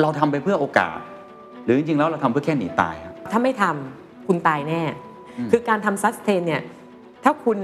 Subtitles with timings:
[0.00, 0.98] เราทำไปเพื่อโอกาส
[1.64, 4.82] หรือจริงๆแล้วเราทำเพื่อแค่หนีตายครับถ้าไม่ทำคุณตายแน่
[5.38, 6.62] อืมคือการทำซัสเทนเนี่ย
[7.24, 7.58] ถ้าคุณ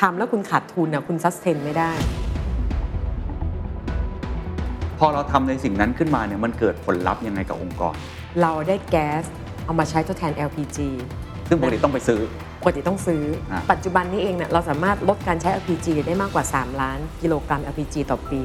[0.00, 1.90] ทำแล้วคุณขาดทุนน่ะคุณซัสเทนไม่ได้
[4.98, 7.94] พอเราทำในสิ่งนั้นขึ้นมาเนี่ยมันเกิดผลลัพธ์ยังไงกับองค์กร
[8.42, 9.22] เราได้แก๊ส
[9.64, 10.78] เอามาใช้ทดแทน LPG
[11.48, 12.20] ซึ่งปกติต้องไปซื้อ
[12.60, 13.22] ปกติต้องซื้อ
[13.52, 18.42] อะปัจจุบันนี้เองเนี่ยเราสามารถลดการใช้ LPG ได้มากกว่า 3 ล้านกิโลกรัม LPG ต่อปี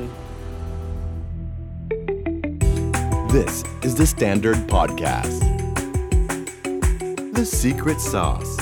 [3.39, 5.39] This is the Standard Podcast.
[7.31, 8.57] The Secret Sauce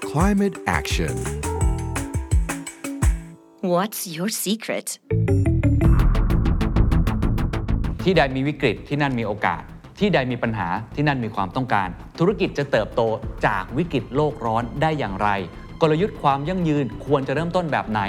[0.00, 1.14] Climate Action.
[3.60, 4.88] What's your secret?
[8.02, 9.62] ที่ใดมีวิกฤตที่นั่นมีโอกาส
[9.98, 13.02] ที่ใดมีปัญหาที่นั่นมีความต้องการ ธุรกิจจะเติบโต
[13.46, 15.28] จากวิกฤตโลกร้อนได้อย่างไร
[15.80, 18.00] กลยุทธ์ความยั่งยืนควรจะเริ่มต้นแบบไหน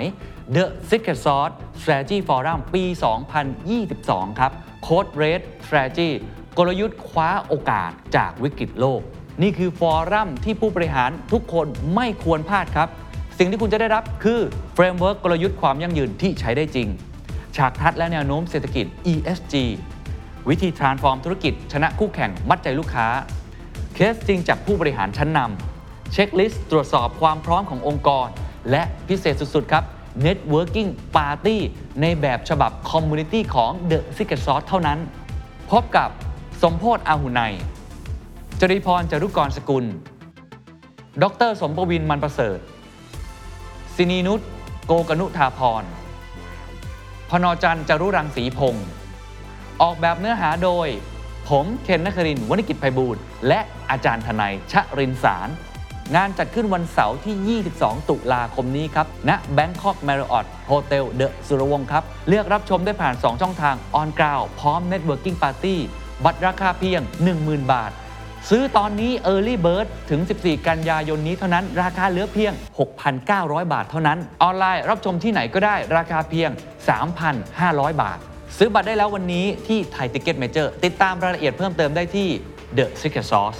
[0.55, 2.84] The Secret Sauce Strategy Forum ปี
[3.62, 4.54] 2022 ครับ
[4.86, 6.09] Code Red Strategy
[6.58, 9.02] กลยุทธ์คว้าโอกาสจากวิกฤตโลก
[9.41, 12.90] นี่คือ forum ที่ผู้บริหารทุกคนไม่ควรพลาดครับ
[13.38, 14.40] สิ่งที่คุณจะได้รับคือ
[14.73, 16.88] framework กลยุทธ์ความยั่งยืนที่ใช้ได้จริง
[17.57, 19.55] ฉากทัศน์และแนวโน้มเศรษฐกิจ ESG
[20.49, 23.07] วิธี transform ธุรกิจ ชนะคู่แข่งมัดใจลูกค้า
[23.94, 28.27] เคสจริงจากผู้บริหารชั้นนำ checklist ตรวจสอบความพร้อมขององค์กร
[28.71, 29.84] และพิเศษสุด ๆ ครับ
[30.26, 31.57] Networking Party
[32.01, 34.99] ในแบบฉบับ Community ของ The Secret Sauce เท่านั้น
[35.71, 36.10] พบกับ
[36.62, 37.41] สมโพศอาหุไน
[38.60, 39.85] จริพรจรุกรสกุล
[41.23, 42.60] ดรสมปวินมันประเสริฐ
[43.95, 44.41] สินีนุช
[44.88, 45.84] โกกนุธาพร
[47.29, 48.88] พนจันจรุรังสีพงศ์
[49.82, 50.88] ออกแบบเนื้อหาโดย
[51.49, 55.48] ผมเคนนักครินทร์วณิกิจไพบูลย์และอาจารย์ทนายชะรินสาร
[56.16, 65.38] งานจัดขึ้นวันเสาร์ที่ 22 ตุลาคมนี้ครับณ Bangkok Marriott Hotel The สุรวงศ์ครับ เลือกรับชมได้ผ่าน 2 ช่องทาง On Ground พร้อม Networking
[65.44, 65.75] Party
[66.25, 67.02] บัตรราคาเพียง
[67.35, 67.91] 10,000 บาท
[68.50, 72.53] ซื้อตอนนี้ Early Bird ถึง 14 กันยายนนี้เท่านั้น ราคาเหลือเพียง
[73.13, 76.50] 6,900 บาทเท่านั้น ออนไลน์รับชมที่ไหนก็ได้ราคาเพียง
[77.25, 78.17] 3,500 บาท
[78.57, 82.28] ซื้อบัตรได้แล้ววันนี้ที่ไทย Ticket Major ติดตามรายละเอียดเพิ่มเติมได้ที่
[82.78, 83.59] The Secret Sauce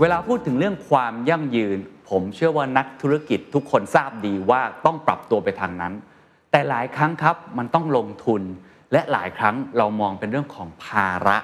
[0.00, 1.78] เวลาพูดถึงเรื่องความยั่งยืน
[2.10, 5.92] ผมเชื่อว่านักธุรกิจทุกคนทราบดีว่าต้องปรับตัวไปทางนั้น
[6.50, 8.42] แต่หลายครั้งครับมันต้องลงทุน
[8.92, 11.36] และหลายครั้งเรามองเป็นเรื่องของภาระ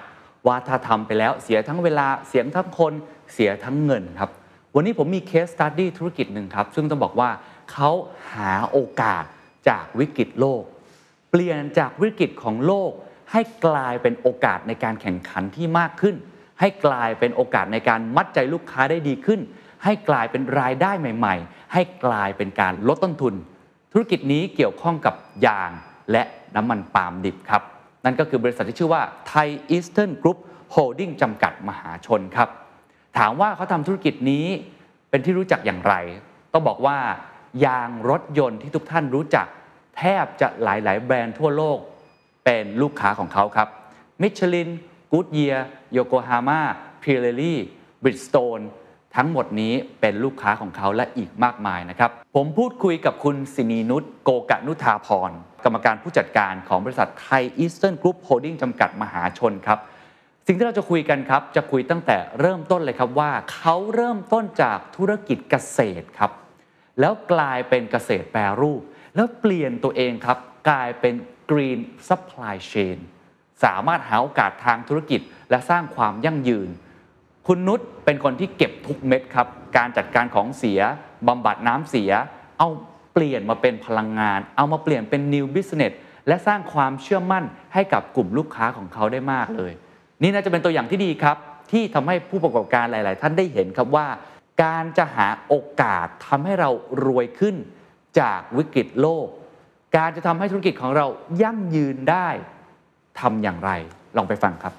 [0.46, 2.92] ว่าถ้าทำไปแล้วเสียทั้งเวลาเสียทั้งคน
[3.32, 4.30] เสียทั้งเงินครับ
[4.74, 7.30] วันนี้ผมมีเคสสตัดดี้ธุรกิจหนึ่งครับ ซึ่งต้องบอกว่า
[7.72, 7.90] เขา
[8.32, 9.24] หาโอกาส
[9.68, 10.62] จากวิกฤตโลก
[11.30, 12.92] เปลี่ยนจากวิกฤตของโลก
[13.32, 16.16] ให้กลายเป็นโอกาสในการแข่งขันที่มากขึ้น
[16.60, 19.40] ให้กลายเป็นโอกาสในการมัดใจลูกค้าได้ดีขึ้น
[19.84, 23.34] ให้กลายเป็นรายได้ใหม่ ๆ ให้กลายเป็นการลดต้นทุน
[23.92, 25.14] ธุรกิจนี้เกี่ยวข้องกับ
[25.46, 25.70] ยาง
[26.12, 26.22] และ
[26.56, 27.62] น้ำมันปาล์มดิบครับ
[28.04, 30.38] นั่นก็คือบริษัทที่ชื่อว่าไทยอีสเทิร์นกรุ๊ป
[30.72, 32.48] โฮลดิ้งจำกัดมหาชนครับ
[33.18, 34.46] ถามว่าเขาทำธุรกิจนี้
[35.10, 35.94] เป็นที่รู้จักอย่างไร
[36.52, 36.98] ต้องบอกว่า
[37.64, 39.46] ยางรถยนต์ที่ทุกท่านรู้จัก
[39.96, 41.78] แทบจะหลาย ๆ แบรนด์ทั่วโลก
[42.44, 43.68] เป็นลูกค้าของเขาครับ
[44.22, 44.68] มิชลิน
[45.12, 45.54] กูดเยีย
[45.92, 46.60] โยโกฮาม่า
[47.02, 47.60] พิเรลี่
[48.02, 48.60] บริดสโตน
[49.16, 55.30] ทั้งหมดนี้เป็นลูกค้าของเขาและอีกมากมายนะครับ ผมพูดคุยกับคุณสินีนุชโกกนุทาภรณ์
[55.64, 59.78] กรรมการผู้จัดการของบริษัทไทยอีสเทิร์นกรุ๊ปโฮลดิ้งจำกัดมหาชนครับ
[60.46, 66.30] สิ่งที่เราจะคุยกันครับ จะคุยตั้งแต่เริ่มต้นเลยครับว่าเขาเริ่มต้นจากธุรกิจเกษตรครับ
[67.00, 68.82] แล้วกลายเป็นเกษตรแปรรูป
[69.14, 70.38] แล้วเปลี่ยนตัวเองครับ
[70.68, 71.14] กลายเป็น
[71.50, 72.98] Green Supply Chain
[73.64, 76.68] สามารถหาโอกาสทางธุรกิจ และสร้างความยั่งยืน
[77.46, 80.80] คุณนุชเป็นคนที่เก็บทุกเม็ดครับ การจัดการของเสีย
[81.28, 82.10] บำบัดน้ำเสีย
[82.58, 82.68] เอา
[83.12, 85.94] เปลี่ยนมาเป็นพลังงาน เอามาเปลี่ยนเป็น new business
[86.28, 87.44] และสร้างความเชื่อมั่น
[87.74, 89.72] ให้กับกลุ่มลูกค้าของเขาได้มากเลย
[90.22, 91.36] นี่น่าจะเป็นตัวอย่างที่ดีครับ
[91.72, 94.06] ที่ทำให้ผู้ประกอบการหลาย ๆ ท่านได้เห็นครับว่า
[94.62, 96.70] การจะหาโอกาสทำให้เรา
[97.04, 97.56] รวยขึ้น
[98.20, 99.26] จากวิกฤตโลก
[99.96, 101.06] การจะทำให้ธุรกิจของเรา
[101.42, 102.28] ยั่งยืนได้
[103.20, 103.70] ทำอย่างไร
[104.16, 104.74] ลองไปฟังครับ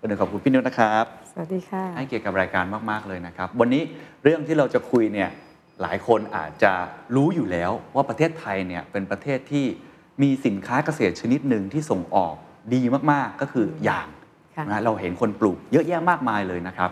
[0.00, 3.82] วันนี้ขอบคุณพี่นุชนะครับ สวัสดีค่ะ ให้เกียรติกับรายการมาก ๆ เลยนะครับ วันนี้
[4.22, 5.30] เรื่องที่เราจะคุยเนี่ย
[5.82, 6.72] หลายคนอาจจะ
[7.16, 9.66] รู้อยู่แล้วว่าประเทศไทยเนี่ยเป็นประเทศที่
[10.22, 12.34] มีสินค้าเกษตรชนิดหนึ่งที่ส่งออก
[12.74, 12.82] ดี
[13.12, 14.08] มากๆก็คือยาง
[14.56, 16.90] ค่ะนะเราเห็นคนปลูกเยอะแยะมากมายเลยนะครับ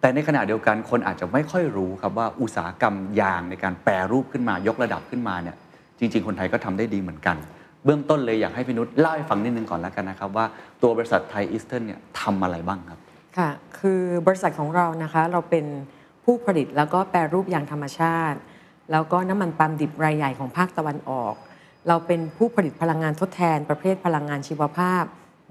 [0.00, 5.56] แต่ในขณะเดียวกันคนอาจจะไม่ค่อยรู้ครับว่าอุตสาหกรรมยางในการแปรรูปขึ้นมายกระดับขึ้นมาเนี่ย
[5.98, 7.36] จริง ๆ คนไทยก็ทำได้ดีเหมือนกัน
[7.84, 10.46] เบื้องต้นเลยอยากให้พี่นุชเล่าให้ฟังนิดนึงก่อนแล้วกันนะครับว่า
[10.82, 12.98] ตัวบริษัทไทยอีสเทิร์นเนี่ยทำอะไรบ้างครับ
[13.38, 15.64] ค่ะ คือบริษัทของเรานะคะเราเป็น
[16.24, 18.38] ผู้ผลิตแล้วก็แปรรูปยางธรรมชาติ
[18.92, 21.34] แล้วก็น้ำมันปาล์มดิบรายใหญ่ของภาคตะวันออก
[21.88, 25.04] เราเป็นผู้ผลิตพลังงานทดแทน ประเภทพลังงานชีวภาพ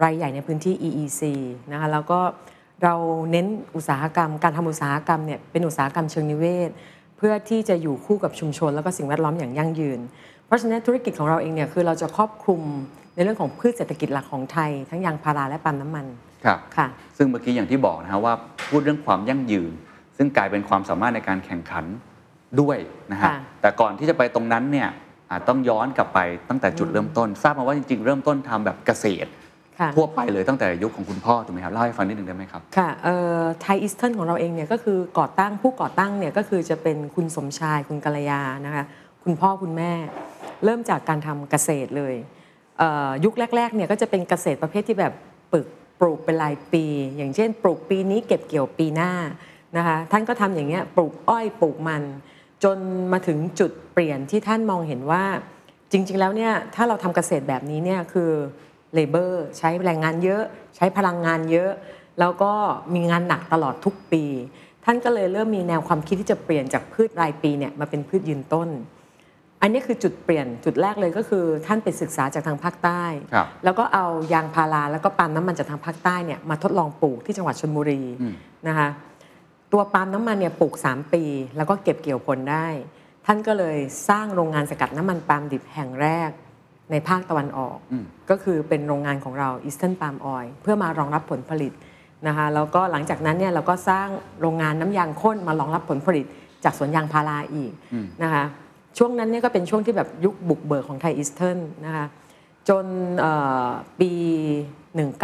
[0.04, 1.22] รายใหญ่ในพื้นที่ EEC
[1.72, 2.20] นะคะแล้วก็
[2.84, 2.96] เรา
[3.32, 6.70] เน้นอุตสาหกรรม การทำอุตสาหกรรมเนี่ยเป็นอุตสาหกรรมเชิงนิเวศ
[7.20, 10.00] เพื่อที่จะอยู่คู่กับชุมชน แล้วก็สิ่งแวดล้อมอย่างยั่งยืน
[10.46, 12.62] เพราะฉะนั้นธุรกิจของเราเองเนี่ยคือเราจะครอบคลุม
[13.16, 16.06] ในเรื่องของพืชเศรษฐกิจหลักของไทย ทั้งยางพาราและปาล์มน้ำมัน
[16.46, 16.88] ครับค่ะ
[17.18, 18.34] ซึ่งเมื่อกี้อย่างที่บอกนะครับว่า
[18.70, 19.72] พูดเรื่องความยั่งยืน
[20.18, 21.86] ซึ่งกลายเป็นความสามารถในการแข่งขัน
[22.62, 22.78] ด้วย
[23.12, 24.90] นะฮะค่ะ แต่ก่อนที่จะไปตรงนั้นเนี่ย
[25.32, 26.20] อาจต้องย้อนกลับไป
[26.50, 29.39] ตั้งแต่จุดเริ่มต้น ทราบมาว่าจริงๆ เริ่มต้นทำแบบเกษตรค่ะ
[29.96, 32.90] ทั่วไปเลยตั้งแต่ยุคของคุณพ่อถูกไหมครับเล่าให้ฟังนิดนึงได้ไหมครับ ค่ะ
[33.62, 38.84] ไทยอีสเทิร์นของเราเองเนี่ยก็คือก่อตั้งผู้ก่อตั้งเนี่ยก็คือจะเป็นคุณสมชายคุณกัลยานะคะ
[39.24, 39.92] คุณพ่อคุณแม่
[40.64, 42.16] เริ่มจากการทำเกษตรเลย
[42.78, 45.14] เอ่อยุคแรกๆเนี่ยก็จะเป็นเกษตรประเภทที่แบบ
[45.52, 45.68] ปลูก
[46.00, 46.86] ปลูกเป็นรายปี
[47.18, 49.12] อย่างเช่น ปลูกปีนี้เก็บเกี่ยวปีหน้า
[49.78, 52.04] นะคะท่านก็ทำอย่างเงี้ยปลูกอ้อยปลูกมัน
[52.64, 52.78] จน
[53.14, 55.24] มาถึงจุดเปลี่ยนที่ท่านมองเห็นว่า
[55.92, 58.32] จริง ๆ แล้วเนี่ยถ้าเราทำเกษตรแบบนี้เนี่ยคือ
[58.94, 60.44] เลเบอร์ใช้แรงงานเยอะ
[60.76, 61.72] ใช้พลังงานเยอะ
[62.20, 62.52] แล้วก็
[62.94, 64.24] มีงานหนักตลอดทุกปี
[64.86, 68.70] ท่านก็เลยเริ่มมีแนวความคิดที่จะเปลี่ยนจากพืชรายปีเนี่ยมาเป็นพืชยืนต้น
[69.62, 73.04] อันนี้คือจุดเปลี่ยนจุดแรกเลยก็คือท่านไปศึกษาจากทางภาคใต้
[73.34, 78.34] ครับแล้วก็เอายางพาราแล้วก็ปาล์มน้ำมันจากทางภาคใต้เนี่ยมาทดลองปลูกที่จังหวัดชลบุรีอืม
[78.68, 78.90] นะคะ
[79.74, 81.24] ตัวปาล์มน้ำมันเนี่ยปลูก 3 ปี
[81.58, 82.68] แล้วก็เก็บเกี่ยวผลได้
[83.26, 83.78] ท่านก็เลย
[84.10, 86.30] สร้างโรงงานสกัดน้ำมันปาล์มดิบแห่งแรก
[86.92, 91.72] ในภาคตะวันออกอืมก็คือเป็นโรงงานของเรา Eastern Palm Oil เพื่อมารองรับผลผลิต
[92.28, 94.08] นะคะแล้วก็หลังจากนั้นเนี่ยเราก็สร้าง
[94.42, 96.26] โรงงานน้ำยางข้นมารองรับผลผลิต
[96.64, 97.72] จากสวนยางพาราอีก
[98.24, 98.44] นะคะ
[98.98, 102.06] ช่วงนั้นเนี่ยก็เป็นช่วงที่แบบยุคบุกเบิกของไทยอีสเทิร์นนะคะ
[102.70, 102.86] จน
[103.20, 103.34] เอ่
[103.66, 103.68] อ
[104.00, 104.12] ปี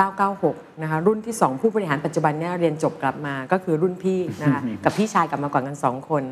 [0.06, 6.24] 1996 นะคะรุ่นที่ 2 ผู้บริหารปัจจุบันเนี่ยเรียนจบกลับมาก็คือรุ่นพี่นะคะกับพี่ชายกลับมาก่อนกัน 2 คน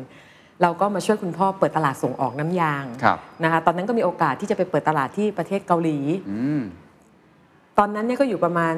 [0.62, 5.98] เราก็มาช่วยคุณพ่อเปิดตลาดส่งออกน้ำยางครับนะคะตอนนั้นก็มีโอกาสที่จะไปเปิดตลาดที่ประเทศเกาหลี
[6.30, 6.62] อืม
[7.78, 8.74] ตอนนั้นเนี่ยก็อยู่ประมาณ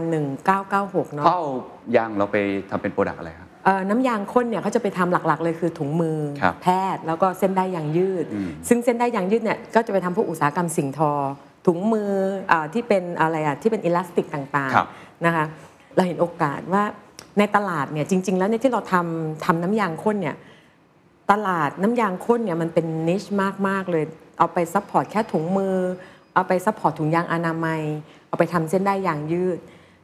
[0.55, 1.49] 1996 เนาะเขาเอา
[1.96, 2.37] ยางเราไป
[2.70, 11.12] ทำเป็น product อะไรครับเอ่อน้ำยางข้นเนี่ยเขาจะไปทำหลักๆ เลยคือถุงมือ ครับแพทย์ แล้วก็เส้นด้ายยางยืด อืม ซึ่งเส้นด้ายยางยืดเนี่ยก็จะไปทำพวกอุตสาหกรรมสิ่งทอ
[11.67, 12.11] ถุงมือ
[12.50, 15.44] อาที่เป็นอะไรอะที่เป็น elastic ต่างครับ ๆนะคะ
[15.94, 16.82] เราเห็นโอกาสว่า
[17.38, 20.37] ในตลาดเนี่ยจริง ๆ แล้วเนี่ยที่เราทำทำน้ำยางข้นเนี่ย
[21.31, 23.23] ตลาดน้ำยางข้นเนี่ยมันเป็น niche
[23.69, 24.05] มาก ๆ เลย
[24.38, 25.76] เอาไป support แค่ถุงมือ
[26.34, 27.82] เอาไป support ถุงยางอนามัย
[28.28, 29.58] เอาไปทำเส้นด้ายยางยืด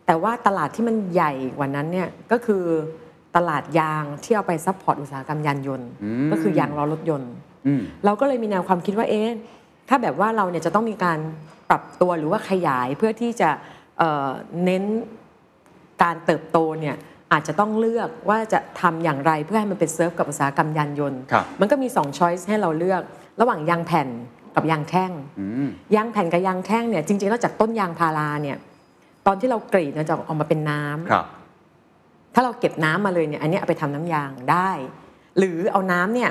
[0.06, 2.64] แต่ว่าตลาดที่มันใหญ่กว่านั้นเนี่ยก็คือ
[3.36, 7.32] ตลาดยางที่เอาไป support อุตสาหกรรมยานยนต์อืมก็คือยางล้อรถยนต์
[7.66, 9.28] อืมเราก็เลยมีแนวความคิดว่าเอ๊ะ
[9.88, 11.18] ถ้าแบบว่าเราเนี่ยจะต้องมีการ
[11.70, 13.50] ปรับตัวหรือว่าขยายเพื่อที่จะ
[13.98, 14.30] เอ่อ
[14.64, 14.84] เน้น
[16.02, 16.96] การเติบโตเนี่ย
[17.32, 23.02] อาจจะต้องเลือกว่าจะทำอย่างไรเพื่อให้มันไปเซิร์ฟกับอุตสาหกรรมยานยนต์ครับมันก็มี2 choice ให้เราเลือก
[23.40, 24.08] ระหว่างยางแผ่น
[24.54, 28.56] กับยางแท่งอืมยางแผ่นกับยางแท่งเนี่ยจริงๆแล้วจากต้นยางพาราเนี่ย
[29.26, 31.26] ตอนที่เรากรีดเนี่ยจะออกมาเป็นน้ำครับ
[32.34, 34.70] ถ้าเราเก็บน้ำมาเลยเนี่ยอันเนี้ยเอาไปทำน้ำยางได้
[35.38, 36.30] หรือเอาน้ำเนี่ย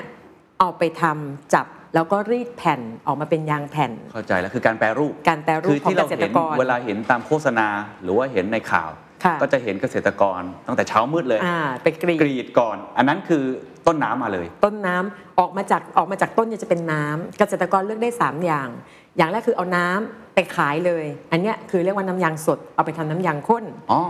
[0.60, 1.66] เอาไปทำจับ
[1.96, 7.68] แล้วก็รีดแผ่นออกมาเป็นยางแผ่น เข้าใจแล้วคือการแปรรูป การแปรรูคืปอของที่เกเราษตรเห็นกรเวลาเห็นตามโฆษณา
[8.04, 9.11] หรือว่าเห็นในข่าวค่ะ
[9.42, 13.44] ก็จะเห็นเกษตรกรตั้งแต่เช้ามืดเลยอ่าไปกรีดกรีดก่อน อันนั้นคือ
[13.88, 18.70] ต้นน้ำมาเลย ต้นน้ำออกมาจากออกมาจากต้นเนี่ยจะเป็นน้ำเกษตรกรเลือกได้ 3 อย่าง
[19.18, 24.02] อย่างแรกคือเอาน้ำไปขายเลย อันเนี้ยคือเรียกว่าน้ำยางสดเอาไปทำน้ำยางข้นอ๋อ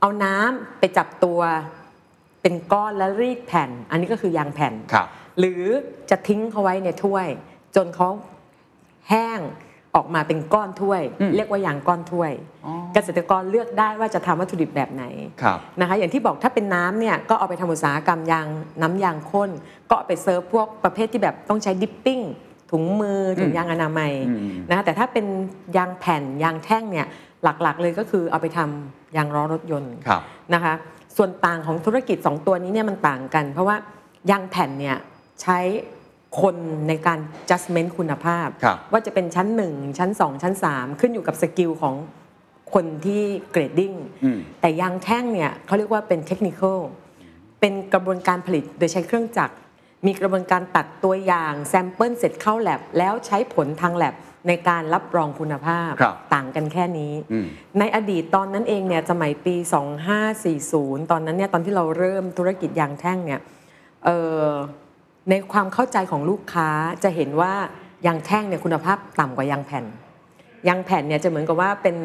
[0.00, 1.40] เอาน้ำไปจับตัว
[2.42, 5.06] เป็นก้อนแล้วรีดแผ่น อันนี้ก็คือยางแผ่นครับ
[5.38, 5.62] หรือ
[6.10, 7.26] จะทิ้งเขาไว้ในถ้วย
[7.76, 8.08] จนเขา
[9.10, 9.40] แห้ง
[9.96, 12.32] ออกมาเป็นก้อนถ้วยอืมเรียกว่ายางก้อนถ้วย
[12.64, 15.04] อ๋อเกษตรกรเลือกได้ว่าจะทำวัตถุดิบแบบไหน
[15.42, 18.46] ครับนะคะอย่างที่บอกถ้าเป็นน้ำเนี่ยก็เอาไปทำอุตสาหกรรมยาง
[18.82, 19.50] น้ำยางข้น
[19.88, 22.20] ก็เอาไปเซิร์ฟพวกประเภทที่แบบต้องใช้ดิปปิ้ง
[22.70, 25.26] ถุงมือถุงยางอนามัยอืมนะคะแต่ถ้าเป็น
[25.76, 27.06] ยางแผ่นยางแท่งเนี่ย
[27.42, 30.22] หลักๆเลยก็คือเอาไปทำยางล้อรถยนต์ครับ
[30.54, 30.74] นะคะ
[31.16, 33.76] ส่วนต่างของธุรกิจ 2 ตัวนี้เนี่ยมันต่างกัน เพราะว่า
[34.30, 34.96] ยางแผ่นเนี่ย
[35.42, 35.58] ใช้
[36.40, 36.56] คน
[36.88, 41.94] ในการ adjustment คุณภาพครับว่าจะเป็นชั้น 1 ชั้น 2 ชั้น 3 ขึ้นอยู่กับสกิลของ
[42.74, 43.92] คนที่ grading
[44.24, 46.78] อืมแต่ยางแท่งเนี่ยเขาเรียกว่าเป็น technical
[47.60, 49.54] เป็นกระบวนการผลิตโดยใช้เครื่องจักร
[50.06, 54.14] มีกระบวนการตัดตัวอย่าง sample เสร็จเข้าแล็บแล้วใช้ผลทางแล็บ
[54.48, 57.46] ในการรับรองคุณภาพครับต่างกันแค่นี้อืม
[57.78, 59.54] ในอดีตตอนนั้นเองเนี่ยสมัยปี
[60.52, 63.40] 2540 ตอนนั้นเนี่ยตอนที่เราเริ่มธุรกิจยางแท่งเนี่ย
[64.04, 64.50] เอ่อ
[65.30, 66.68] ในความเข้าใจของลูกค้า
[67.04, 67.52] จะเห็นว่า
[68.06, 69.84] ยางแท่งเนี่ยคุณภาพต่ำกว่ายางแผ่น
[70.68, 71.96] ยางแผ่นเนี่ยจะเหมือนกับว่าเป็น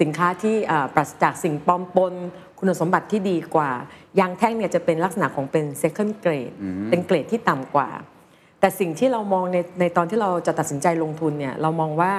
[0.00, 2.14] สินค้าที่อ่าปราศจากสิ่งปลอมปน
[2.58, 3.70] คุณสมบัติที่ดีกว่า
[4.20, 6.54] ยางแท่งเนี่ยจะเป็นลักษณะของเป็น second grade
[6.90, 7.88] เป็นเกรดที่ต่ำกว่า
[8.60, 12.12] แต่สิ่งที่เรามองในในตอนที่เราจะตัดสินใจลงทุนเนี่ยเรามองว่า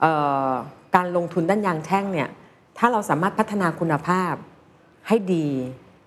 [0.00, 0.12] เอ่
[0.48, 0.50] อ
[0.96, 2.28] การลงทุนด้านยางแท่งเนี่ย
[2.78, 4.34] ถ้าเราสามารถพัฒนาคุณภาพ
[5.08, 5.46] ให้ดี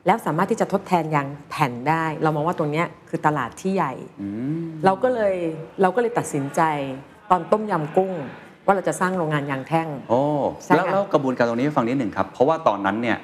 [0.06, 3.94] แล้วสามารถที่จะทดแทนยางแผ่นได้ เรามองว่าตรงเนี้ยคือตลาดที่ใหญ่
[4.86, 5.36] เราก็เลย
[5.82, 6.62] เราก็เลยตัดสินใจ
[7.32, 8.12] ตอนต้มยำกุ้ง
[8.66, 10.22] ว่าเราจะสร้างโรงงานยางแท่งโอ้
[10.64, 13.18] ใช่แล้วค่ะแล้วกระบวนการตรงนี้ให้ฟังนิดหนึ่งครับ เพราะว่าตอนนั้นเนี่ย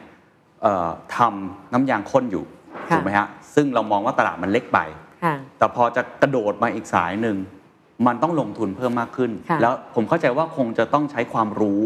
[0.62, 2.44] เอ่อทำน้ำยางข้นอยู่
[2.90, 4.80] ถูกไหมฮะซึ่งเรามองว่าตลาดมันเล็กไป
[5.24, 7.38] ค่ะแต่พอจะกระโดดมาอีกสายหนึ่ง
[8.08, 11.82] มันต้องลงทุนเพิ่มมากขึ้นค่ะแล้วผมเข้าใจว่าคงจะต้องใช้ความรู้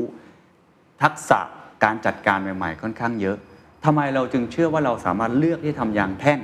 [1.03, 1.39] ทักษะ
[1.83, 3.37] การจัดการใหม่ ๆ ค่อนข้างเยอะ
[3.85, 6.39] ทำไมเราจึงเชื่อว่าเราสามารถเลือกที่ทำยางแท่ง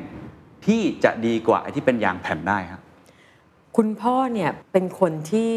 [0.65, 2.81] ที่จะดีกว่าไอ้ที่เป็นยางแผ่นได้ครับ
[3.77, 5.53] คุณพ่อเนี่ยเป็นคนที่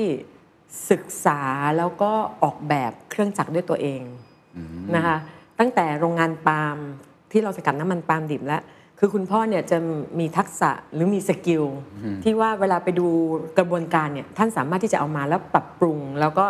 [0.90, 1.40] ศึกษา
[1.78, 2.12] แล้วก็
[2.42, 4.02] ออกแบบเครื่องจักรด้วยตัวเอง
[4.94, 5.16] นะคะ
[5.58, 6.76] ตั้งแต่โรงงานปาล์ม
[7.32, 8.62] ที่เราสกัดน้ำมันปาล์มดิบแล้ว
[8.98, 9.78] คือคุณพ่อเนี่ยจะ
[10.18, 11.64] มีทักษะหรือมีสกิล
[12.24, 13.06] ที่ว่าเวลาไปดู
[13.58, 16.46] กระบวนการเนี่ยท่านสามารถที่จะเอามาแล้วปรับปรุง แล้วก็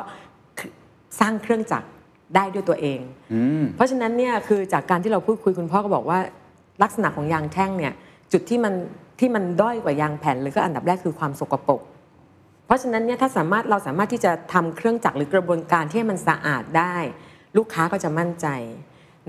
[1.21, 1.89] สร้างเครื่องจักร
[2.35, 3.01] ได้ด้วยตัวเอง
[3.33, 6.19] อืมเพราะฉะนั้นเนี่ยคือจากการที่เราพูดคุยคุณพ่อก็บอกว่า
[6.83, 7.93] ลักษณะของยางแท่งเนี่ย
[8.33, 8.75] จุดที่มัน
[9.21, 11.81] ที่มันด้อยกว่ายางแผ่นเลยก็อันดับแรกคือความสกปรก
[12.67, 16.97] เพราะฉะนั้นเนี่ยถ้าสามารถเราสามารถที่จะทำเครื่องจักรหรือกระบวนการที่ให้มันสะอาดได้
[17.57, 18.47] ลูกค้าก็จะมั่นใจ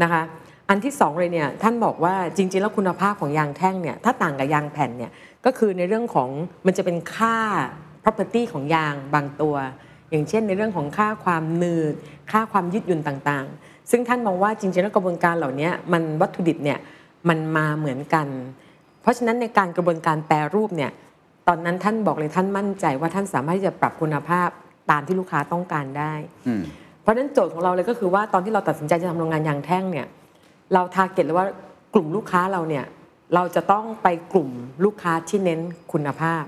[0.01, 0.21] นะคะ
[0.69, 5.11] อันที่สองเลยเนี่ยท่านบอกว่าจริง ๆ แล้วคุณภาพของยางแท่งเนี่ยถ้าต่างกับยางแผ่นเนี่ย
[5.45, 6.29] ก็คือในเรื่องของ
[6.65, 7.37] มันจะเป็นค่า
[8.03, 9.55] property ของยางบางตัว
[10.11, 11.93] อย่างเช่นในเรื่องของค่าความหนืด
[12.31, 16.79] ค่าความยืดหยุ่นต่างๆ ซึ่งท่านมองว่าจริงๆแล้วกระบวนการเหล่านี้มันวัตถุดิบเนี่ย
[17.29, 18.27] มันมาเหมือนกัน
[19.01, 20.91] เพราะฉะนั้นในการกระบวนการแปรรูปเนี่ย
[21.47, 24.49] ตอนนั้นท่านบอกเลยท่านมั่นใจว่าท่านสามารถที่จะปรับคุณภาพ
[24.91, 26.13] ตามที่ลูกค้าต้องการได้
[26.47, 26.61] อืม
[27.01, 30.07] เพราะฉะนั้นโจทย์ของเราเลยก็คือว่าตอนที่เราตัดสินใจจะทำโรงงานยางแท่งเนี่ย
[30.73, 31.47] เรา target เลยว่า
[31.93, 32.85] กลุ่มลูกค้าเราเนี่ย
[33.35, 34.49] เราจะต้องไปกลุ่ม
[34.85, 35.59] ลูกค้าที่เน้น
[35.91, 36.43] คุณภาพ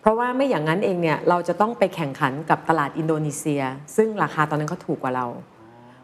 [0.00, 3.62] เพราะว่าไม่อย่างนั้นเองเนี่ยเราจะต้องไปแข่งขันกับตลาดอินโดนีเซีย
[3.96, 5.26] ซึ่งราคาตอนนั้นเขาถูกกว่าเรา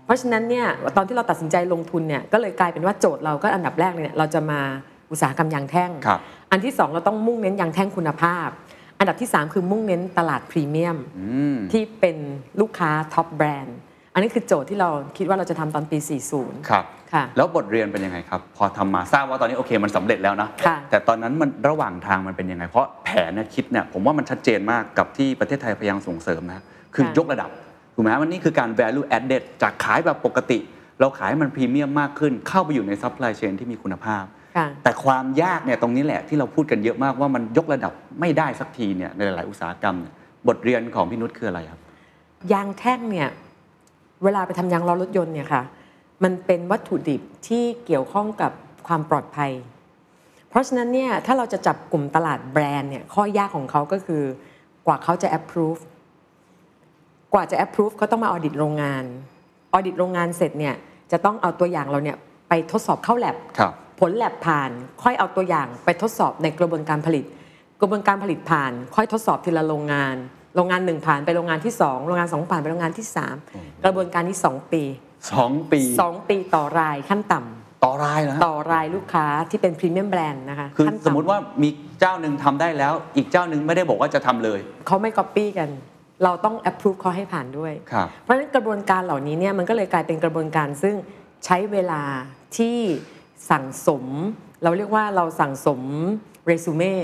[0.04, 4.60] เพราะฉะนั้นเนี่ยตอนที่เราตัดสินใจลงทุนเนี่ยก็เลยกลายเป็นว่าโจทย์เราก็อันดับแรกเลยเนี่ยเราจะมา
[5.10, 6.20] อุตสาหกรรมยางแท่งครับ
[6.50, 8.48] อันที่สองเราต้องมุ่งเน้นยางแท่งคุณภาพ
[8.98, 12.16] อันดับที่สามคือมุ่งเน้นตลาดพรีเมียมอืมที่เป็น
[12.60, 13.78] ลูกค้าท็อปแบรนด์
[14.14, 15.98] อันนี้คือโจทย์ที่เราคิดว่าเราจะทำตอนปี
[16.34, 27.50] 40 ครับ ค่ะ แล้วบทเรียนเป็นยังไงครับ พอทำมาทราบว่าตอนนี้โอเคมันสำเร็จแล้วนะค่ะแต่ตอนนั้นมันระหว่างทางมันเป็นยังไง เพราะแผนเนี่ยคิดเนี่ยผมว่ามันชัดเจนมากกับที่ประเทศไทยพยายามส่งเสริมนะ คือค่ะยกระดับ
[27.94, 30.58] ถูกไหมมันนี่คือการ value added จากขายแบบปกติ
[31.00, 34.24] เราขายให้มันพรีเมียมมากขึ้น เข้าไปอยู่ใน supply chain ที่มีคุณภาพ
[34.56, 40.12] ค่ะแต่ความยากเนี่ยตรงนี้แหละที่เราพูดกันเยอะมากว่ามันยกระดับไม่ได้สักทีเนี่ยในหลาย ๆ อุตสาหกรรมเนี่ย
[40.48, 41.80] บทเรียนของพี่นุชคืออะไรครับ
[42.52, 43.28] ยางแท่งเนี่ย
[44.24, 45.62] เวลาไปทำยางล้อรถยนต์เนี่ยค่ะ
[46.24, 48.52] มันเป็นวัตถุดิบที่เกี่ยวข้องกับ
[48.86, 49.52] ความปลอดภัย
[50.48, 54.22] เพราะฉะนั้นเนี่ยถ้าเราจะจับกลุ่มตลาดแบรนด์เนี่ยข้อยากของเขาก็คือ
[54.86, 55.80] กว่าเขาจะ approve
[57.32, 59.04] กว่าจะ approve เขาต้องมา audit โรงงาน
[59.72, 60.74] audit โรงงานเสร็จเนี่ย
[61.12, 62.16] จะต้องเอาตัวอย่างเราเนี่ย
[62.48, 64.70] ไปทดสอบเข้าแล็บครับผลแล็บผ่าน
[65.02, 67.24] ค่อยเอาตัวอย่างไปทดสอบในกระบวนการผลิต
[67.80, 70.16] กระบวนการผลิตผ่าน ค่อยทดสอบทีละโรงงาน
[70.56, 73.36] โรงงานหนึ่งผ่านไปโรงงานที่สองโรงงานสองผ่านไปโรงงานที่สาม
[73.84, 74.82] กระบวนการนี้สองปี
[75.28, 81.68] 2ปีสองปีต่อรายขั้นต่ำต่อรายนะต่อรายลูกค้าที่เป็น premium brand นะคะคือขั้นต่ำสมมุติว่ามี
[82.00, 85.68] เจ้าหนึ่งทำได้แล้ว อีกเจ้าหนึ่งไม่ได้บอกว่าจะทำเลย เขาไม่ก๊อปปี้กัน
[86.24, 90.94] เราต้อง approve เขาให้ผ่านด้วยครับเพราะฉะนั้นกระบวนการเหล่านี้เนี่ยมันก็เลยกลายเป็นกระบวนการซึ่ง
[91.44, 92.02] ใช้เวลา
[92.56, 92.78] ที่
[93.50, 94.04] สั่งสม
[94.62, 95.80] เราเรียกว่าเราสั่งสม
[96.46, 96.94] เรซูเม่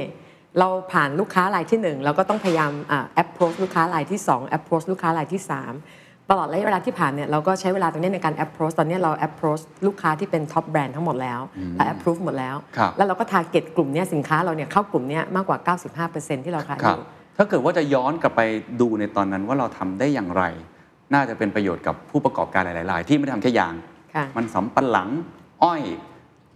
[0.58, 10.92] เราผ่านลูกค้ารายที่ 1 เราก็ต้องพยายามอ่า approach ลูกค้ารายที่2 approach ลูกค้ารายที่ 3 ตลอดระยะเวลาที่ผ่านเนี่ยเราก็ใช้เวลาตรงนี้ในการ approach ตอนนี้เรา approach ลูกค้าที่เป็น top brand
[10.96, 11.40] ทั้งหมดแล้ว
[11.76, 15.58] เรา approve หมดแล้วครับแล้วเราก็ target กลุ่มเนี้ยสินค้าเราเนี่ยเข้ากลุ่มเนี้ยมากกว่า
[16.16, 17.04] 95%ที่เราขายครับอยู่
[17.36, 18.40] ถ้าเกิดว่าจะย้อนกลับไป
[18.80, 20.44] ดูในตอนนั้นว่าเราทำได้อย่างไร
[21.14, 23.74] น่าจะเป็นประโยชน์กับผู้ประกอบการหลายๆรายที่ไม่ได้ทำแค่ยาง
[24.14, 25.08] ค่ะมันสำปะหลัง
[25.62, 25.82] อ้อย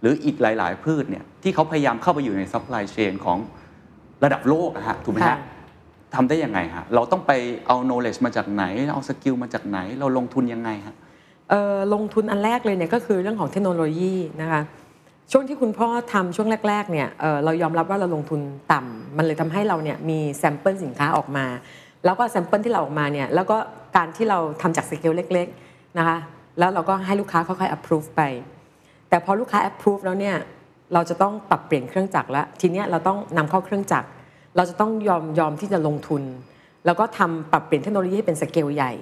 [0.01, 3.39] หรืออีกหลาย ๆ พืชเนี่ยที่เขาพยายามเข้าไปอยู่ใน supply chain ของ
[4.25, 5.41] ระดับโลกอะฮะถูกไหมค่ะฮะ
[6.15, 7.33] ทำได้ยังไงฮะเราต้องไป
[7.67, 8.65] เอา knowledge มาจากไหน
[8.95, 10.95] เอา skill มาจากไหน เราลงทุนยังไงฮะ
[11.51, 14.63] เอ่อลงทุนอันแรกเลยเนี่ยก็คือเรื่องของเทคโนโลยีนะคะ
[15.33, 18.41] ช่วงที่คุณพ่อทำช่วงแรก ๆ เนี่ยเอ่อเรายอมรับว่าเราลงทุน
[18.73, 21.47] ต่ำมันเลยทำให้เราเนี่ยมี sample สินค้าออกมา
[22.05, 23.57] แล้วก็ sample ที่เราออกมาเนี่ยแล้วก็
[23.97, 26.19] การที่เราทำจากสเกลเล็ก ๆ นะคะ
[26.59, 28.23] แล้วเราก็ให้ลูกค้าค่อยๆ approve ไป
[29.09, 30.37] แต่พอลูกค้า approve แล้วเนี่ย
[30.95, 34.09] เราจะต้องปรับเปลี่ยนเครื่องจักรแล้วทีเนี้ยเราต้องนำเข้าเครื่องจักร
[34.57, 36.23] เราจะต้องยอมยอมที่จะลงทุน
[36.87, 38.93] แล้วก็ทำปรับเปลี่ยนเทคโนโลยีให้เป็นสเกลใหญ่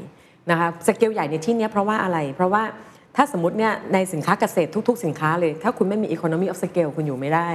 [0.50, 2.62] นะคะสเกลใหญ่ในที่เนี้ยเพราะว่าอะไร เพราะว่า
[3.16, 7.50] ถ้าสมมติเนี่ยในสินค้าเกษตรทุก ๆ สินค้าเลย ถ้าคุณไม่มี economy of scale คุณอยู่ไม่ได้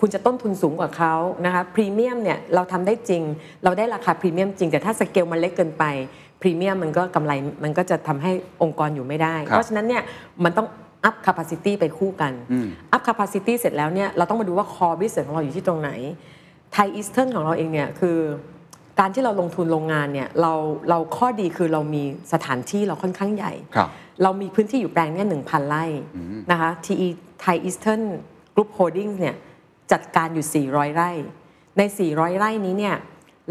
[0.00, 1.14] คุณจะต้นทุนสูงกว่าเขา
[1.46, 3.22] นะคะพรีเมียมเนี่ยเราทำได้จริง
[3.64, 5.84] เราได้ราคาพรีเมียมจริง แต่ถ้าสเกลมันเล็กเกินไป
[6.40, 7.32] พรีเมียมมันก็กำไร
[7.64, 8.32] มันก็จะทำให้
[8.62, 10.02] องค์กรอยู่ไม่ได้ครับเพราะฉะนั้นเนี่ย
[10.44, 10.68] มันต้อง
[11.08, 15.90] up capacity ไปคู่กันอืม up capacity เสร็จแล้วเนี่ยเราต้องมาดูว่า core business ของเราอยู่ที่ตรงไหน
[16.72, 18.18] ไทยอีสเทิร์นของเราเองเนี่ยคือ
[18.98, 20.52] การที่เราลงทุนโรงงานเนี่ยเรา
[20.90, 23.88] เราข้อดีคือเรามีสถานที่เราค่อนข้างใหญ่ครับ
[24.22, 25.84] เรามีพื้นที่อยู่แปลงเนี่ยหนึ่งพันไร่
[26.50, 27.08] นะคะ TE
[27.44, 28.02] Thai Eastern
[28.54, 29.36] Group Holdings เนี่ย
[29.92, 31.10] จัดการอยู่ 400 ไร่
[31.76, 32.96] ใน 400 ไร่นี้เนี่ย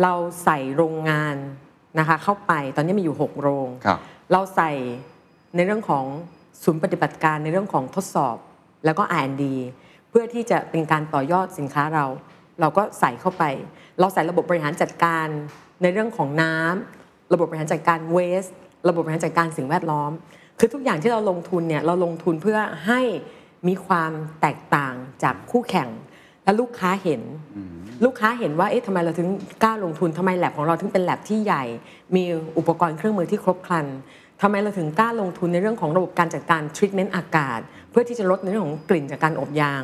[0.02, 1.36] เราใส่โรงงาน
[2.00, 4.00] นะคะเข้าไปตอนนี้มีอยู่ 6 โรงครับ
[4.32, 4.72] เราใส่
[5.56, 6.06] ในเรื่องของ
[6.64, 8.38] ศูนย์ปฏิบัติการในเรื่องของทดสอบ
[8.86, 9.44] แล้วก็ R&D
[10.10, 12.06] เพื่อที่จะเป็นการต่อยอดสินค้าเรา
[12.62, 13.44] เราก็ใส่เข้าไป
[14.00, 15.28] เราใส่ระบบบริหารจัดการ
[15.82, 18.46] ในเรื่องของน้ำระบบบริหารจัดการเวส
[18.90, 20.12] ระบบบริหารจัดการสิ่งแวดล้อม
[20.60, 23.02] คือทุกอย่างที่เราลงทุนเนี่ยเราลงทุนเพื่อให้
[23.68, 24.12] มีความ
[24.42, 25.90] แตกต่างจากคู่แข่ง
[26.44, 27.22] และลูกค้าเห็น
[28.06, 29.28] ลูกค้าเห็นว่าเอ๊ะทำไมเราถึง
[29.64, 31.64] กล้าลงทุนทำไมแลบของเราถึงเป็นแลบที่ใหญ่
[32.16, 32.24] มี
[32.58, 33.86] อุปกรณ์เครื่องมือที่ครบครัน
[34.42, 37.60] ทำไมเราถึงกล้าลงทุนในเรื่องของระบบการจัดการทรีทเมนต์อากาศ
[37.92, 39.84] เพื่อที่จะลดในเรื่องของกลิ่นจากการอบยาง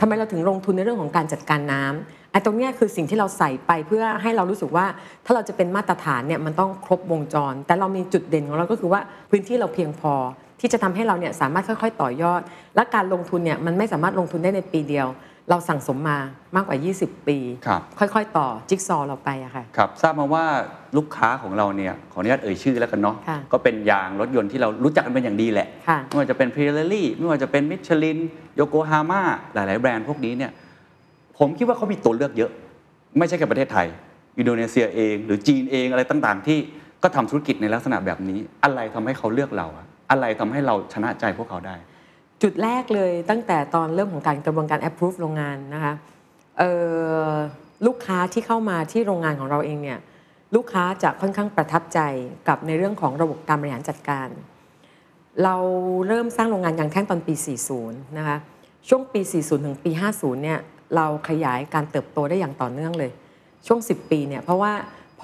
[0.00, 4.86] ทำไมเราถึงลงทุนในเรื่องของการจัดการน้ำไอ้ตรงเนี้ยคือสิ่งที่เราใส่ไปเพื่อให้เรารู้สึกว่า
[5.24, 10.14] ถ้าเราจะเป็นมาตรฐานเนี่ยมันต้องครบวงจร แต่เรามีจุดเด่นของเราก็คือว่าพื้นที่เราเพียงพอ
[10.60, 12.40] ที่จะทำให้เราเนี่ยสามารถค่อย ๆ ต่อยอด
[12.76, 15.06] และการลงทุนเนี่ยมันไม่สามารถลงทุนได้ในปีเดียว
[15.50, 16.18] เราสั่งสมมา
[16.56, 20.44] มากกว่า 20 ปี ครับ ค่อยๆ ต่อจิ๊กซอว์เราไปอะค่ะ ครับ ทราบมาว่า
[20.96, 28.18] ลูกค้าของเราเนี่ย ขออนุญาตเอ่ยชื่อแล้วกันเนาะ ค่ะก็เป็นยางรถยนต์ที่เรารู้จักกันเป็นอย่างดีแหละ ค่ะ ไม่ว่าจะเป็นพ i เ r ลี่ไม่ว่าจะเป็นมิชลิน
[28.56, 29.22] โยโกฮาม่า
[29.54, 30.52] หลาย ๆ แบรนด์พวกนี้เนี่ย
[31.38, 32.50] ผมคิดว่าเขามีตัวเลือกเยอะ
[33.18, 33.86] ไม่ใช่แค่ประเทศไทย
[34.38, 36.58] อินโดนีเซียเอง หรือจีนเองอะไรต่าง ๆ ที่
[37.02, 41.76] ก็ทำธุรกิจในลักษณะแบบนี้ อะไรทำให้เขาเลือกเราอะอะไรทำให้เราชนะใจพวกเขาได้
[42.46, 45.94] จุดแรกเลยตั้งแต่ตอนเริ่มของการกระบวนการ approve โรงงานนะคะ
[47.86, 49.98] ลูกค้าที่เข้ามาที่โรงงานของเราเองเนี่ย
[50.54, 52.00] ลูกค้าจะค่อนข้างประทับใจ
[52.48, 54.28] กับในเรื่องของระบบการบริหารจัดการ
[55.44, 55.56] เรา
[56.08, 57.34] เริ่มสร้างโรงงานยางแท่งตอนปี
[57.76, 58.36] 40 นะคะ
[58.88, 60.58] ช่วงปี 40 ถึงปี 50 เนี่ย
[60.96, 63.10] เราขยายการเติบโตได้อย่างต่อเนื่องเลย
[63.66, 64.72] ช่วง 10 ปีเนี่ยเพราะว่า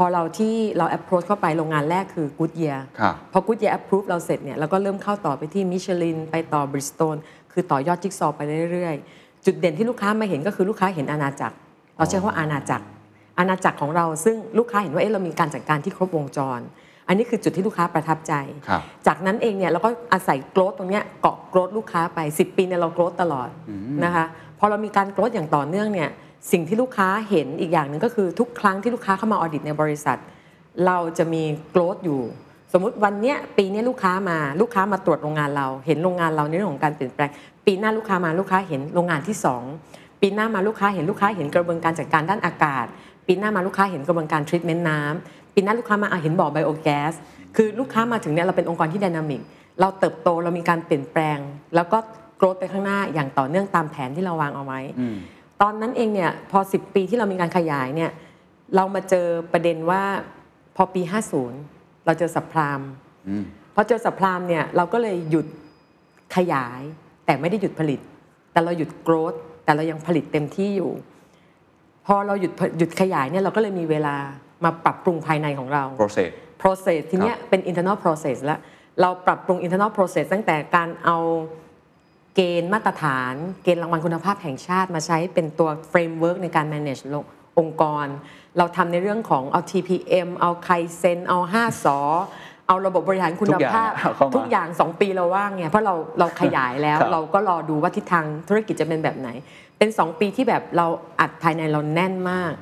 [0.03, 7.17] อเราที่เรา approach เข้าไปโรงงานแรกคือ Goodyear ครับพอ Goodyear approve เราเสร็จเนี่ยเราก็เริ่มเข้าต่อไปที่มิชลินไปต่อบริสต l
[7.53, 8.41] คือต่อยอดจิ๊กซอว์ไป
[8.73, 11.57] เรื่อยๆ จุดเด่นที่ลูกค้ามาเห็นก็คือลูกค้าเห็นอาณาจักร
[11.97, 12.85] เราใช้คำว่าอาณาจักร
[13.39, 16.61] อาณาจักรของเราซึ่งลูกค้าเห็นว่าเอ๊ะเรามีการจัดการที่ครบวงจร
[17.09, 18.35] อันนี้คือจุดที่ลูกค้าประทับใจ
[18.69, 23.49] ครับจากนั้นเองเนี่ยเราก็อาศัยโกรธตรงเนี้ยเกาะโกรธลูกค้าไป 10 ปีเนี่ยเราโกรธตลอด
[24.05, 24.25] นะคะ
[24.59, 26.09] พอเรามีการโกรธอย่างต่อเนื่องเนี่ย
[26.51, 30.19] สิ่งที่ลูกค้าเห็นอีกอย่างหนึ่งก็คือทุกครั้งที่ลูกค้าเข้ามาออดิตในบริษัท
[30.87, 32.21] เราจะมีโกรธอยู่
[32.73, 37.31] สมมุติวันเนี้ยปีนี้ลูกค้ามาลูกค้ามาตรวจโรงงานเรา เห็นโรงงานเราในเรื่องของการเปลี่ยนแปลง
[37.67, 39.63] ปีหน้าลูกค้ามาลูกค้าเห็นโรงงานที่สอง
[40.21, 42.87] ปีหน้ามาลูกค้าเห็นลูกค้าเห็นกระบวนการจัดการด้านอากาศ
[43.27, 47.13] ปีหน้ามาลูกค้าเห็นกระบวนการทรีทเมนต์น้ำปีหน้าลูกค้ามาอะเห็นบ่อไบโอแก๊ส
[47.57, 49.43] คือลูกค้ามาถึงเนี่ยเราเป็นองค์กรที่ดินามิก
[49.81, 51.39] เราเติบโตเรามีการเปลี่ยนแปลง
[51.75, 51.99] แล้วก็
[52.37, 54.81] โกรธไปข้างหน้าอย่างต่อเนื่องตามแผนที่เราวางเอาไว้
[55.63, 58.11] ตอนนั้นเองเนี่ยพอ 10 ปีที่เรามีการขยายเนี่ย
[58.77, 60.03] เรามาเจอประเด็นว่า
[60.77, 61.03] พอปี
[61.55, 62.81] 50 เราเจอสัพพราม
[63.75, 65.47] พอเจอสัพพรามเนี่ยเราก็เลยหยุด
[66.37, 66.81] ขยาย
[67.27, 68.01] แต่ไม่ได้หยุดผลิต
[68.53, 70.93] แต่เราหยุดโกรธแต่เรายังผลิตเต็มที่อยู่
[72.07, 74.17] พอเราหยุดหยุดขยายเนี่ยเราก็เลยมีเวลา
[74.65, 76.31] มาปรับปรุงภายในของเรา process
[76.63, 78.61] process ทีเนี้ยเป็น internal process แล้ว
[79.01, 81.19] เราปรับปรุง internal process ตั้งแต่การเอา
[82.35, 87.27] เกณฑ์มาตรฐาน เกณฑ์รางวัลคุณภาพแห่งชาติมาใช้เป็นตัว framework ในการ manage โลก
[87.59, 88.07] องค์กร
[88.59, 91.99] เราทำในเรื่องของเอา TPM เอาไคเซนเอา5สอ
[92.67, 99.29] เอาระบบบริหารคุณภาพ ทุกอย่างเอาเข้ามาทุกอย่าง2ปีเราว่างไงเพราะเราเราขยายแล้วครับเราก็รอดูว่าทิศทางธุรกิจจะเป็นแบบไหน
[99.79, 100.87] เป็น 2 ปีที่แบบเรา
[101.21, 102.53] อัดภายในเราแน่นมาก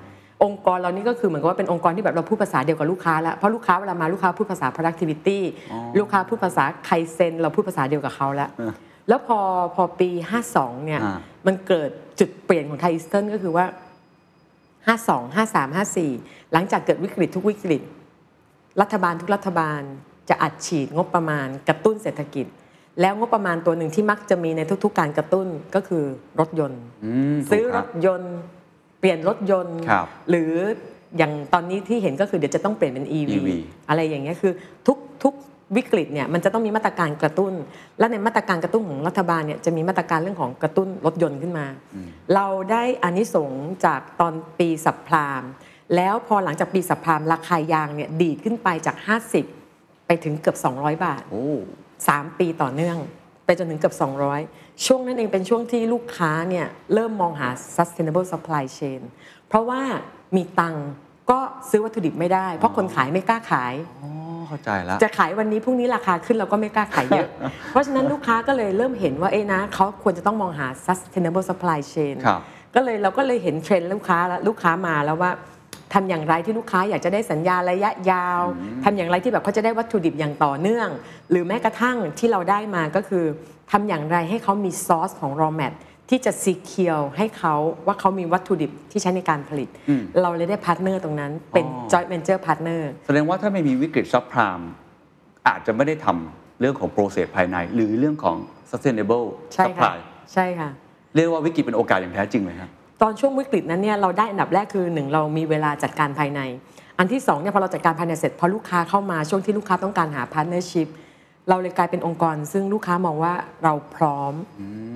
[0.45, 5.39] องค์กรเรานี่ก็คือเหมือนกับว่าเป็นองค์กรที่แบบเราพูดภาษาเดียวกับลูกค้าแล้วเพราะลูกค้าเวลามาลูกค้าพูดภาษา productivity
[5.99, 8.73] ลูกค้าพูดภาษาไคเซนเราพูดภาษาเดียวกับเขาแล้วเออ
[9.09, 9.39] แล้วพอ
[9.75, 10.11] พอปี
[10.49, 11.91] 52 เนี่ยอ่ามันเกิด
[12.21, 13.67] จุดเปลี่ยนของไทยอีสเทิร์นก็คือว่า
[14.87, 17.83] 52 53 54 หลังจากเกิดวิกฤตทุกวิกฤต
[18.81, 19.81] รัฐบาลทุกรัฐบาล
[20.29, 22.47] จะอัดฉีดงบประมาณกระตุ้นเศรษฐกิจ
[23.01, 26.05] แล้วงบประมาณตัวหนึ่งที่มักจะมีในทุก ๆ การกระตุ้นก็คือ
[26.41, 28.35] รถยนต์อืมซื้อถูกครบถยนต์
[29.01, 30.53] เปลี่ยนรถยนต์ครับหรือ
[31.17, 33.49] อย่างตอนนี้ที่เห็นก็คือเดี๋ยวจะต้องเปลี่ยนเป็น EV, EV
[33.89, 34.53] อะไรอย่างเงี้ยคือ
[34.87, 35.35] ทุกทุก
[35.77, 37.53] วิกฤตเนี่ยมันจะต้องมีมาตรการกระตุ้น
[37.99, 41.67] และในมาตรการกระตุ้นของรัฐบาลเนี่ยจะมีมาตรการเรื่องของกระตุ้นรถยนต์ขึ้นมา
[42.35, 45.43] เราได้อานิสงส์จากตอนปีสับพราม
[45.97, 48.97] แล้วพอหลังจากปีสับพรามราคายางเนี่ยดีดขึ้นไปจาก
[49.53, 51.47] 50 ไปถึงเกือบ 200 บาทโอ้
[51.93, 52.99] 3ปีต่อเนื่อง
[53.45, 53.97] ไปจนถึงเกือบ
[54.39, 59.01] 200 ช่วงนั้นเองเป็นช่วงที่ลูกค้าเนี่ยเริ่มมองหา sustainable supply chain
[59.49, 59.83] เพราะว่า
[60.37, 60.89] มีตังค์
[61.31, 61.39] ก็
[61.71, 63.75] ซื้อวัตถุดิบไม่ได้ เพราะคนขายไม่กล้าขาย
[64.49, 67.29] เข้าใจแล้วจะขายวันนี้พรุ่งนี้ราคาขึ้นเราก็ไม่กล้าขายเยอะ
[67.71, 72.41] เพราะฉะนั้นลูกค้าก็เลยเริ่มเห็นว่าเอ้นะเขาควรจะต้องมองหา sustainable supply chain ครับ
[72.75, 75.31] ก็เลยเราก็เลยเห็นเทรนด์ลูกค้าแล้วลูกค้ามาแล้วว่า
[75.95, 78.43] ทำอย่างไรที่ลูกค้าอยากจะได้สัญญาระยะยาว
[78.85, 80.89] ทำอย่างไรที่แบบเขาจะได้วัตถุดิบอย่างต่อเนื่อง
[81.31, 83.25] หรือแม้กระทั่งที่เราได้มาก็คือ
[83.73, 85.73] ทำอย่างไรให้เขามีซอสของ raw mat
[86.09, 87.55] ที่จะ secure ให้เขา
[87.87, 94.61] ว่าเขามีวัตถุดิบที่ใช้ในการผลิต อืม เราเลยได้ partner ตรงนั้นเป็นอ๋อ joint venture partner แสดงว่าถ้าไม่มีวิกฤต subprime
[95.49, 98.37] อาจจะไม่ได้ทำเรื่องของ process ภายใน หรือเรื่องของ
[98.71, 99.99] sustainable ใช่ค่ะ supply
[100.33, 100.71] ใช่ค่ะ
[101.15, 102.71] เรียกว่าวิกฤตเป็นโอกาสอย่างแท้จริงเลยครับ
[103.03, 106.41] ตอนช่วงวิกฤตนั้นเนี่ยเราได้อันดับแรกคือหนึ่งเรามีเวลาจัดการภายใน
[106.99, 110.89] อันที่สองเนี่ยพอเราจัดการภายในเสร็จพอลูกค้าเข้ามาช่วงที่ลูกค้าต้องการหา partnership
[111.49, 113.35] เราเลยกลายเป็นองค์กร ซึ่งลูกค้ามองว่า
[113.65, 114.33] เราพร้อม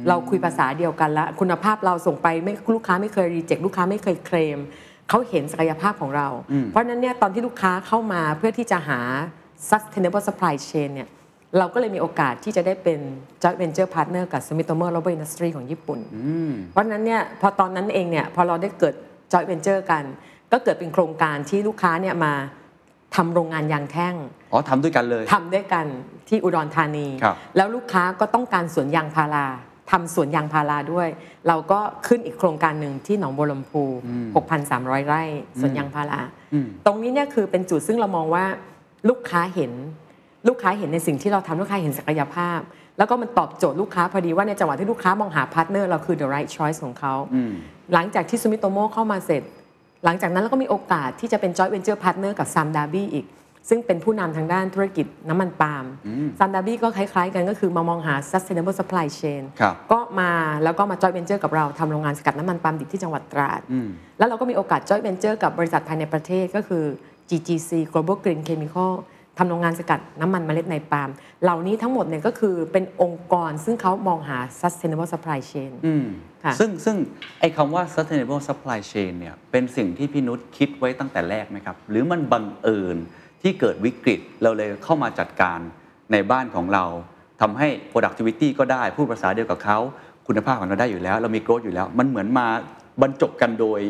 [0.09, 4.59] เราคุยภาษาเดียวกันแล้วคุณภาพเราส่งไปไม่ลูกค้าไม่เคย reject ลูกค้าไม่เคยเคลม
[5.09, 6.29] เขาเห็นศักยภาพของเรา
[6.71, 9.01] เพราะฉะนั้นเนี่ยตอนที่ลูกค้าเข้ามาเพื่อที่จะหา
[9.71, 11.09] sustainable supply chain เนี่ย
[11.59, 13.01] เราก็เลยมีโอกาสที่จะได้เป็น
[13.43, 16.01] joint venture partner กับ Sumitomo Global Industry ของญี่ปุ่น
[16.71, 18.95] เพราะฉะนั้นเนี่ยพอตอนนั้นเองเนี่ยพอเราได้เกิด
[19.33, 20.05] joint venture กัน
[20.53, 22.35] ก็เกิดเป็นโครงการที่ลูกค้าเนี่ยมา
[23.15, 24.15] ทำโรงงานยางแท่ง
[24.53, 25.87] อ๋อทำด้วยกันเลยทำด้วยกัน
[26.29, 29.47] ที่อุดรธานีครับแล้วลูกค้าก็ต้องการสวนยางพารา
[29.91, 31.09] ทำสวนยางพาราด้วย
[31.49, 33.85] เราก็ขึ้นอีกโครงการหนึ่งที่หนองบัวลำภู
[34.47, 35.23] 6,300 ไร่
[35.61, 36.21] สวนยางพารา
[36.53, 38.45] อืมตรงนี้เนี่ยคือเป็นจุดซึ่งเรามองว่า
[39.09, 39.73] ลูกค้าเห็น
[40.49, 42.61] ลูกค้าเห็นในสิ่งที่เราทำลูกค้าเห็นศักยภาพ
[42.99, 47.53] แล้วก็มันตอบโจทย์ลูกค้าพอดีว่าในจังหวะที่ลูกค้ามองหา partner เราคือ the right choice ของเขาอืม
[47.93, 49.43] หลังจากที่ซูมิโตโมเข้ามาเสร็จ
[50.05, 53.27] หลังจากนั้นเราก็มีโอกาสที่จะเป็น joint venture partner กับไซม์ดาร์บี้อีก
[53.69, 55.85] ซึ่งเป็นผู้นำทางด้านธุรกิจน้ำมันปาล์ม
[56.39, 60.31] ไซม์ดาร์บี้ก็คล้ายๆกันก็คือมามองหา sustainable supply chain ครับก็มา
[60.65, 66.85] แล้วก็มา joint venture กับเราทำโรงงานสกัดน้ำมันปาล์มดิบที่จังหวัดตราดอืมแล้วเราก็มีโอกาส joint venture กับบริษัทภายในประเทศก็คือ
[67.31, 68.93] GGC Global Green Chemical
[69.39, 71.11] ทำโรงงานสกัดน้ำมันเมล็ดในปาล์ม
[71.43, 76.07] เหล่านี้ทั้งหมดเนี่ยก็คือเป็นองค์กรซึ่งเขามองหา sustainable supply chain อืม
[76.45, 76.97] ค่ะซึ่งซึ่ง
[77.41, 82.99] ไอ้คำว่า sustainable supply chain เนี่ยเป็นสิ่งที่พี่นุชคิดไว้ตั้งแต่แรกไหมครับ หรือมันบังเอิญ
[83.43, 85.59] ที่เกิดวิกฤตเราเลยเข้ามาจัดการ
[86.13, 86.85] ในบ้านของเรา
[87.41, 89.79] ทำให้ productivity ก็ได้พูดภาษาเดียวกับเขา
[90.27, 92.47] คุณภาพของเราได้อยู่แล้ว เรามี growth อยู่แล้ว มันเหมือนมา
[93.03, 93.81] บรรจบกันโดย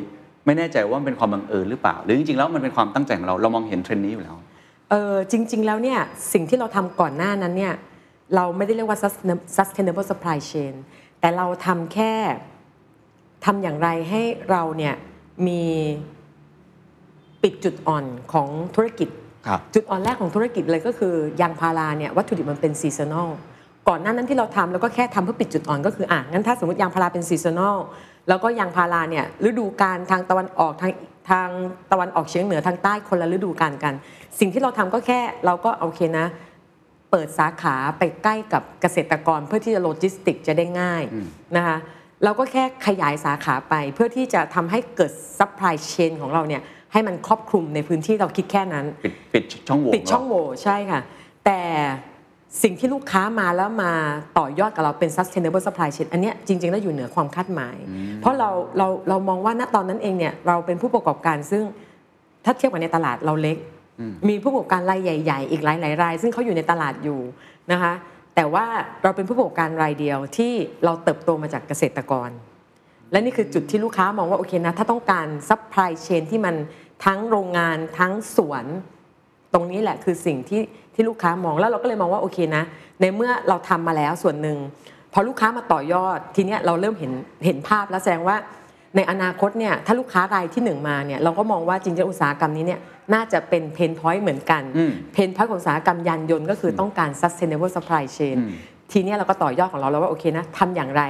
[0.46, 4.36] ไม่แน่ใจว่ามันเป็นความบังเอิญหรือเปล่า หรือจริงๆแล้วมันเป็นความตั้งใจของเราเรามองเห็นเทรนด์นี้อยู่แล้ว
[4.90, 6.00] เออจริง ๆ แล้วเนี่ย
[6.32, 7.74] สิ่งที่เราทำก่อนหน้านั้นเนี่ย
[8.36, 8.98] เราไม่ได้เรียกว่า
[9.56, 10.74] sustainable supply chain
[11.20, 12.14] แต่เราทำแค่
[13.44, 14.94] ทำอย่างไรให้เราเนี่ย
[15.46, 15.62] มี
[17.42, 19.08] ปิดจุดอ่อนของธุรกิจ
[19.74, 23.28] จุดอ่อนแรกของธุรกิจเลยก็คือยางพาราเนี่ยวัตถุดิบมันเป็น seasonal
[23.88, 27.76] ก่อนหน้านั้นที่เราทำแล้วก็แค่ทำเพื่อปิดจุดอ่อนก็คืออะงั้นถ้าสมมติยางพาราเป็น seasonal
[28.28, 30.92] แล้วก็ยางพาราเนี่ยฤดูกาลทางตะวันออกทาง
[31.30, 31.48] ทาง
[31.92, 33.94] ตะวันออกเฉียงเหนือทางใต้คนละฤดูกาลกัน
[34.38, 36.26] สิ่งที่เราทำก็แค่เราก็โอเคนะ
[37.10, 41.02] เปิดสาขาไปใกล้กับเกษตรกรเพื่อที่จะโลจิสติกจะได้ง่าย
[41.56, 41.76] นะคะ
[42.24, 51.00] เราก็แค่ขยายสาขาไปเพื่อที่จะทำให้เกิดsupply chain ของเราเนี่ย ให้มันครอบคลุมในพื้นที่เราคิดแค่นั้น ปิดปิดช่องโหว่ปิดช่องโหว่ใช่ค่ะ
[51.44, 51.60] แต่
[52.62, 53.92] สิ่งที่ลูกค้ามาแล้วมา
[54.38, 57.76] ต่อยอดกับเราเป็น sustainable supply chain อันเนี้ยจริงๆ แล้วอยู่เหนือความคาดหมาย
[58.20, 61.62] เพราะเราเราเรามองว่าณตอนนั้นเองเนี่ยเราเป็นผู้ประกอบการซึ่ง
[62.44, 63.56] ถ้าเทียบกับในตลาดเราเล็ก
[64.28, 67.20] มีผู้ประกอบการรายใหญ่ ๆ อีกหลายๆราย ซึ่งเขาอยู่ในตลาดอยู่
[67.72, 67.92] นะคะ
[68.34, 68.66] แต่ว่า
[69.02, 70.52] เราเป็นผู้ประกอบการรายเดียวที่
[70.84, 72.30] เราเติบโตมาจากเกษตรกร
[73.12, 76.54] และนี่คือจุดที่ลูกค้ามองว่าโอเคนะถ้าต้องการ supply chain ที่มัน
[77.04, 78.64] ทั้งโรงงานทั้งสวน
[79.52, 80.62] ตรงนี้แหละคือสิ่งที่
[80.94, 82.64] ที่ลูกค้ามองแล้วเราก็เลยมองว่าโอเคนะ
[83.00, 84.58] ในเมื่อเราทำมาแล้วส่วนหนึ่ง
[85.12, 87.12] พอลูกค้ามาต่อยอด ทีเนี้ยเราเริ่มเห็น
[87.44, 88.36] เห็นภาพแล้วแสดงว่า
[88.96, 92.80] ในอนาคตเนี่ยถ้าลูกค้ารายที่หนึ่งมาเนี่ยเราก็มองว่าจริงๆอุตสาหกรรมนี้เนี่ย
[93.14, 98.50] น่าจะเป็น pain point เหมือนกันอืม pain point ของอุตสาหกรรมยานยนต์ก็คือต้องการ sustainable supply chain อืม
[98.92, 101.02] ทีเนี้ยเราก็ต่อยอดของเราแล้วว่าโอเคนะทำอย่างไร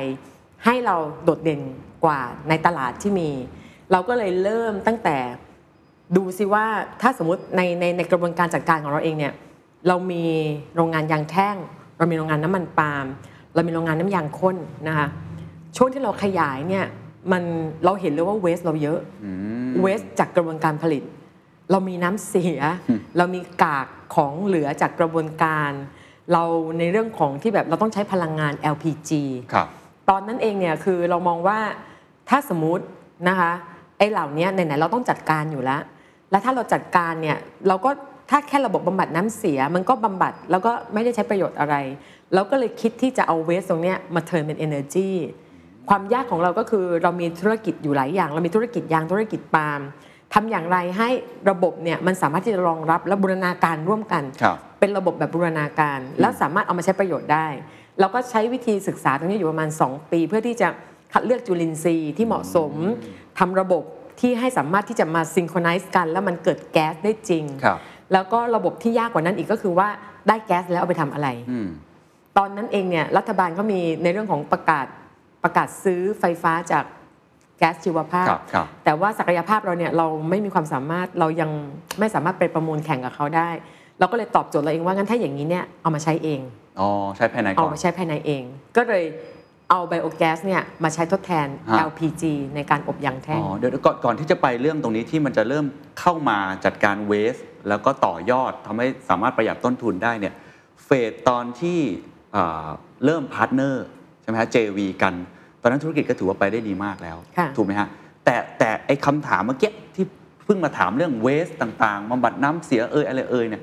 [0.65, 1.61] ให้เราโดดเด่น
[2.05, 3.31] กว่าในตลาดที่มี
[3.93, 5.17] เราก็เลยเริ่มตั้งแต่
[6.17, 6.65] ดูซิว่า
[7.01, 9.33] ถ้าสมมติในในในกระบวนการจัดการของเราเองเนี่ย
[9.89, 10.25] เรามี
[10.77, 11.57] โรงงานยางแท่ง
[11.99, 13.07] เรามีโรงงานน้ำมันปาล์ม
[13.55, 14.57] เรามีโรงงานน้ำยางข้น
[14.89, 15.07] นะคะ
[15.77, 16.85] ช่วงที่เราขยายเนี่ย
[17.33, 17.43] มัน
[17.85, 18.99] เราเห็นเลยว่าเวสเราเยอะ
[19.83, 21.03] เวสจากกระบวนการผลิต
[21.71, 22.61] เรามีน้ำเสีย
[23.17, 25.71] เรามีกากของเหลือจากกระบวนการ
[26.33, 26.43] เรา
[26.79, 29.11] ในเรื่องของที่แบบเราต้องใช้พลังงาน LPG
[29.53, 29.67] ครับ
[30.09, 31.59] ตอนนั้นเองเนี่ยคือเรามองว่า
[32.29, 32.85] ถ้าสมมติ
[33.29, 33.53] นะคะ
[33.99, 35.83] ไอ้เหล่านี้ไหนๆเราต้องจัดการอยู่แล้ว
[36.33, 37.91] แล้วถ้าเราจัดการเนี่ยเราก็
[38.31, 41.75] ถ้าแค่ระบบบำบัดน้ำเสีย มันก็บำบัดแล้วก็ไม่ได้ใช้ประโยชน์อะไร
[42.35, 45.09] เราก็เลยคิดที่จะเอาเวสตรงเนี้ยมาเทิร์นเป็น energy
[45.89, 49.81] ความยากของเราก็คือเรามีธุรกิจอยู่หลายอย่าง เรามีธุรกิจยางธุรกิจปาล์ม
[50.35, 51.09] ทำอย่างไรให้
[51.51, 57.47] ระบบเนี่ยมันสามารถที่จะรองรับและบูรณาการร่วมกันครับเป็นระบบแบบบูรณาการ แล้วสามารถเอามาใช้ประโยชน์ได้
[58.01, 60.69] เราก็ใช้วิธีศึกษาตรงนี้อยู่ประมาณ 2 ปี เพื่อที่จะ
[61.13, 62.73] คัดเลือกจุลินทรีย์ที่เหมาะสม
[63.39, 63.85] ทำระบบ
[64.21, 67.79] ที่ให้สามารถที่จะมาซิงโครไนซ์กัน แล้วมันเกิดแก๊สได้จริง ครับ
[68.13, 69.89] แล้วก็ระบบที่ยากกว่านั้นอีกก็คือว่า
[70.29, 71.69] ได้แก๊สแล้วเอาไปทำอะไร อืม
[72.39, 74.87] ตอนนั้นเองเนี่ยรัฐบาลก็มีในเรื่องของประกาศ
[75.45, 76.85] ประกาศซื้อไฟฟ้าจาก
[77.59, 81.51] แก๊สชีวภาพ ครับครับแต่ว่าศักยภาพเราเนี่ยเราไม่มีความสามารถเรายัง
[81.99, 83.51] ไม่สามารถไปประมูลแข่งกับเขาได้
[83.99, 86.41] เราก็เลยตอบโจทย์เราเองว่างั้นถ้าอย่างนี้เนี่ยเอามาใช้เอง
[86.81, 88.43] อ๋อ ใช้ภายในเอาก่อน มาใช้ภายในเอง
[88.77, 89.05] ก็เลย
[89.73, 92.23] เอาไบโอแก๊สเนี่ยมาใช้ทดแทน ฮะ LPG
[92.55, 95.67] ในการอบยางแท่อ๋งอเดี๋ยวก่อนก่อนที่จะไปเรื่องตรงนี้ที่มันจะเริ่ม
[96.01, 97.37] เข้ามาจัดการเวส
[97.69, 100.35] แล้วก็ต่อยอดทำให้สามารถประหยัดต้นทุนได้เนี่ย
[100.85, 101.81] เฟสตอนที่
[102.37, 102.69] อ่า
[103.05, 103.85] เริ่ม partner
[104.23, 105.15] ใช่ไหมฮะ JV กัน
[105.63, 107.89] ตอนนั้นธุรกิจก็ถือว่าไปได้ดีมากแล้ว ค่ะ ถูกไหมฮะ
[108.25, 110.05] แต่แต่ไอ้คำถามเมื่อกี้ที่
[110.45, 113.63] เพิ่งมาถามเรื่อง waste ต่างๆบำบัดน้ำเสียเอยอะไรเอยเนี่ย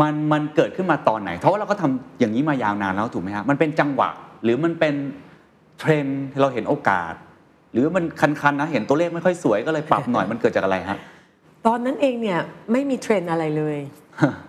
[0.00, 4.10] มันมันเกิดขึ้นมาตอนไหน เพราะว่าเราก็ทำอย่างนี้มายาวนานแล้วถูกไหมฮะมันเป็นจังหวะ
[4.42, 4.94] หรือมันเป็น
[5.80, 7.14] เทรนด์เราเห็นโอกาส
[7.72, 10.98] หรือมันคันๆนะเห็นตัวเลขไม่ค่อยสวยก็เลยปรับหน่อยมันเกิดจากอะไรฮะ
[11.66, 12.40] ตอนนั้นเองเนี่ย
[12.72, 13.78] ไม่มีเทรนด์อะไรเลย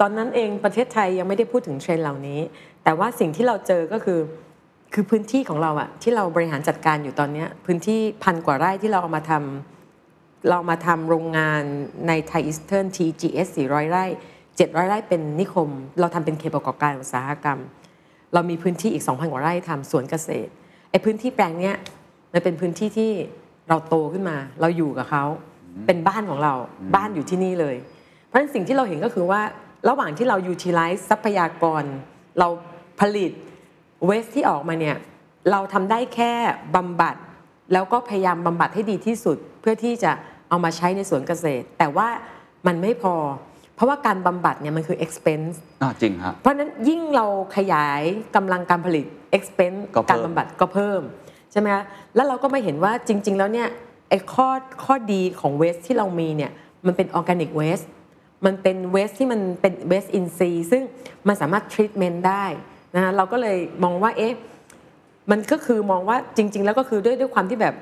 [0.01, 2.39] ตอนนั้นเองประเทศไทยยังไม่ได้พูดถึงเทรนด์เหล่านี้
[2.83, 4.19] แต่ว่าสิ่งที่เราเจอก็คือ
[4.93, 11.63] คือพื้นที่ของเราอะที่เราบริหารจัดการอยู่ตอนเนี้ยพื้นที่พันกว่าไร่ที่เราเอามาทำเรามาทำโรงงาน
[12.07, 14.05] ในไทยอีสเทิร์น TGS 400 ไร่
[14.47, 17.59] 700 ไร่เป็นนิคม เราทำเป็นเขตประกอบการอุตสาหกรรม
[18.33, 20.51] เรามีพื้นที่อีก 2,000 กว่าไร่ทำสวนเกษตร
[20.91, 21.75] ไอ้พื้นที่แปลงเนี้ย
[22.33, 23.11] มันเป็นพื้นที่ที่
[23.69, 25.23] เราโตขึ้นมา เราอยู่กับเขา
[25.87, 26.53] เป็นบ้านของเรา
[26.95, 27.75] บ้านอยู่ที่นี่เลย
[28.27, 29.41] เพราะฉะนั้นสิ่งที่เราเห็นก็คือว่า
[29.89, 31.83] ระหว่างที่เรา utilize ทรัพยากร
[32.39, 32.47] เรา
[32.99, 33.31] ผลิต
[34.05, 34.97] เวสที่ออกมาเนี่ย
[35.51, 36.31] เราทำได้แค่
[36.75, 37.15] บำบัด
[37.73, 40.11] แล้วก็พยายามบำบัดให้ดีที่สุด เพื่อที่จะ
[40.49, 42.07] เอามาใช้ในสวนเกษตร แต่ว่า
[42.67, 43.15] มันไม่พอ
[43.75, 47.25] เพราะว่าการบำบัดเนี่ยมันคือ expense อ่าจริงฮะเพราะฉะนั้นยิ่งเรา
[47.55, 48.01] ขยาย
[48.35, 49.05] กำลังการผลิต
[49.37, 51.01] expense ก็เพิ่มการบำบัดก็เพิ่ม
[51.51, 51.83] ใช่ไหมคะ
[52.15, 53.67] แล้วเราก็มาเห็นว่าจริง ๆ แล้วเนี่ย
[54.09, 54.47] ไอ้ข้อ
[54.83, 56.51] ข้อดีของ waste ที่เรามีเนี่ย
[56.85, 57.79] มันเป็น organic waste
[58.45, 60.83] มันเป็น waste ที่มันเป็น waste อินทรีย์ซึ่ง
[61.27, 62.45] มันสามารถทรีทเมนต์ได้
[62.95, 64.33] นะคะเราก็เลยมองว่าเอ๊ะ
[65.31, 67.75] มันก็คือมองว่าจริง ๆ แล้วก็คือด้วยด้วยความที่แบบ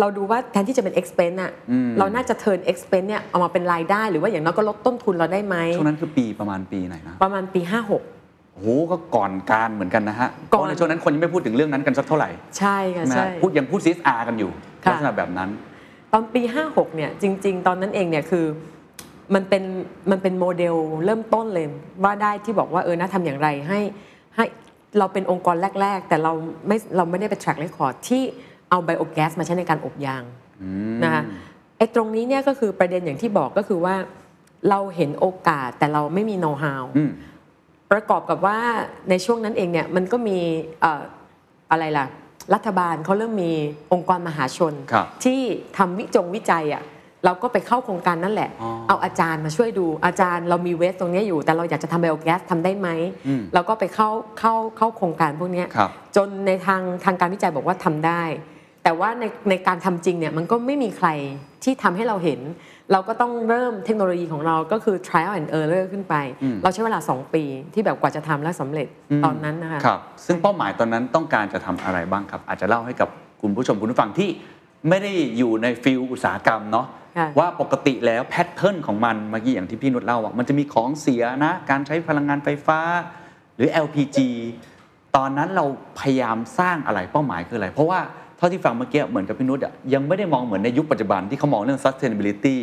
[0.00, 8.13] เราดูว่าแทนที่จะเป็น expense อะอืมเราน่าจะ turn expense เนี่ยเอามาเป็นรายได้ หรือว่าอย่างน้อยก็ลดต้นทุนเราได้ไหมช่วงนั้นคือปีประมาณปีไหนนะประมาณปี 56
[8.54, 14.50] โอ้โหก็ก่อนการเหมือนกันนะฮะก่อนเพราะในช่วงนั้นคนยังไม่พูดถึงเรื่องนั้นกันสักเท่าไหร่ ใช่ค่ะนะใช่ฮะพูดยังพูด CSR กันอยู่
[14.84, 15.48] ค่ะลักษณะแบบนั้น
[16.12, 18.46] ตอนปี 56 เนี่ยจริง ๆ ตอนนั้นเองเนี่ยคือ
[19.34, 19.62] มันเป็น
[20.10, 21.66] มันเป็นโมเดลเริ่มต้นเลย
[22.04, 23.80] ว่าได้ที่บอกว่าเออนะทำอย่างไรให้
[24.36, 24.44] ให้
[24.98, 26.32] เราเป็นองค์กรแรก ๆ แต่เรา
[26.66, 28.22] ไม่เราไม่ได้ไป track record ที่
[28.70, 30.22] เอาไบโอแก๊สมาใช้ในการอบยาง
[31.04, 31.22] นะคะ
[31.78, 33.94] ไอ้ตรงนี้เนี่ยก็คือประเด็นอย่างที่บอกก็คือว่า
[34.70, 37.10] เราเห็นโอกาสแต่เราไม่มี know how อืม
[37.92, 38.58] ประกอบกับว่า
[39.10, 40.38] ในช่วงนั้นเองเนี่ยมันก็มี
[40.80, 41.02] เอ่อ
[41.70, 42.06] อะไรล่ะ
[42.54, 43.52] รัฐบาลเขาเริ่มมี
[43.92, 45.40] องค์กรมหาชนครับที่
[45.76, 46.84] ทำวิจงวิจัยอะ
[47.24, 52.88] เราก็ไปเข้าโครงการนั่นแหละอ๋อเอาอาจารย์มาช่วยดูอาจารย์เรามีเวสตรงเนี้ยอยู่ แต่เราอยากจะทำไบโอแก๊สทำได้ไหม
[53.28, 58.22] อืมเราก็ไปเข้าเข้าเข้าโครงการพวกเนี้ยครับจนในทางทางการวิจัยบอกว่าทำได้
[58.82, 61.08] แต่ว่าในในการทำจริงเนี่ยมันก็ไม่มีใคร
[61.64, 62.40] ที่ทำให้เราเห็น
[62.92, 67.44] เราก็ต้องเริ่มเทคโนโลยีของเราก็คือ trial and error ขึ้นไปอืมเราใช้เวลา 2 ปี
[67.74, 68.88] ที่แบบกว่าจะทำและสำเร็จ
[69.24, 73.08] ตอนนั้นนะคะครับซึ่งเป้าหมายตอนนั้นต้องการจะทำอะไรบ้างครับ อาจจะเล่าให้กับ
[73.42, 74.30] คุณผู้ชมคุณผู้ฟังที่
[74.88, 76.86] ไม่ได้อยู่ในฟิลอุตสาหกรรมเนาะ
[77.18, 82.80] ค่ะว่าปกติแล้วแพทเทิร์นของมันเมื่อกี้อย่างที่พี่นุชเล่าอะมันจะมีของเสียนะ การใช้พลังงานไฟฟ้า
[83.56, 84.18] หรือ LPG
[85.16, 85.64] ตอนนั้นเรา
[86.00, 92.56] พยายามสร้างอะไรเป้าหมายคืออะไร เพราะว่าเท่าที่ฟังเมื่อกี้เหมือนกับพี่นุชอะยังไม่ได้มองเหมือนในยุคปัจจุบันที่เขามองเรื่อง sustainability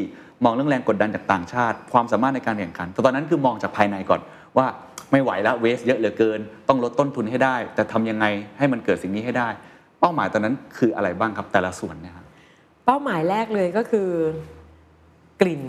[0.43, 4.21] มองเรื่องแรงกดดันจากต่างชาติ ความสามารถในการแข่งขันแต่ตอนนั้นคือมองจากภายในก่อน
[4.57, 4.65] ว่า
[5.11, 8.25] ไม่ไหวแล้วเวสเยอะเหลือเกิน ต้องลดต้นทุนให้ได้ แต่ทำยังไง
[8.57, 9.49] ให้มันเกิดสิ่งนี้ให้ได้
[9.99, 12.25] เป้าหมายตอนนั้นคืออะไรบ้างครับแต่ละส่วนเนี่ยครับ
[12.85, 14.09] เป้าหมายแรกเลยก็คือ
[15.41, 15.63] กลิ่น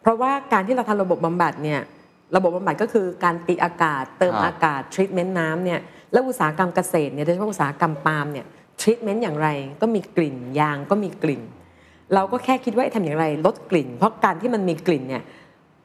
[0.00, 1.80] เพราะว่าการที่เราทำระบบบำบัดเนี่ย
[2.36, 5.80] ระบบบำบัดก็คือการตีอากาศ เติมอากาศทรีทเมนต์น้ำเนี่ย
[6.12, 8.46] แล้วอุตสาหกรรมเกษตรเนี่ยโดยเฉพาะอุตสาหกรรมปาล์มเนี่ย
[8.80, 9.48] ทรีทเมนต์อย่างไร
[9.80, 11.42] ก็มีกลิ่นยางก็มีกลิ่น
[12.14, 15.22] เราก็แค่คิดว่าทำอย่างไรลดกลิ่น เพราะการที่มันมีกลิ่นเนี่ย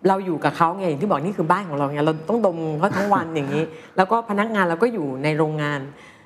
[0.08, 3.64] เราอยู่กับเขาไงอย่างที่บอกนี่คือบ้านของเราไงเราต้องดมเขาทั้งวันอย่างนี้
[3.98, 5.80] แล้วก็พนักงานเราก็อยู่ในโรงงาน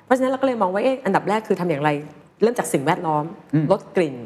[0.04, 1.90] เพราะฉะนั้นเราก็เลยมองว่าเอ๊ะอันดับแรกคือทำอย่างไร
[2.42, 3.24] เริ่มจากสิ่งแวดล้อม
[3.72, 4.16] ลดกลิ่น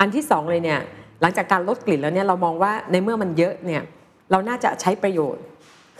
[0.00, 0.80] อันที่สองเลยเนี่ย
[1.20, 3.82] หลังจากการลดกลิ่นแล้วเนี่ยเรามองว่าในเมื่อมันเยอะเนี่ย
[4.30, 5.42] เราน่าจะใช้ประโยชน์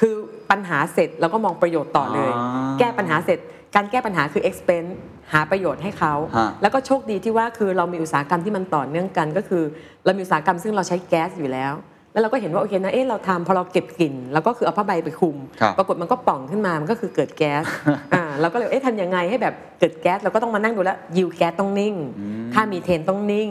[0.00, 0.14] คือ
[0.50, 3.38] ปัญหาเสร็จเราก็มองประโยชน์ต่อเลยอ่าแก้ปัญหาเสร็จ
[3.74, 4.92] การแก้ปัญหาคือ expense
[5.32, 9.62] หาประโยชน์ให้เขา ฮะ แล้วก็โชคดีที่ว่าคือเรามีอุตสาหกรรมที่มันต่อเนื่องกัน ก็คือ
[10.04, 11.74] เรามีอุตสาหกรรมซึ่งเราใช้แก๊สอยู่แล้ว
[12.12, 17.64] แล้วเราก็เห็นว่าโอเคนะเอ๊ะเราทำพอเราเก็บกลิ่นเราก็คือเอาผ้าใบไปคลุม ครับปรากฏมันก็ป่องขึ้นมามันก็คือเกิดแก๊ส
[18.14, 21.94] อ่าเราก็เลยเอ๊ะทำยังไงให้แบบเกิดแก๊สเราก็ต้องมานั่งดูแล้วยิวแก๊สต้องนิ่ง
[22.54, 23.50] ค่ามีเทนต้องนิ่ง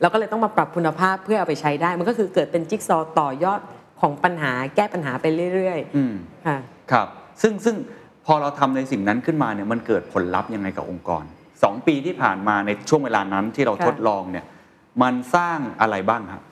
[0.00, 3.60] เราก็เลยต้องมาปรับคุณภาพเพื่อเอาไปใช้ได้ มันก็คือเกิดเป็นจิ๊กซอว์ต่อยอด
[4.00, 6.58] ของปัญหาแก้ปัญหาไปเรื่อยอืม ๆค่ะ
[6.92, 7.06] ครับ
[7.42, 7.76] ซึ่งซึ่ง
[8.26, 11.24] พอเราทำในสิ่งนั้นขึ้นมาเนี่ยมันเกิดผลลัพธ์ยังไงกับองค์กร
[11.62, 14.44] สองปีที่ผ่านมาในช่วงเวลานั้นที่เราค่ะทดลองเนี่ย
[15.02, 16.42] มันสร้างอะไรบ้างครับ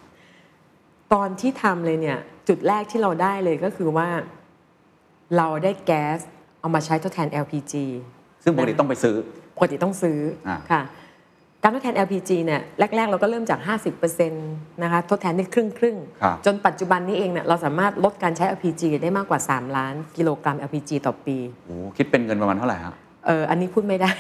[1.13, 4.09] ตอนที่ทำเลยเนี่ยจุดแรกที่เราได้เลยก็คือว่า
[5.37, 6.19] เราได้แก๊ส
[6.61, 7.75] เอามาใช้ทดแทน LPG
[8.43, 9.17] ซึ่งปกติต้องไปซื้อ
[9.57, 10.83] ปกติต้องซื้ออาค่ะ
[11.63, 12.63] การทดแทน LPG เนี่ย
[12.97, 13.61] แรก ๆ เราก็เริ่มจาก
[14.01, 22.95] 50%นะคะทดแทนได้ครึ่งครึ่งๆครับจนปัจจุบันนี้เองเนี่ยเราสามารถลดการใช้ LPG ได้มากกว่า 3 ล้านกิโลกรัม LPG ต่อปีโอ้คิดเป็นเงินประมาณเท่าไหร่ครับ
[23.27, 24.11] เอออันนี้พูดไม่ได้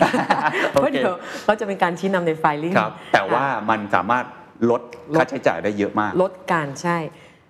[0.70, 4.24] เพราะเดี๋ยวเขาจะเป็นการชี้นำในไฟลิ่งครับแต่ว่ามันสามารถ
[4.70, 4.83] ลด
[5.14, 6.98] ค่าใช้จ่ายได้เยอะมาก ลดการใช่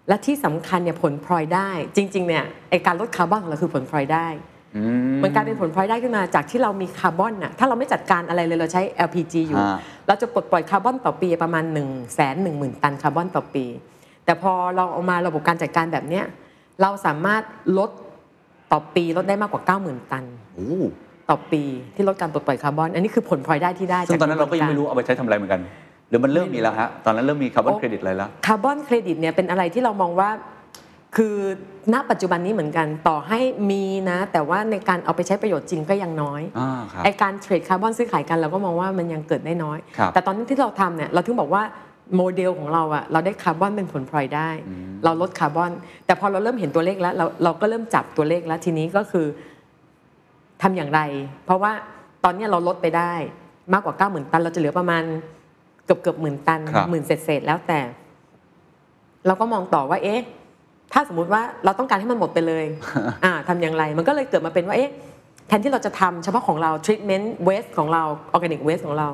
[0.08, 4.49] และที่สำคัญเนี่ยผลพลอยได้ จริงๆเนี่ยไอการลดคาร์บอนของเราคือผลพลอยได้อื
[5.12, 13.64] มมันกลายเป็นผลพลอยได้ขึ้นมาจากที่เรามีคาร์บอนน่ะถ้าเราไม่จัดการอะไรเลยเราใช้ LPG อยู่ฮะเราจะปลดปล่อยคาร์บอนต่อปีประมาณหนึ่งแสนหนึ่งหมื่นตันคาร์บอนต่อปี
[14.24, 16.24] แต่พอเราเอามาระบบการจัดการแบบเนี้ย
[16.82, 17.42] เราสามารถ
[17.78, 17.90] ลด
[18.72, 20.68] ต่อปีลดได้มากกว่า 90,000 ตันโอ้
[21.30, 21.62] ต่อปี
[21.94, 25.60] ที่ลดการปลดปล่อยคาร์บอน อันนี้คือผลพลอยได้ที่ได้ซึ่งตอนนั้นเราก็ยังไม่รู้จะเอาไปใช้ทำอะไรเหมือนกัน
[26.08, 30.30] หรือมันเริ่มมีแล้วฮะตอนนั้นเริ่มมี carbon credit อะไรแล้ว carbon credit เนี่ยเป็นอะไรที่เรามองว่า
[31.16, 31.36] คือ
[31.92, 41.62] ณปัจจุบันนี้เหมือนกันต่อให้มีนะ แต่ว่าในการเอาไปใช้ประโยชน์จริงก็ยังน้อยอ่าครับไอการ trade คาร์บอนซื้อขายกันเราก็มองว่ามันยังเกิดได้น้อยครับแต่ตอนนี้ที่เราทำเนี่ยเราถึงบอกว่า
[42.16, 44.50] โมเดลของเราอะเราได้คาร์บอนเป็นผลพลอยได้
[45.04, 45.70] เราลดคาร์บอน
[46.06, 49.26] แต่พอเราเริ่มเห็นตัวเลขแล้วเราเราก็เริ่มจับตัวเลขแล้วทีนี้ก็คือ
[50.62, 51.00] ทำอย่างไร
[51.44, 51.72] เพราะว่า
[52.24, 53.12] ตอนเนี้ยเราลดไปได้
[53.72, 55.02] มากกว่า9 0,000ตัน เราจะเหลือประมาณ
[55.84, 57.80] เกือบเกือบหมื่นตันครับหมื่นเศษเศษๆแล้วแต่
[59.26, 60.20] เราก็มองต่อว่าเอ๊ะ
[60.92, 62.64] ถ้าสมมุติว่าเราต้องการให้มันหมดไปเลย
[63.24, 64.90] อ่าทำอย่างไร มันก็เลยเกิดมาเป็นว่าเอ๊ะ
[65.48, 68.02] แทนที่เราจะทำเฉพาะของเรา treatment waste ของเรา
[68.34, 69.08] organic waste ของเรา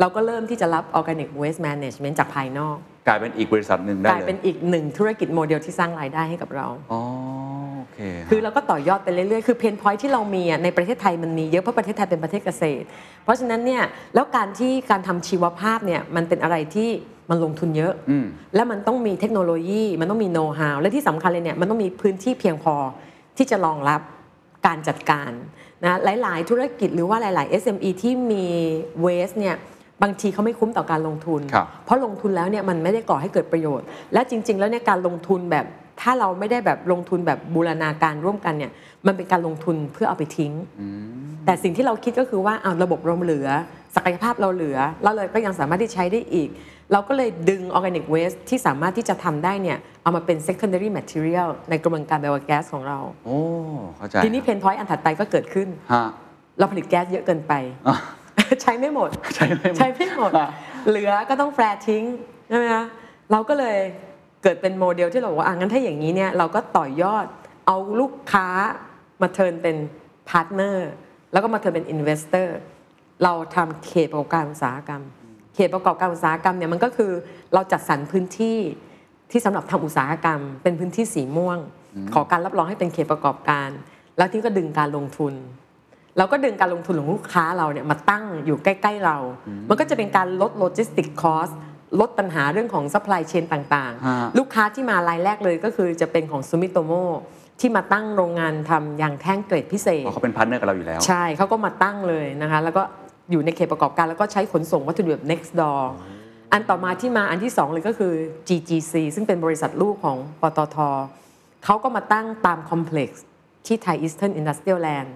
[0.00, 2.76] เราก็เริ่มที่จะรับ organic waste management จากภายนอก
[3.06, 7.00] กลายเป็นอีกบริษัทหนึ่งได้กลายเลเป็ยนอีกหนึ่งธุรกิจโมเดลที่สร้างรายได้ให้กับเราอ๋อ
[7.78, 7.98] โอเค
[8.30, 12.86] คือเราก็ต่อยอดไปเรื่อยๆ คือเพนพอยที่เรามีอะในประเทศไทยมันมีเยอะเพราะประเทศไทยเป็นประเทศเกษตร
[13.24, 13.82] เพราะฉะนั้นเนี่ย
[14.14, 16.90] แล้วการที่การทำชีวภาพเนี่ยมันเป็นอะไรที่
[17.30, 22.74] มันลงทุนเยอะอืมและมันต้องมีเทคโนโลยี มันต้องมีโน้ตฮาวและที่สำคัญเลยเนี่ยมันต้องมีพื้นที่เพียงพอ
[23.36, 24.00] ที่จะรองรับ
[24.66, 25.30] การจัดการ
[25.84, 28.44] นะหลาย ๆ ธุรกิจหรือว่าหลาย ๆ SME ที่มี
[29.02, 29.56] เวสเนี่ย
[30.02, 35.66] บางทีเขาไม่คุ้มต่อการลงทุนครับเพราะลงทุนแล้วเนี่ยมันไม่ได้ก่อให้เกิดประโยชน์ และจริง ๆ แล้วเนี่ยการลงทุนแบบ
[36.00, 38.72] ถ้าเราไม่ได้แบบลงทุนแบบบูรณาการร่วมกันเนี่ย
[39.06, 40.52] มันเป็นการลงทุนเพื่อเอาไปทิ้ง
[41.44, 43.48] แต่สิ่งที่เราคิดก็คือว่าเอาระบบเราเหลือ
[43.96, 46.48] ศักยภาพเราเหลือเราเลยก็ยังสามารถที่ใช้ได้อีก
[46.92, 53.38] เราก็เลยดึง organic waste ที่สามารถที่จะทำได้เนี่ยเอามาเป็น secondary material ในกระบวนการ biogas ของเรา โอ้
[53.96, 56.04] เข้าใจทีนี้เพนพอยต์อันถัดไปก็เกิดขึ้น ฮะ
[56.58, 57.52] เราผลิตแก๊สเยอะเกินไป
[57.88, 57.96] อะ
[58.62, 60.50] ใช้ไม่หมด ใช่ไหม ใช้ไม่หมด อะ
[60.88, 62.04] เหลือก็ต้อง flare ทิ้ง
[62.48, 62.84] ใช่ไหมคะ
[63.32, 63.78] เราก็เลย
[64.42, 67.26] เกิดเป็นโมเดลที่เราบอกว่าอะงั้นถ้าอย่างนี้เนี่ยเราก็ต่อยอด
[67.66, 68.48] เอาลูกค้า
[69.22, 69.76] มา turn เป็น
[70.28, 70.88] partner
[71.32, 72.56] แล้วก็มา turn เป็น investor
[73.24, 75.02] เราทำเขตประกอบการอุตสาหกรรม
[75.56, 77.12] เขตประกอบการอุตสาหกรรมเนี่ยมันก็คือ
[77.54, 78.58] เราจัดสรรพื้นที่
[79.30, 81.58] ที่สำหรับทำอุตสาหกรรม เป็นพื้นที่สีม่วง
[82.14, 83.68] ขอการรับรองให้เป็นเขตประกอบการ
[84.18, 85.34] แล้วที่ก็ดึงการลงทุน
[86.18, 89.16] เราก็ดึงการลงทุนของลูกค้าเราเนี่ยมาตั้งอยู่ใกล้ ๆเรา
[89.68, 91.48] มันก็จะเป็นการลด logistics cost
[92.00, 96.92] ลดปัญหาเรื่องของ supply chain ต่างๆฮะลูกค้าที่มารายแรกเลยก็คือจะเป็นของซูมิโตโม
[97.60, 102.82] ที่มาตั้งโรงงานทำยางแท่งเกรดพิเศษเพราะเขาเป็น partner กับเราอยู่แล้ว ใช่เขาก็มาตั้งเลยนะคะ แล้วก็
[103.30, 105.82] อยู่ในเขตประกอบการแล้วก็ใช้ขนส่งวัตถุดิบแบบ next door
[106.52, 108.12] อันต่อมาที่มาอันที่ 2 เลยก็คือ
[108.48, 110.76] GGC ซึ่งเป็นบริษัทลูกของปตท
[111.64, 113.24] เขาก็มาตั้งตาม complex
[113.66, 115.08] ที่ไทย Eastern Industrial Land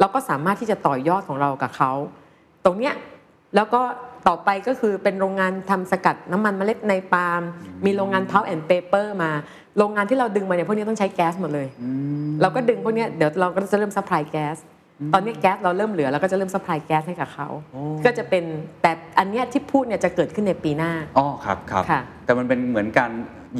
[0.00, 1.92] เราก็สามารถที่จะต่อยอดของเรากับเขา
[2.64, 2.94] ตรงเนี้ย
[3.54, 3.82] แล้วก็
[4.28, 7.42] ต่อไปก็คือเป็นโรงงานทำสกัดน้ำมันเมล็ดในปาล์ม
[7.86, 9.30] มีโรงงาน Pulp and Paper มา
[9.78, 11.68] โรงงานที่เราดึงมาเนี่ยพวกนี้ต้องใช้แก๊สหมดเลย
[12.40, 14.56] เราก็ดึงพวกเนี้ยเดี๋ยวเราก็จะเริ่ม supply แก๊ส
[15.14, 17.48] ตอนนี้แก๊สเราเริ่มเหลือเราก็จะเริ่ม supply แก๊สให้กับเขา
[18.04, 18.44] ก็จะเป็น
[18.82, 23.10] แต่อันเนี้ยที่พูดเนี่ยจะเกิดขึ้นในปีหน้า อ๋อครับครับ ค่ะ แต่มันเป็นเหมือนการ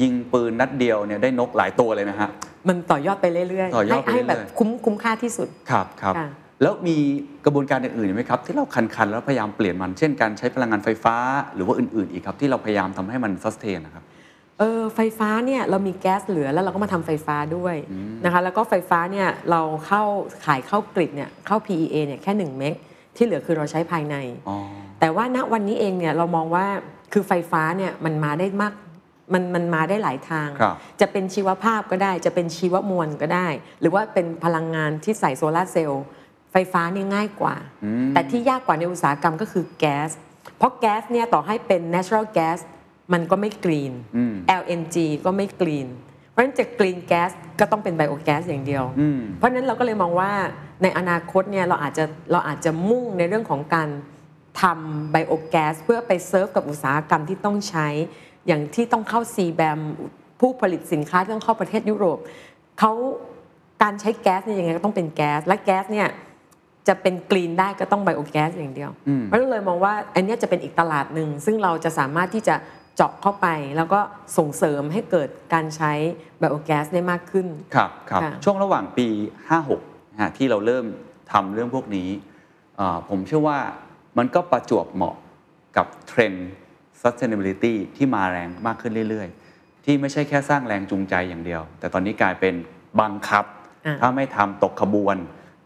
[0.01, 2.29] ยิงปืนนัดเดียวเนี่ยได้นกหลายตัวเลยนะฮะ
[2.67, 6.27] มันต่อยอดไปเรื่อยต่อยให้อดไปให้แบบเรื่อยๆคุ้มคุ้มค่าที่สุด ครับครับ ค่ะ
[6.61, 6.97] แล้วมี
[7.45, 11.15] กระบวนการอื่นๆอีกไหมครับ ที่เราคันๆแล้วพยายามเปลี่ยนมัน เช่นการใช้พลังงานไฟฟ้า
[11.55, 14.03] หรือว่าอื่นๆอีกครับที่เราพยายามทำให้มันซัสเทนนะครับ
[14.59, 17.75] เออไฟฟ้าเนี่ยเรามีแก๊สเหลือแล้วเราก็มาทำไฟฟ้าด้วย
[18.25, 20.03] นะคะแล้วก็ไฟฟ้าเนี่ยเราเข้า
[20.45, 22.75] ขายเข้ากริดเนี่ยเข้า PEA เนี่ยแค่1เมก
[23.15, 24.15] ที่เหลือคือเราใช้ภายใน
[24.49, 24.57] อ๋อ
[24.99, 26.65] แต่ว่าณวันนี้เองเนี่ยเรามองว่า
[27.13, 28.73] คือไฟฟ้าเนี่ยมันมาได้มาก
[29.33, 33.47] มันมันมาได้หลายทางครับจะเป็นชีวภาพก็ได้จะเป็นชีวมวลก็ได้
[33.81, 36.03] หรือว่าเป็นพลังงานที่ใส่โซลาร์เซลล์
[36.51, 37.55] ไฟฟ้านี่ง่ายกว่า
[38.13, 40.09] แต่ที่ยากกว่าในอุตสาหกรรมก็คือแก๊ส
[40.57, 42.59] เพราะแก๊สเนี่ยต่อให้เป็น natural gas
[43.13, 44.95] มันก็ไม่กรีนอืม LNG
[45.25, 45.87] ก็ไม่กรีน
[46.29, 50.31] เพราะฉะนั้นจะกรีนแก๊สก็ต้องเป็นไบโอแก๊สอย่างเดียวอืมเพราะฉะนั้นเราก็เลยมองว่า
[50.83, 53.89] ในอนาคตเนี่ยเราอาจจะเราอาจจะมุ่งในเรื่องของการ
[54.61, 57.87] ทำไบโอแก๊สเพื่อไปเซิร์ฟกับอุตสาหกรรมที่ต้องใช้
[58.47, 59.79] อย่างที่ต้องเข้าซีแบม
[60.39, 62.17] ผู้ผลิตสินค้าที่ต้องเข้าประเทศยุโรป
[62.79, 62.91] เขา
[63.83, 66.07] การใช้แก๊สเนี่ยยังไงก็ต้องเป็นแก๊สและแก๊สเนี่ย
[66.87, 72.55] จะเป็นกรีนได้ก็ต้องไบโอแก๊สอย่างเดียวอืมเพราะฉะนั้นเลยมองว่าอันเนี้ยจะเป็นอีกตลาดหนึ่งซึ่งเราจะสามารถที่จะ
[72.95, 73.99] เจาะเข้าไป แล้วก็
[74.37, 75.91] ส่งเสริมให้เกิดการใช้
[76.39, 79.07] ไบโอแก๊สได้มากขึ้น ครับครับค่ะช่วงระหว่างปี
[79.59, 80.85] 56นะฮะที่เราเริ่ม
[81.31, 82.09] ทำเรื่องพวกนี้
[82.77, 83.59] เอ่อผมเชื่อว่า
[84.17, 85.15] มันก็ประจวบเหมาะ
[85.77, 86.49] กับเทรนด์
[87.01, 92.55] sustainability ที่มาแรงมากขึ้นเรื่อยๆ ที่ไม่ใช่แค่สร้างแรงจูงใจอย่างเดียว แต่ตอนนี้กลายเป็น
[92.99, 93.45] บังคับ
[93.85, 95.17] อ่าถ้าไม่ทำตกขบวน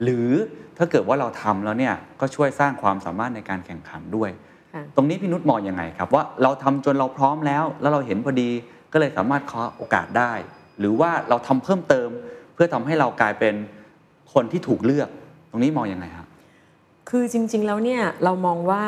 [0.03, 0.29] หรือ
[0.77, 4.52] ถ้าเกิดว่าเราทำแล้วเนี่ยก็ช่วยสร้างความสามารถในการแข่งขันด้วยค่ะ
[4.95, 8.49] ตรงนี้พี่นุชมองยังไงครับ ว่าเราทำจนเราพร้อมแล้ว แล้วเราเห็นพอดี
[8.93, 10.31] ก็เลยสามารถเคาะโอกาสได้
[10.79, 12.09] หรือว่าเราทำเพิ่มเติม
[12.53, 13.55] เพื่อทำให้เรากลายเป็น
[14.33, 15.09] คนที่ถูกเลือก
[15.49, 16.27] ตรงนี้มองยังไงครับ
[17.09, 18.83] คือจริง ๆ แล้วเนี่ยเรามองว่า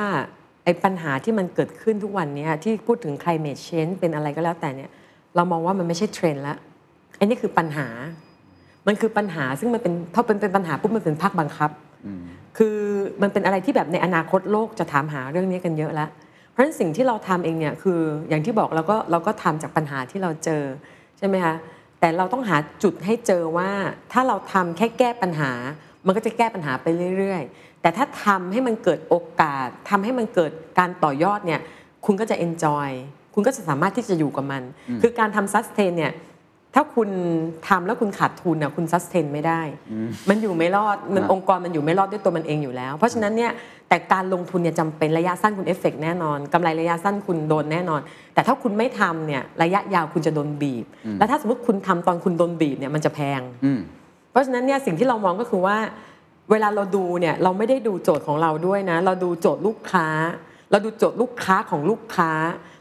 [0.63, 4.89] ไอ้ปัญหาที่มันเกิดขึ้นทุกวันเนี้ที่พูดถึง climate change เป็นอะไรก็แล้วแต่เนี่ย
[5.35, 6.55] เรามองว่ามันไม่ใช่เทรนด์ละ
[7.17, 7.87] ไอ้นี่คือปัญหา
[8.87, 11.71] มันคือปัญหาซึ่งมันเป็นพอเป็นเป็นปัญหาปุ๊บมันเป็นภาคบังคับ
[12.57, 12.77] คือ
[13.21, 16.09] มันเป็นอะไรที่แบบในอนาคตโลกจะถามหาเรื่องนี้กันเยอะแล้ว
[16.51, 17.99] เพราะฉะนั้นสิ่งที่เราทำเองเนี่ยคือ
[18.29, 20.63] อย่างที่บอกเราก็เราก็ทำจากปัญหาที่เราเจอ
[21.17, 21.55] ใช่ไหมคะ
[21.99, 23.69] แต่เราต้องหาจุดให้เจอว่า
[24.11, 25.51] ถ้าเราทำแค่แก้ปัญหา
[26.05, 26.87] มันก็จะแก้ปัญหาไป
[27.17, 31.61] เรื่อยๆ แต่ถ้าทำให้มันเกิดโอกาสทำให้มันเกิดการต่อยอดเนี่ย
[32.05, 32.89] คุณก็จะ enjoy
[33.33, 34.63] คุณก็จะสามารถที่จะอยู่กับมัน
[35.01, 36.13] คือการทำ sustain เนี่ย
[36.75, 37.09] ถ้าคุณ
[37.67, 39.61] ทำแล้วคุณขาดทุนนะคุณซัสเทนไม่ได้
[40.29, 43.51] มันอยู่ไม่รอดมันครับองค์กรมันอยู่ไม่รอดด้วยตัวมันเองอยู่แล้ว เพราะฉะนั้นเนี่ย
[43.89, 48.01] แต่การลงทุนเนี่ยจำเป็นระยะสั้นคุณเอฟเฟกแน่นอนกำไรระยะสั้นคุณโดนแน่นอน
[48.33, 50.85] แต่ถ้าคุณไม่ทำเนี่ยระยะยาวคุณจะโดนบีบ
[51.17, 53.79] แล้วถ้าสมมติคุณทำตอนคุณโดนบีบเนี่ยมันจะแพงอืม
[54.31, 55.77] เพราะฉะนั้นเนี่ยสิ่งที่เรามองก็คือว่า
[56.51, 60.07] เวลาเราดูเนี่ยเราไม่ได้ดูโจทย์ของเราด้วยนะ เราดูโจทย์ลูกค้า
[60.71, 62.31] เราดูโจทย์ลูกค้าของลูกค้า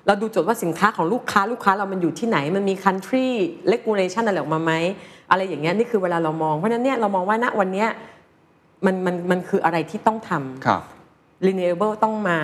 [0.06, 3.26] เราดูโจทย์ว่าสินค้าของลูกค้าลูกค้าเรามันอยู่ที่ไหน มันมี country
[3.72, 4.72] regulation อะไรออกมาไหม
[5.30, 7.88] อะไรอย่างเงี้ยนี่คือเวลาเรามองเพราะฉะนั้นเนี่ยเรามองว่าณวันเนี้ย
[8.84, 10.82] มันมันมันคืออะไรที่ต้องทำครับ
[11.46, 12.38] renewable ต้องมา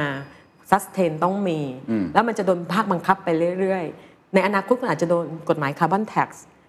[0.70, 1.58] sustain ต้องมี
[1.90, 3.28] อืมแล้วมันจะโดนภาคบังคับไป
[3.60, 6.28] เรื่อยๆ ในอนาคตคุณอาจจะโดนกฎหมาย carbon tax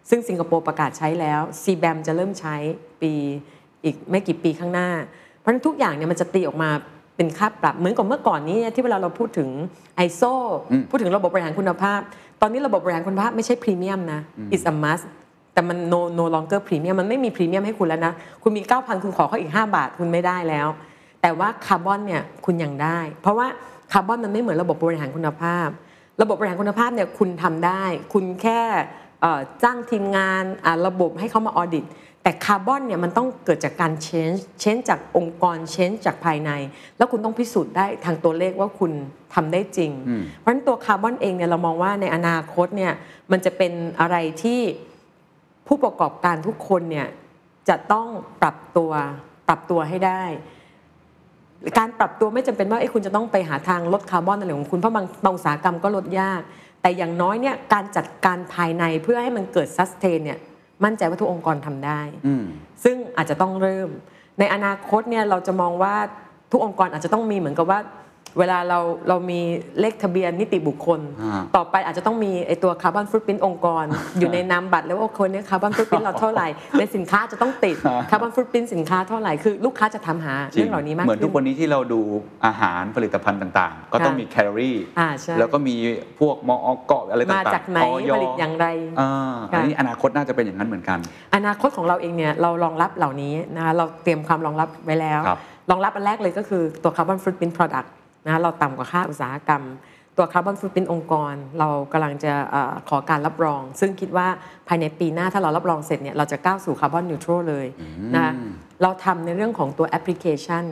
[0.10, 2.56] ซึ่งสิงคโปร์ประกาศใช้แล้ว CBAM จะเริ่มใช้
[3.02, 3.14] ปี
[3.84, 4.89] อีกไม่กี่ปีข้างหน้า
[5.38, 6.70] เพราะฉะนั้นทุกอย่างเนี่ยมันจะตีออกมา
[7.16, 9.49] เป็นค่าปรับเหมือนกับเมื่อก่อนนี้ที่เวลาเราพูดถึง
[10.05, 10.34] ISO
[10.72, 11.99] อืมพูดถึงระบบบริหารคุณภาพ
[12.41, 14.22] ตอนนี้ระบบบริหารคุณภาพไม่ใช่พรีเมียมนะ
[14.53, 15.05] it's a must
[15.53, 20.68] แต่มัน no no longer premium มันไม่มีพรีเมียมให้คุณแล้วนะ คุณมี 9,000 คุณขอเขาอีก 5 บาทคุณไม่ได้แล้ว
[21.22, 23.47] แต่ว่าคาร์บอนเนี่ยคุณยังได้ เพราะว่า
[23.91, 25.68] คาร์บอนมันไม่เหมือนระบบบริหารคุณภาพ
[26.22, 27.84] ระบบบริหารคุณภาพเนี่ยคุณทำได้
[28.14, 28.62] คุณแค่
[29.22, 31.86] เอ่อจ้างทีมงานอ่าระบบให้เขามาออดิต
[32.24, 36.51] แต่คาร์บอนเนี่ยมันต้องเกิดจากการ change change จากองค์กร change จากภายใน
[36.97, 38.91] แล้วคุณต้องพิสูจน์ได้ทางตัวเลขว่าคุณ
[39.34, 39.91] ทำได้จริง
[40.38, 42.93] เพราะฉะนั้นตัวคาร์บอนเองเนี่ยเรามองว่าในอนาคตเนี่ย
[43.32, 44.61] มันจะเป็นอะไรที่
[45.67, 47.07] ผู้ประกอบการทุกคนเนี่ย
[47.69, 48.07] จะต้อง
[48.41, 48.91] ปรับตัว
[49.47, 50.24] ปรับตัวให้ได้
[51.78, 56.41] การปรับตัวไม่จำเป็นว่าเอ้ยคุณจะต้องไปหาทางลดคาร์บอนอะไรของคุณเพราะบางบางอุตสาหกรรมก็ลดยาก
[56.82, 60.39] แต่อย่างน้อยเนี่ยการจัดการภายในเพื่อให้มันเกิด sustain เนี่ย
[60.86, 62.45] มั่นใจว่าทุกองค์กรทำได้อืม
[62.84, 63.89] ซึ่งอาจจะต้องเริ่ม
[64.39, 65.95] ในอนาคตเนี่ยเราจะมองว่า
[66.51, 67.79] ทุกองค์กรอาจจะต้องมีเหมือนกับว่า
[68.39, 68.79] เวลาเรา
[69.09, 69.39] เรามี
[69.79, 73.86] เลขทะเบียนนิติบุคคลอ่าต่อไปอาจจะต้องมีไอตัว carbon footprint องค์กร
[74.19, 76.47] อยู่ในนามบัตรแล้วว่าคนเนี้ carbon footprint เราเท่าไหร่
[76.79, 77.75] ในสินค้าจะต้องติด
[78.12, 82.01] carbon footprint สินค้าเท่าไหร่คือลูกค้าจะทำหาจริเรื่องงเหล่านี้มากเหมือนขึ้ทุกวันนี้ที่เราดู
[82.45, 85.75] อาหารผลิตภัณฑ์ต่างๆ ก็ต้องค่ะมีแคลอรี่อ่าใช่แล้วก็มี
[86.19, 88.67] พวกมอกเกาะอะไรต่างๆมาจากไหนอยผลิตอย่างไร
[88.99, 90.99] อ่าอันค่ะนี้อนาคตน่าจะเป็นอย่างนั้นเหมือนกัน
[91.36, 95.39] อนาคตของเราเองเนี่ยเรารองรับเหล่านี้นะคะเราเตรียมความรองรับไว้แล้วครับ
[95.71, 97.89] รองรับอันแรกเลยก็คือตัว Carbon Footprint Product
[98.28, 99.63] นะเราต่ำกว่าค่าอุตสาหกรรม
[100.17, 104.28] ตัว Carbon Footprint องค์กร เรากำลังจะเออขอการรับรอง ซึ่งคิดว่า
[104.67, 107.67] ภายในปีหน้าถ้าเรารับรองเสร็จเนี่ยเราจะก้าวสู่ Carbon Neutral เลย
[108.15, 108.34] นะคะ
[108.82, 110.63] เราทำในเรื่องของตัวแอปพลิเคชัน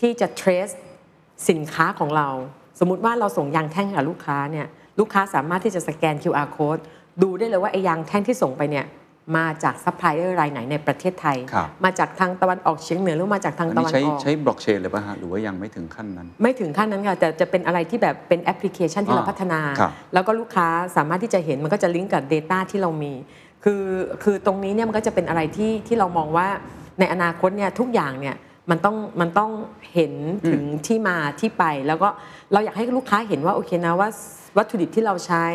[0.00, 0.74] ที่จะ trace
[1.48, 2.28] สินค้าของเรา
[2.78, 4.66] สมมุติว่าเราส่งยางแท่งให้กับลูกค้าเนี่ย
[4.98, 6.82] ลูกค้าสามารถที่จะสแกน QR code
[7.22, 8.86] ดูได้เลยว่าไอ้ยางแท่งที่ส่งไปเนี่ย
[9.36, 20.66] มาจากซัพพลายเออร์รายไหนในประเทศไทย ครับ มาจากทางตะวันออกเฉียงเหนือหรือมาจากทางอันตะนี้วันใช้ออก ใช้บล็อกเชนเลยป่ะฮะ หรือว่ายังไม่ถึงขั้นนั้น ไม่ถึงขั้นนั้นค่ะ แต่จะเป็นอะไรที่แบบเป็นแอปพลิเคชันที่เราอ่าพัฒนา ครับแล้วก็ลูกค้า
[20.96, 23.12] สามารถที่จะเห็นมันก็จะลิงก์กับ Data ที่เรามี
[23.64, 23.82] คือ
[24.22, 26.48] คือตรงนี้เนี่ยมันก็จะเป็นอะไรที่ที่เรามองว่า
[26.98, 28.36] ในอนาคตเนี่ยทุกอย่างเนี่ย
[28.70, 29.50] มันต้องมันต้อง
[29.92, 30.12] เห็น
[30.48, 32.08] ถึงที่มาที่ไป แล้วก็
[32.52, 34.08] เราอยากให้ลูกค้าเห็นว่าโอเคนะว่า
[34.56, 35.46] วัตถุดิบที่เราใช้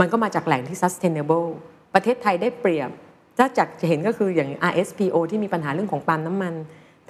[0.00, 1.48] มันก็มาจากแหล่งที่ sustainable
[1.94, 2.90] ประเทศไทยได้เปรียบ
[3.38, 6.54] ถ้าจากจะเห็นก็คืออย่าง RSPO ที่มีปัญหาเรื่องของปาล์มน้ำมัน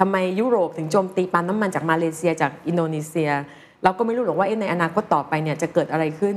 [0.01, 3.31] ทำไมยุโรปถึงโจมตีปาล์มน้ำมันจากมาเลเซียจากอินโดนีเซีย
[3.85, 6.37] เราก็ไม่รู้หรอกว่าเอ๊ะในอนาคตต่อไปเนี่ยจะเกิดอะไรขึ้น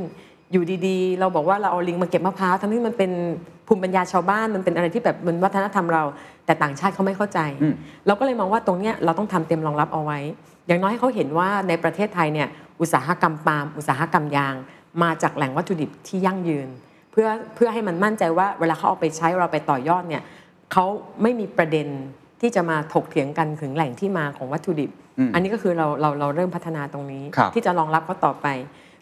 [0.51, 3.11] อยู่ดีๆ เราบอกว่าเราเอาลิงมาเก็บมะพร้าวทั้งที่มันเป็น
[3.67, 6.03] ภูมิปัญญาชาวบ้านมันเป็นอะไรที่แบบมันวัฒนธรรมเรา
[6.45, 7.73] แต่ต่างชาติเขาไม่เข้าใจอืม
[8.07, 10.19] เราก็เลยมองว่าตรงเนี้ยเราต้องทำเต็มรองรับเอาไว้
[10.67, 12.47] อย่างน้อยให้เขาเห็นว่าในประเทศไทยเนี่ย
[12.81, 14.55] อุตสาหกรรมปาล์มอุตสาหกรรมยาง
[15.03, 16.67] มาจากแหล่งวัตถุดิบที่ยั่งยืน
[17.11, 20.23] เพื่อเพื่อให้มันมั่นใจว่าเวลาเขาเอาไปใช้เราไปต่อยอดเนี่ย
[20.73, 20.85] เขา
[21.21, 21.87] ไม่มีประเด็น
[22.41, 28.47] ที่จะมาถกเถียงกันถึงแหล่งที่มาของวัตถุดิบอืมอันนี้ก็คือเราเราเราเริ่มพัฒนาตรงนี้ครับที่จะรองรับเขาต่อไป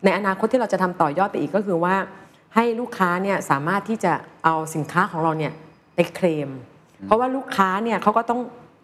[0.04, 1.96] ในอนาคตที่เราจะทำต่อยอดไปอีกก็คือว่า
[2.56, 5.54] ให้ลูกค้าเนี่ยสามารถที่จะเอาสินค้าของเราเนี่ย
[5.96, 6.50] ไปเคลม
[7.06, 8.40] เพราะว่าลูกค้าเนี่ยเขาก็ต้อง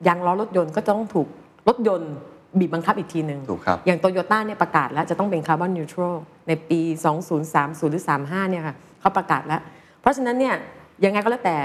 [0.08, 1.28] ยางล้อรถยนต์ก็ต้องถูก
[1.68, 2.14] รถยนต์
[2.60, 6.16] บีบบังคับอีกทีหนึ่งถูกครับอย่างโตโยต้าเนี่ยประกาศแล้วจะต้องเป็น carbon neutral
[6.48, 6.80] ในปี
[7.36, 8.76] 2030 หรือ 35 เนี่ยค่ะ
[9.06, 9.62] เขาประกาศแล้ว
[10.02, 10.56] เพราะฉะนั้นเนี่ย
[11.06, 11.58] ยังไงก็แล้วแต่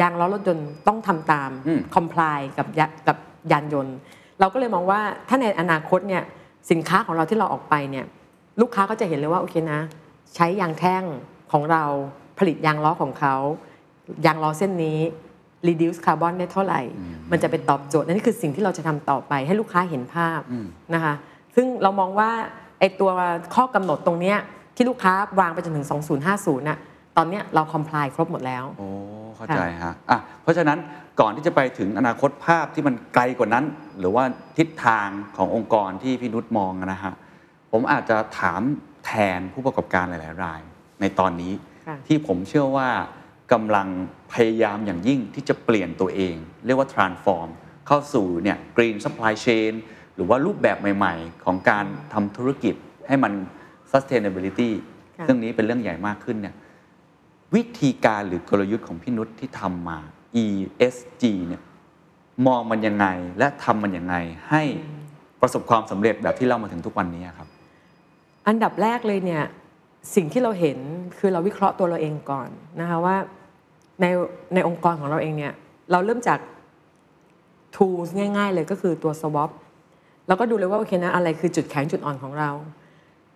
[0.00, 3.16] ยางล้อรถยนต์ต้องทำตามอืม comply กับยากับ
[3.52, 3.96] ยานยนต์
[4.40, 6.22] เราก็เลยมองว่าถ้าในอนาคตเนี่ย
[6.70, 8.04] สินค้าของเราที่เราออกไปเนี่ย
[8.60, 9.80] ลูกค้าก็จะเห็นเลยว่าโอเคนะ
[10.34, 11.02] ใช้ยางแท่ง
[11.52, 11.84] ของเรา
[12.38, 13.34] ผลิตยางล้อของเขา
[14.26, 14.98] ยางล้อเส้นนี้
[15.68, 16.80] reduce คาร์บอนได้เท่าไหร่
[17.30, 20.40] มันจะเป็นตอบโจทย์นั่นคือสิ่งที่เราจะทำต่อไปให้ลูกค้าเห็นภาพ
[20.94, 21.14] นะคะ
[21.54, 22.30] ซึ่งเรามองว่า
[22.78, 23.10] ไอ้ตัว
[23.54, 24.38] ข้อกำหนดตรงเนี้ย
[24.76, 25.86] ที่ลูกค้าวางไปจนถึง
[26.26, 26.78] 2050น่ะ
[27.16, 28.88] ตอนเนี้ยเรา comply ครบหมดแล้ว โอ้
[29.36, 30.78] เข้าใจฮะอะเพราะฉะนั้น
[31.20, 33.64] ก่อนที่จะไปถึงอนาคตภาพที่มันไกลกว่านั้น
[33.98, 34.24] หรือว่า
[34.58, 37.12] ทิศทางขององค์กรที่พี่นุชมองนะฮะ
[37.72, 38.62] ผมอาจจะถาม
[39.06, 40.60] แทนผู้ประกอบการหลาย ๆ ราย
[41.00, 41.52] ในตอนนี้
[41.86, 42.90] ค่ะ ที่ผมเชื่อว่า
[43.52, 43.88] กำลัง
[44.32, 46.34] พยายามอย่างยิ่งที่จะเปลี่ยนตัวเอง
[46.66, 47.48] เรียกว่า transform
[47.86, 49.72] เข้าสู่เนี่ย green supply chain
[50.14, 52.74] หรือว่ารูปแบบใหม่ ๆ ของการทำธุรกิจ
[53.08, 53.32] ให้มัน
[53.94, 54.70] sustainability
[55.18, 56.54] ค่ะเรื่องนี้เป็นเรื่องใหญ่มากขึ้นเนี่ย
[57.54, 59.98] วิธีการหรือกลยุทธ์ของพี่นุชที่ทำมา
[60.44, 61.62] ESG เนี่ย
[62.46, 63.06] มองมันยังไง
[63.38, 64.16] และทำมันยังไง
[64.50, 64.62] ให้
[65.40, 67.48] ประสบความสำเร็จแบบที่เล่ามาถึงทุกวันนี้ครับ
[68.48, 69.42] อันดับแรกเลยเนี่ย
[70.14, 70.78] สิ่งที่เราเห็น
[71.18, 72.48] คือเราวิเคราะห์ตัวเราเองก่อน
[72.80, 73.16] นะคะว่า
[74.00, 74.06] ใน
[74.54, 75.52] ในองค์กรของเราเองเนี่ย
[75.90, 76.38] เราเริ่มจาก
[77.76, 79.50] tools ง่าย ๆ เลยก็คือตัว SWOT
[80.28, 82.50] เราก็ดูเลยว่าโอเคนะอะไรคือจุดแข็งจุดอ่อนของเรา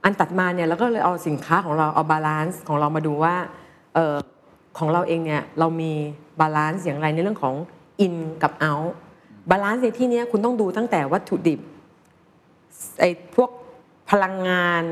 [0.05, 3.35] อันถัดมาเนี่ยเราก็เลยเอาสินค้าของเราเอา balance ของเรามาดูว่า
[3.95, 4.17] เออ
[4.79, 5.93] ของเราเองเนี่ยเรามี
[6.41, 7.55] balance อย่างไรในเรื่องของ
[8.05, 8.91] in กับ out
[9.51, 11.61] balance ในที่เนี้ยคุณต้องดูตั้งแต่วัตถุดิบ
[13.01, 13.51] ไอ้พวก
[14.11, 14.83] พลังงาน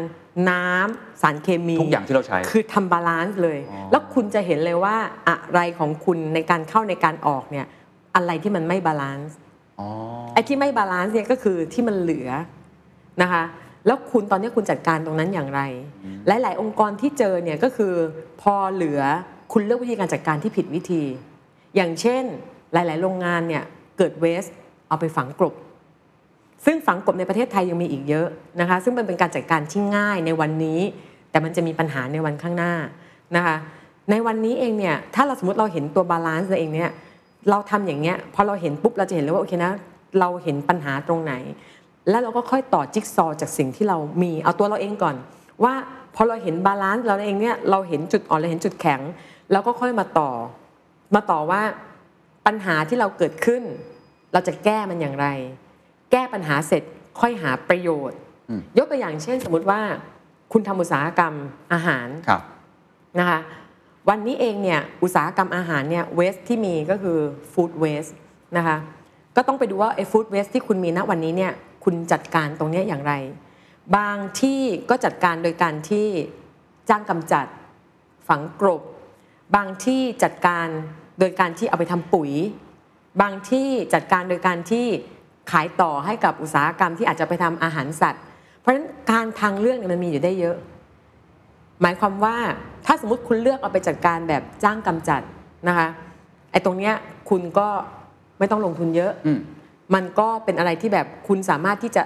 [0.51, 4.97] น้ำสารเคมี ทุกอย่างที่เราใช้ คือทำ balance เลยอ๋อแล้วคุณจะเห็นเลยว่า
[5.29, 7.67] อะไรของคุณในการเข้าในการออกเนี่ย
[8.17, 9.37] อะไรที่มันไม่ balance
[9.81, 9.89] อ๋อ
[10.35, 12.31] ไอ้ที่ไม่ balance เนี่ยก็คือที่มันเหลือ
[13.23, 13.43] นะคะ
[13.87, 15.61] แล้วคุณตอนนี้คุณจัดการตรงนั้นอย่างไร
[16.27, 17.95] หลาย ๆ องค์กรที่เจอเนี่ยก็คือ
[18.43, 19.01] พอเหลือ
[19.53, 21.03] คุณเลือกวิธีการจัดการที่ผิดวิธี
[21.77, 22.25] อย่างเช่น
[22.73, 23.65] หลาย ๆ โรงงานเนี่ย
[23.99, 24.45] เกิด waste
[24.89, 25.55] เอาไปฝังกลบ
[26.65, 28.27] ซึ่งฝังกลบในประเทศไทยยังมีอีกเยอะ
[28.61, 30.81] นะคะ ซึ่งมันเป็นการจัดการที่ง่ายในวันนี้
[31.31, 32.73] แต่มันจะมีปัญหาในวันข้างหน้า
[33.37, 33.57] นะคะ
[34.11, 36.91] ในวันนี้เองเนี่ยถ้าเราสมมติเราเห็นตัว balance เองเนี่ย
[37.51, 39.73] เราทำอย่างเงี้ยพอเราเห็นปุ๊บเราจะเห็นเลยว่าโอเคนะ
[40.21, 41.35] เราเห็นปัญหาตรงไหน
[42.11, 45.17] แล้วเราก็ค่อยต่อจิ๊กซอว์จากสิ่งที่เรามีเอาตัวเราเองก่อน
[45.65, 45.75] ว่า
[46.15, 49.01] พอเราเห็น balance เราเองเนี่ยเราเห็นจุดอ่อนเราเห็นจุดแข็ง
[49.53, 50.31] แล้วก็ค่อยมาต่อ
[51.15, 51.63] มาต่อว่า
[52.47, 53.63] ปัญหาที่เราเกิดขึ้น
[54.33, 55.27] เราจะแก้มันอย่างไร
[56.13, 56.83] แก้ปัญหาเสร็จ
[57.21, 59.81] ค่อยหาประโยชน์อืมยกตัวอย่างเช่น สมมุติว่า
[60.53, 61.35] คุณทำอุตสาหกรรม
[61.73, 62.43] อาหารครับ
[63.19, 63.41] นะคะ
[64.09, 67.19] วันนี้เองเนี่ยอุตสาหกรรมอาหารเนี่ยเวสที่มีก็คือ
[67.53, 68.07] ฟู้ดเวส
[68.57, 68.77] นะคะ
[69.37, 71.53] ก็ต้องไปดูว่าไอ้ฟู้ดเวสที่คุณมีณวันนี้เนี่ย
[71.89, 73.13] คุณจัดการตรงนี้อย่างไร
[73.97, 74.61] บางที่
[74.91, 76.09] ก็จัดการโดยการที่
[76.89, 77.47] จ้างกำจัด
[78.29, 78.83] ฝังกลบ
[79.57, 80.67] บางที่จัดการ
[81.19, 82.33] โดยการที่เอาไปทำปุ๋ย
[83.21, 84.87] บางที่จัดการโดยการที่
[85.51, 88.23] ขายต่อให้กับอุตสาหกรรมที่อาจจะไปทำอาหารสัตว์
[88.61, 90.57] เพราะฉะนั้นการทางเลือกมันมีอยู่ได้เยอะ
[91.83, 92.37] หมายความว่า
[92.87, 95.23] ถ้าสมมติคุณเลือกเอาไปจัดการแบบจ้างกำจัด
[95.69, 95.89] นะคะ
[96.51, 96.95] ไอ้ตรงเนี้ย
[97.31, 97.69] คุณก็
[98.39, 99.13] ไม่ต้องลงทุนเยอะ
[99.95, 102.03] มมันก็เป็นอะไรที่แบบคุณสามารถที่จะ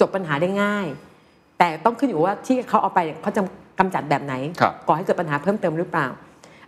[0.00, 0.86] จบปัญหาได้ง่าย
[1.58, 3.42] แต่ต้องขึ้นอยู่ว่าที่เขาเอาไปเนี่ยเขาจะ
[3.78, 6.06] กำจัดแบบไหนครับก่อให้เกิดปัญหาเพิ่มเติมหรือเปล่า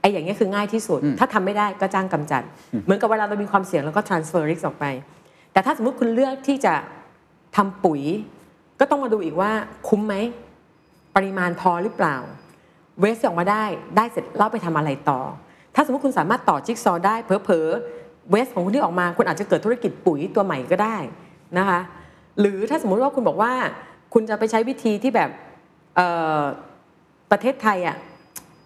[0.00, 2.42] ไอ้อย่างนี้ยคือง่ายที่สุด ถ้าทำไม่ได้ก็จ้างกำจัด
[2.84, 4.84] เหมือนกับเวลาเรามีความเสี่ยงเราก็ transfer risk ออกไป
[5.52, 6.74] แต่ถ้าสมมติคุณเลือกที่จะ
[7.56, 8.02] ทำปุ๋ย
[8.80, 9.50] ก็ต้องมาดูอีกว่า
[9.88, 10.14] คุ้มไหม
[11.16, 12.16] ปริมาณพอหรือเปล่า
[13.00, 13.64] เวสออกมาได้
[13.96, 15.20] ได้เสร็จแล้วไปทำอะไรต่อ
[15.74, 17.99] ถ้าสมมติคุณสามารถต่อจิ๊กซอว์ได้เผลอๆ
[18.30, 20.96] เวสของคุณที่ออกมาคุณอาจจะเกิดธุรกิจปุ๋ยตัวใหม่ก็ได้
[21.58, 21.80] นะคะ
[22.40, 23.52] หรือถ้าสมมุติว่าคุณบอกว่า
[24.14, 25.30] คุณจะไปใช้วิธีที่แบบ
[25.96, 26.08] เอ่
[26.38, 26.40] อ
[27.30, 27.96] ประเทศไทยอะ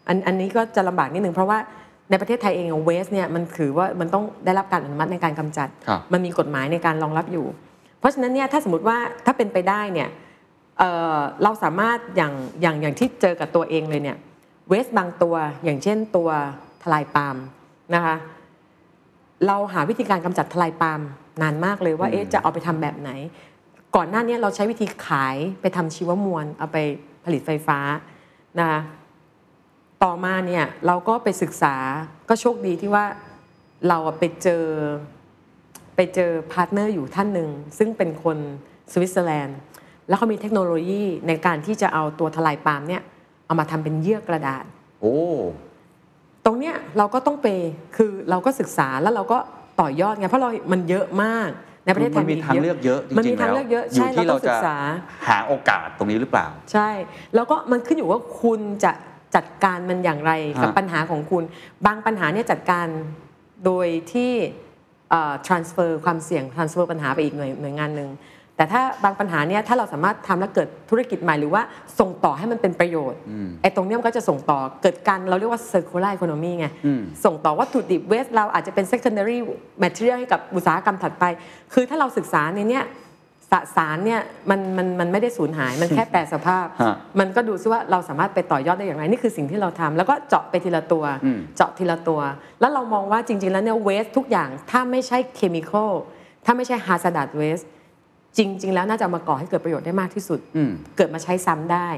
[0.08, 1.58] อันอันนี้ก็จะลำบากนิดนึงเพราะว่า
[2.10, 7.46] ในประเทศไทยเองเวสเนี่ยมันถือว่ามันต้องได้รับการอนุมัติในการกำจัดครับมันมีกฎหมายในการรองรับอยู่
[7.98, 10.08] เพราะฉะนั้นเนี่ยถ้าสมมติว่าถ้าเป็นไปได้เนี่ย
[10.78, 14.16] เอ่อเราสามารถอย่างอย่างอย่างที่เจอกับตัวเองเลยเนี่ย
[14.68, 15.34] waste บางตัว
[15.64, 16.28] อย่างเช่นตัว
[16.82, 17.36] ทลายปาล์ม
[17.94, 18.16] นะคะ
[19.46, 21.00] เราหาวิธีการกำจัดทลายปาล์ม
[21.42, 23.10] นานมากเลยว่าเอ๊ะจะเอาไปทำแบบไหน
[23.96, 26.78] ก่อนหน้านี้เราใช้วิธีขายไปทำชีวมวลเอาไป
[27.24, 27.78] ผลิตไฟฟ้า
[28.58, 28.80] นะคะ
[30.02, 31.74] ต่อมาเนี่ยเราก็ไปศึกษา
[32.28, 33.04] ก็โชคดีที่ว่า
[33.88, 34.64] เราอะไปเจอ
[35.96, 38.38] ไปเจอ partner อยู่ท่านหนึ่ง ซึ่งเป็นคน
[38.92, 39.58] สวิตเซอร์แลนด์
[40.08, 43.02] แล้วเขามีเทคโนโลยีในการที่จะเอาตัวทลายปาล์มเนี่ย
[43.46, 44.64] เอามาทำเป็นเยื่อกระดาษ
[45.00, 45.16] โอ้
[46.44, 47.46] ตรงเนี้ยเราก็ต้องไป
[47.96, 49.38] คือเราก็ศึกษาแล้วเราก็
[49.80, 51.48] ต่อยอดไงเพราะเรา มันเยอะมาก
[51.84, 54.76] ในประเทศไทมัยนมีทางเลือกเยอะจริงๆมันมีทางแล้วเลือกเยอะอยู่ใช่ที่เราเราต้องศึจะกษา
[55.28, 56.88] หาโอกาสตรงนี้หรือเปล่า ใช่
[57.34, 58.92] แล้วก็มันขึ้นอยู่ว่าคุณจะ
[59.34, 60.32] จัดการมันอย่างไร
[60.62, 61.42] กับฮะปัญหาของคุณ
[61.86, 62.86] บางปัญหาเนี่ยจัดการ
[63.64, 64.32] โดยที่
[65.10, 68.10] เอ่อ transfer ความเสี่ยง transfer ปัญหาไปอีกหน่วยหน่วยงานหนึ่ง
[68.56, 71.62] แต่ถ้าบางปัญหาเนี่ยถ้าเราสามารถทำแล้วเกิดธุรกิจใหม่หรือว่า
[71.98, 73.20] ส่งต่อให้มันเป็นประโยชน์
[73.62, 79.38] ไอ้ตรงเนี้ยมันก็จะส่งต่อเกิดการเราเรียกว่า circular economy ไงอืมส่งต่อวัตถุดิบเวสเราอาจจะเป็น secondary
[79.82, 81.24] material ให้กับอุตสาหกรรมถัดไป
[81.72, 82.84] คือถ้าเราศึกษาในเนี้ย
[83.50, 92.20] สสารเนี่ยมันมันมันไม่ได้สูญหายมันแค่แปรสภาพฮะมันก็ดูซิว่าเราสามารถไปต่อยอดได้อย่างไรนี่คือสิ่งที่เราทำแล้วก็เจาะไปทีละตัวอืมเจาะทีละตัว
[92.60, 95.92] แล้วเรามองว่าจริง ๆ แล้วเนี่ยเวสทุกอย่างถ้าไม่ใช่เคมีคอล
[96.44, 97.60] ถ้าไม่ใช่ฮา z า r d เวส
[98.38, 101.88] จริง ๆ แล้วน่าจะเอามาก่อให้เกิดประโยชน์ได้มากที่สุดอืมเกิดมาใช้ซ้ำได้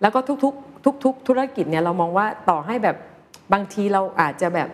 [0.00, 2.96] แล้วก็ทุกๆ ทุก ๆ ธุรกิจเนี่ยเรามองว่าต่อให้แบบ
[3.52, 4.68] บางทีเราอาจจะแบบ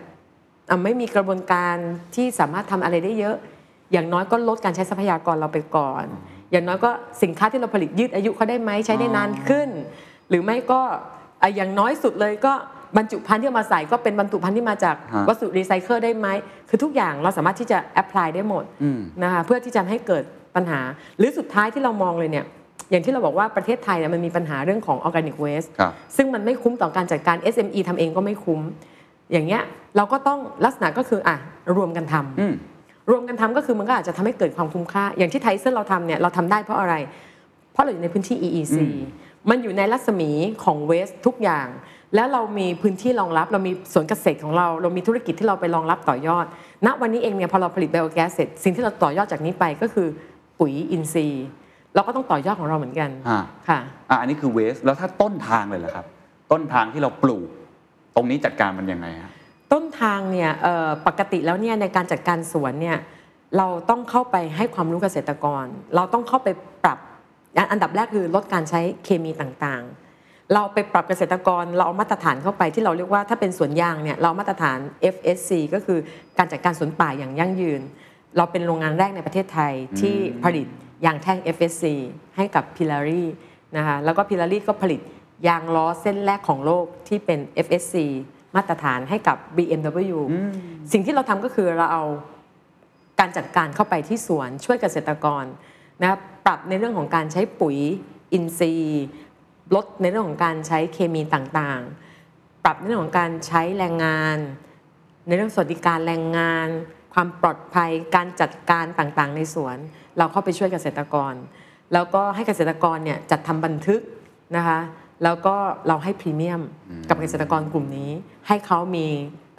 [0.69, 1.75] อะไม่มีกระบวนการ
[2.15, 3.35] ที่สามารถทำอะไรได้เยอะ
[3.91, 6.05] อย่างน้อยก็ลดการใช้ทรัพยากรเราไปก่อน
[6.51, 6.91] อย่างน้อยก็
[7.23, 9.69] สินค้าที่เราผลิตยืดอายุเขาได้ไหมใช้ได้นานขึ้น
[10.29, 10.81] หรือไม่ก็
[11.41, 12.53] อะอย่างน้อยสุดเลยก็
[12.97, 16.27] บรรจุภัณฑ์ที่เอามาใส่ก็เป็นบรรจุภัณฑ์ที่มาจากฮะวัสดุรีไซเคิลได้ไหม
[16.69, 20.23] คือทุกอย่างเราสามารถที่จะ apply ได้หมดอืมนะคะเพื่อที่จะให้เกิด
[20.55, 20.81] ปัญหา
[21.17, 22.45] หรือสุดท้ายที่เรามองเลยเนี่ย
[22.91, 28.61] อย่างที่เราบอกว่าประเทศไทยเนี่ยมันมีปัญหาเรื่องของ organic waste ครับซึ่งมันไม่คุ้มต่อการจัดการ SME ทำเองก็ไม่คุ้ม
[29.31, 29.61] อย่างเงี้ย
[29.97, 31.35] เราก็ต้องลักษณะก็คืออะ
[31.77, 32.53] รวมกันทำอืม
[33.09, 36.95] รวมกันทำก็คือมันก็อาจจะทำให้เกิดความคุ้มค่า อย่างที่ไทยอีสเทิร์นเราทำเนี่ยเราทำได้เพราะอะไร
[37.73, 38.77] เพราะเราอยู่ในพื้นที่ EEC
[39.49, 40.29] มันอยู่ในรัศมี
[40.63, 41.67] ของเวสทุกอย่าง
[42.15, 46.45] แล้วเรามีพื้นที่รองรับ เรามีสวนเกษตรของเรา เรามีธุรกิจที่เราไปรองรับต่อยอด
[46.85, 50.07] ณวันนี้เองเนี่ยพอเราผลิตไบโอแก๊สเสร็จสิ่งที่เราต่อยอดจากนี้ไปก็คือ
[50.63, 51.45] ปุ๋ยอินทรีย์
[51.95, 56.05] เราก็ต้องต่อยอดของเราเหมือนกันฮะค่ะ อะอันนี้คือเวสแล้วถ้าต้นทางเลยเหรอครับ
[56.51, 57.47] ต้นทางที่เราปลูก
[58.15, 59.31] ตรงนี้จัดการมันยังไงฮะ
[59.73, 62.97] ต้นทางเนี่ยเอ่อปกติแล้วเนี่ยในการจัดการสวนเนี่ย
[63.57, 66.49] เราต้องเข้าไปให้ความรู้เกษตรกร เราต้องเข้าไป
[66.83, 66.99] ปรับ
[67.57, 74.79] อันอันดับแรกคือลดการใช้เคมีต่างๆ เราไปปรับเกษตรกรเราเอามาตรฐานเข้าไปที่เราเรียกว่าถ้าเป็นสวนยางเนี่ยเราเอามาตรฐาน
[75.13, 75.99] FSC ก็คือ
[76.37, 77.81] การจัดการสวนป่าอย่างยั่งยืน
[78.37, 80.67] เราเป็นโรงงานแรกในประเทศไทยที่ผลิต
[81.05, 81.85] ยางแท่ง FSC
[82.35, 83.23] ให้กับพิลารี
[83.77, 85.01] นะคะแล้วก็พิลารีก็ผลิต
[85.47, 87.95] ยางล้อเส้นแรกของโลกที่เป็น FSC
[88.55, 90.19] มาตรฐานให้กับ BMW
[90.91, 92.03] สิ่งที่เราทำก็คือเราเอา
[93.19, 95.45] การจัดการเข้าไปที่สวนช่วยเกษตรกร
[96.01, 97.77] นะครับปรับในเรื่องของการใช้ปุ๋ย
[98.33, 99.05] อินทรีย์
[99.75, 104.37] ลดในเรื่องของการใช้เคมีต่างๆ ปรับในเรื่องของการใช้แรงงาน
[105.27, 106.67] ในเรื่องสวัสดิการแรงงาน
[107.13, 109.77] ความปลอดภัยการจัดการต่างๆ ในสวน
[110.17, 111.33] เราเข้าไปช่วยเกษตรกร
[111.93, 114.01] แล้วก็ให้เกษตรกรเนี่ยจัดทำบันทึก
[114.55, 114.79] นะคะ
[115.23, 115.55] แล้วก็
[115.87, 116.61] เราให้พรีเมียม
[117.09, 118.11] กับเกษตรกรกลุ่มนี้
[118.47, 119.07] ให้เขามี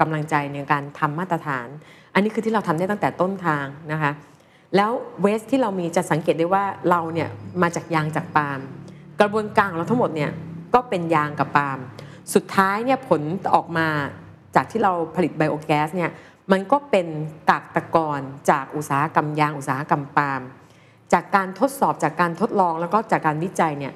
[0.00, 1.66] กำลังใจในการทำมาตรฐาน
[2.14, 4.12] อันนี้คือที่เราทำได้ตั้งแต่ต้นทางนะคะ
[4.76, 4.90] แล้ว
[5.22, 7.28] เวสที่เรามีจะสังเกตได้ว่าเราเนี่ย
[7.62, 8.60] มาจากยางจากปาล์ม
[9.20, 10.30] กระบวนการของเราทั้งหมดเนี่ย
[10.74, 11.78] ก็เป็นยางกับปาล์ม
[12.34, 13.22] สุดท้ายเนี่ยผล
[13.54, 13.88] ออกมา
[14.56, 16.10] จากที่เราผลิตไบโอแก๊สเนี่ย
[16.52, 17.06] มันก็เป็น
[17.50, 18.20] กากตะกอน
[18.50, 20.42] จากอุตสาหกรรมยางอุตสาหกรรมปาล์ม
[21.12, 23.92] จากการทดสอบจากการทดลองแล้วก็จากการวิจัยเนี่ย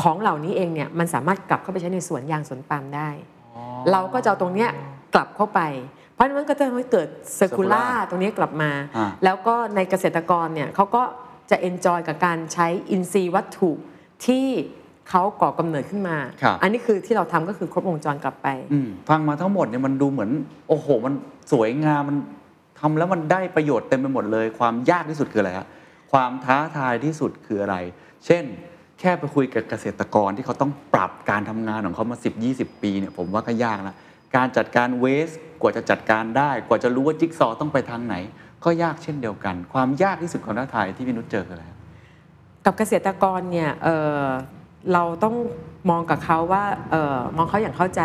[0.00, 3.08] ของเหล่านี้เองเนี่ยมันสามารถกลับเข้าไปใช้ในสวนยางสวนปาล์มได้
[3.92, 4.70] เราก็จะเอาตรงเนี้ย
[5.14, 5.60] กลับเข้าไป
[6.12, 11.02] เพราะฉะนั้นมันก็จะทำให้เกิด circular Circular ตรงนี้กลับมาอ่าแล้วก็ในเกษตรกรเนี่ยเขาก็
[11.50, 13.70] จะ enjoy กับการใช้อินทรีย์วัตถุ
[14.26, 14.48] ที่
[15.08, 20.30] เขาก่อกำเนิดขึ้นมาครับอันนี้คือที่เราทำก็คือครบวงจรกลับไปอืมฟังมาทั้งหมดเนี่ยมันดูเหมือน
[20.68, 21.14] โอ้โห มัน
[21.52, 22.16] สวยงามมัน
[22.80, 25.66] ทำแล้วมันได้ประโยชน์เต็มไปหมดเลย ความยากที่สุดคืออะไรฮะ
[26.12, 27.76] ความท้าทายที่สุดคืออะไร
[28.26, 28.44] เช่น
[29.00, 33.96] แค่ไปคุยกับเกษตรกรที่เขาต้องปรับการทำงานของเขามา 10 20 ปีเนี่ยผมว่าก็ยากนะ
[34.36, 35.30] การจัดการเวส
[35.62, 38.14] กว่าจะจัดการได้ กว่าจะรู้ว่าจิ๊กซอว์ต้องไปทางไหน
[38.64, 41.78] ก็ยากเช่นเดียวกัน ความยากที่สุดของท้าทายที่พี่นุชเจอคืออะไรฮะ
[42.64, 43.70] กับเกษตรกรเนี่ย
[44.85, 45.35] เอ่อเราต้อง
[45.89, 48.01] มองกับเขาว่าเอ่อมองเขาอย่างเข้าใจ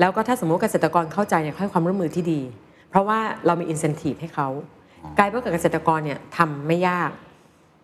[0.00, 2.40] แล้วก็ถ้าสมมติว่าเกษตรกรเข้าใจเนี่ยให้ความร่วมมือที่ดี
[2.90, 4.48] เพราะว่าเรามีอินเซนティブให้เขา
[5.18, 7.10] กลายเป็นว่ากับเกษตรกรเนี่ยทำไม่ยาก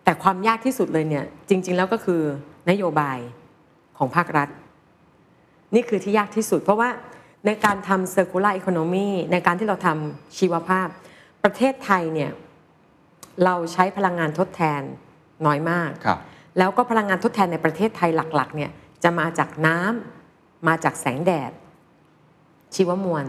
[0.03, 2.21] แต่ความยากที่สุดเลยเนี่ยจริง ๆ แล้วก็คือ
[2.69, 3.17] นโยบาย
[3.97, 4.49] ของภาครัฐ
[5.75, 6.89] นี่คือที่ยากที่สุด เพราะว่า
[7.45, 10.87] ในการทำ circular economy ในการที่เราทำชีวภาพ
[11.43, 12.31] ประเทศไทยเนี่ย
[13.45, 14.81] เราใช้พลังงานทดแทน
[15.45, 16.19] น้อยมาก ครับ
[16.58, 18.70] แล้วก็พลังงานทดแทนในประเทศไทยหลักๆเนี่ย
[19.02, 21.52] จะมาจากน้ำมาจากแสงแดด
[22.74, 23.24] ชีวมวล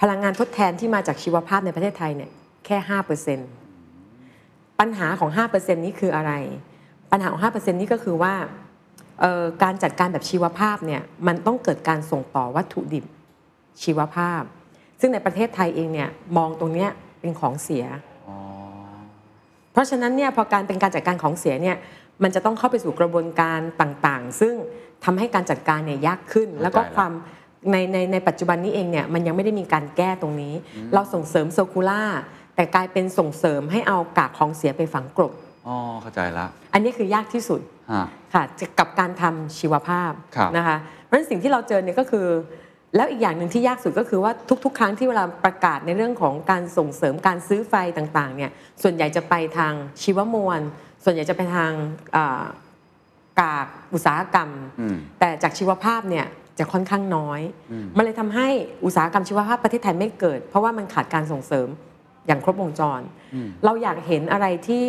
[0.00, 2.30] พลังงานทดแทนที่มาจากชีวภาพในประเทศไทยเนี่ย
[2.66, 3.38] แค่ห้าเปอร์เซ็น
[4.78, 6.32] ปัญหาของห้าเปอร์เซ็นนี้คืออะไร
[7.12, 8.34] ปัญหาของห้าเปอร์เซ็นนี้ก็คือว่า
[9.62, 13.04] การจัดการแบบชีวภาพเนี่ยมันต้องเกิดการส่งต่อวัตถุดิบ
[13.82, 14.42] ชีวภาพ
[15.00, 17.84] ซึ่งในประเทศไทยเองเนี่ยมองตรงเนี้ยเป็นของเสีย
[19.78, 21.76] ราะฉะนั้นเนี่ยพอการเป็นการจัดการของเสียเนี่ย
[22.22, 24.54] มันจะต้องเข้าไปสู่กระบวนการต่างๆ ซึ่ง
[25.04, 27.12] ทำให้การจัดการเนี่ยยากขึ้น แล้วก็ความ
[27.70, 30.54] ในในในปัจจุบันนี้เองเนี่ยมันยังไม่ได้มีการแก้ตรงนี้
[30.94, 32.02] เราส่งเสริมโซคูล่า
[32.54, 35.32] แต่กลายเป็นส่งเสริมให้เอากากของเสียไปฝังกลบ
[35.66, 37.60] อ๋อเข้าใจละอันนี้คือยากที่สุด
[37.92, 38.04] ฮะ
[38.34, 38.42] ค่ะ
[38.78, 42.26] กับการทำชีวภาพครับนะคะเพราะฉะนั้นสิ่งที่เราเจอเนี่ยก็คือ
[42.96, 44.32] แล้วอีกอย่างหนึ่งที่ยากสุดก็คือว่า
[44.64, 48.50] ทุก ๆ ครั้งที่เวลาประกาศในเรื่องของการส่งเสริมการซื้อไฟต่างๆเนี่ย
[48.82, 49.72] ส่วนใหญ่จะไปทาง
[50.02, 50.60] ชีวมวล
[51.04, 51.72] ส่วนใหญ่จะไปทาง
[52.16, 52.44] อ่า
[53.40, 56.26] กากอุตสาหกรรมอืมแต่จากชีวภาพเนี่ย
[56.58, 57.40] จะค่อนข้างน้อย
[57.96, 58.48] มันเลยทำให้
[58.84, 61.68] อุตสาหกรรมชีวภาพประเทศไทยไม่เกิด เพราะว่ามันขาดการส่งเสริม
[62.26, 63.00] อย่างครบวงจร
[63.64, 64.86] เราอยากเห็นอะไรที่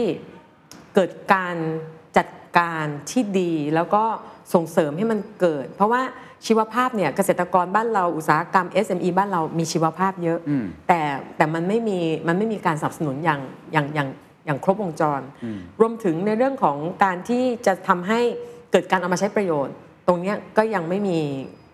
[0.96, 1.56] เกิดการ
[2.18, 2.28] จัด
[2.58, 4.04] การที่ดีแล้วก็
[4.54, 6.02] ส่งเสริมให้มันเกิด เพราะว่า
[6.46, 11.02] ชีวภาพเนี่ยเกษตรกรบ้านเราอุตสาหกรรม SME บ้านเรามีชีวภาพเยอะอืมแต่
[11.38, 13.42] แต่มันไม่มีมันไม่มีการสนับสนุนอย่าง
[13.74, 14.10] อย่างอย่าง
[14.46, 15.22] อย่างครบวงจร
[15.80, 18.20] รวมถึงในเรื่องของการที่จะทำให้
[18.72, 19.76] เกิดการเอามาใช้ประโยชน์
[20.08, 21.20] ตรงเนี้ยก็ยังไม่มี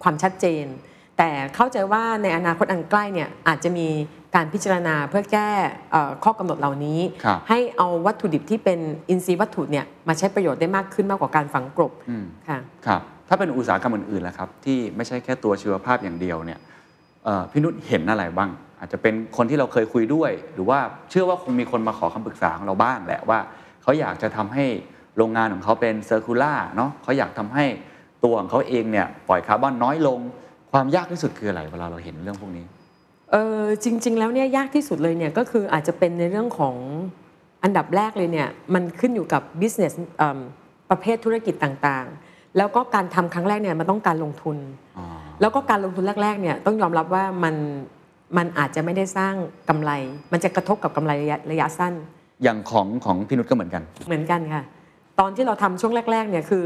[0.03, 0.66] ความชัดเจน
[1.18, 3.88] แต่เข้าใจว่าในอนาคตอันใกล้เนี่ยอาจจะมี
[4.36, 5.49] การพิจารณาเพื่อแก้
[5.91, 16.59] เอ่อข้อกำหนดเหล่านี้ครับให้เอาวัตถุดิบที่เป็นอินทรีย์วัตถุเนี่ยมาใช้ประโยชน์ได้มากขึ้นมากกว่าการฝังกลบอืมค่ะครับ ถ้าเป็นอุตสาหกรรมอื่นๆล่ะครับที่ไม่ใช่แค่ตัวชีวภาพอย่างเดียวเนี่ย
[17.51, 18.49] พี่นุชเห็นอะไรบ้าง
[18.80, 23.39] อาจจะเป็นคนที่เราเคยคุยด้วย หรือว่าเชื่อว่าคงมีคนมาขอคำปรึกษาของเราบ้างแหละว่า
[23.84, 24.65] เขาอยากจะทำให้
[25.17, 27.65] โรงงานของเขาเป็นเซอร์คูล่าเนาะเขาอยากทำให้
[28.23, 30.19] ตัวของเขาเองเนี่ยปล่อยคาร์บอนน้อยลง
[30.71, 32.65] ความยากที่สุดคืออะไรเวลาเราเห็นเรื่องพวกนี้
[33.32, 36.76] เออจริง ๆ แล้วเนี่ยยากที่สุดเลยเนี่ยก็คืออาจจะเป็นในเรื่องของ
[37.63, 40.39] อันดับแรกเลยเนี่ยมันขึ้นอยู่กับ business เอิ่ม
[40.89, 42.24] ประเภทธุรกิจต่างๆ
[42.58, 44.58] แล้วก็การทำครั้งแรกเนี่ยมันต้องการลงทุน
[44.97, 45.06] อ๋อ
[45.41, 47.56] แล้วก็การลงทุนแรกๆเนี่ยต้องยอมรับว่ามัน
[48.38, 49.34] มันอาจจะไม่ได้สร้าง
[49.70, 49.91] กำไร
[50.32, 51.93] มันจะกระทบกับกำไรระยะระยะสั้น
[52.43, 54.64] อย่างของของพี่นุชก็เหมือนกัน เหมือนกันค่ะ
[55.20, 56.66] ตอนที่เราทำช่วงแรก ๆเนี่ยคือ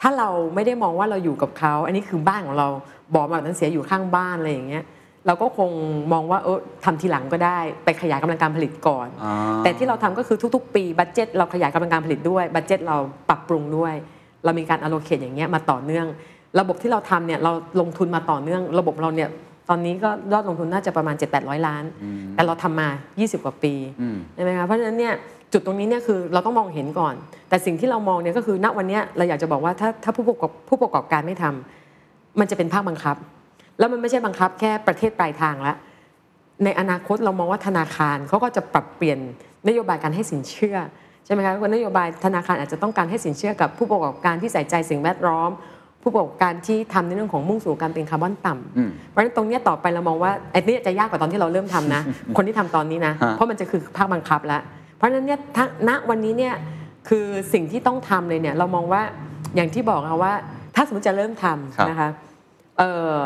[0.00, 2.68] ถ้าเราไม่ได้มองว่าเราอยู่กับเขาอันนี้คือบ้านของเรา
[3.14, 4.84] บ่อแบบนั้นเสียอยู่ข้างบ้านอะไรอย่างเงี้ย
[5.26, 5.70] เราก็คง
[6.12, 12.96] มองว่าเออทำทีหลังก็ได้ไปขยายกำลังการผลิตก่อนอ่าแต่ที่เราทำก็คือทุกๆ ปี budget เราขยายกำลังการผลิตด้วย budget เรา
[13.28, 13.94] ปรับปรุงด้วย
[14.44, 16.06] เรามีการ allocate อย่างเงี้ยมาต่อเนื่อง
[16.60, 19.28] ระบบที่เราทำเนี่ยเราลงทุนมาต่อเนื่อง ระบบเราเนี่ย
[19.68, 21.84] ตอนนี้ก็ยอดลงทุนน่าจะประมาณ 7-800 ล้าน
[22.34, 22.88] แต่เราทำมา
[23.18, 25.14] 20 กว่าปีอืมใช่ไหมคะเพราะฉะนั้นเนี่ย
[25.52, 27.14] จุดตรงนี้เนี่ยคือเราต้องมองเห็นก่อน
[27.48, 33.16] แต่สิ่งที่เรามองเนี่ยก็คือณวันเนี้ยเราอยากจะบอกว่าถ้าถ้าผู้ประกอบผู้ประกอบการไม่ทำมันจะเป็นภาคบังคับ
[33.78, 35.76] แล้วมันไม่ใช่บังคับแค่ประเทศปลายทางแล้ว
[36.64, 39.18] ในอนาคตเรามองว่าธนาคารเขาก็จะปรับเปลี่ยน
[39.68, 40.76] นโยบายการให้สินเชื่อ
[41.24, 45.50] ใช่ไหมคะว่านโยบายธนาคารอาจจะต้องการให้สินเชื่อกับผู้ประกอบการที่ใส่ใจสิ่งแวดล้อม
[46.02, 52.02] ผู้ประกอบการที่ทำในเรื่องของมุ่งสู่การเป็นคาร์บอนต่ำอืมเพราะฉะนั้นตรงเนี้ยต่อไปเรามองว่าไอ้นี่จะยากกว่าตอนที่เราเริ่มทำนะ
[52.36, 54.62] คนที่ทำตอนนี้นะฮะเพราะมันจะคือภาคบังคับแล้ว
[54.96, 56.54] เพราะฉะนั้นเนี่ยทั้งณวันนี้เนี่ย
[57.08, 59.02] คือสิ่งที่ต้องทำเลยเนี่ยเรามองว่า
[59.56, 60.34] อย่างที่บอกนะว่า
[60.74, 62.08] ถ้าสมมติจะเริ่มทำนะคะ
[62.78, 63.16] เอ่อ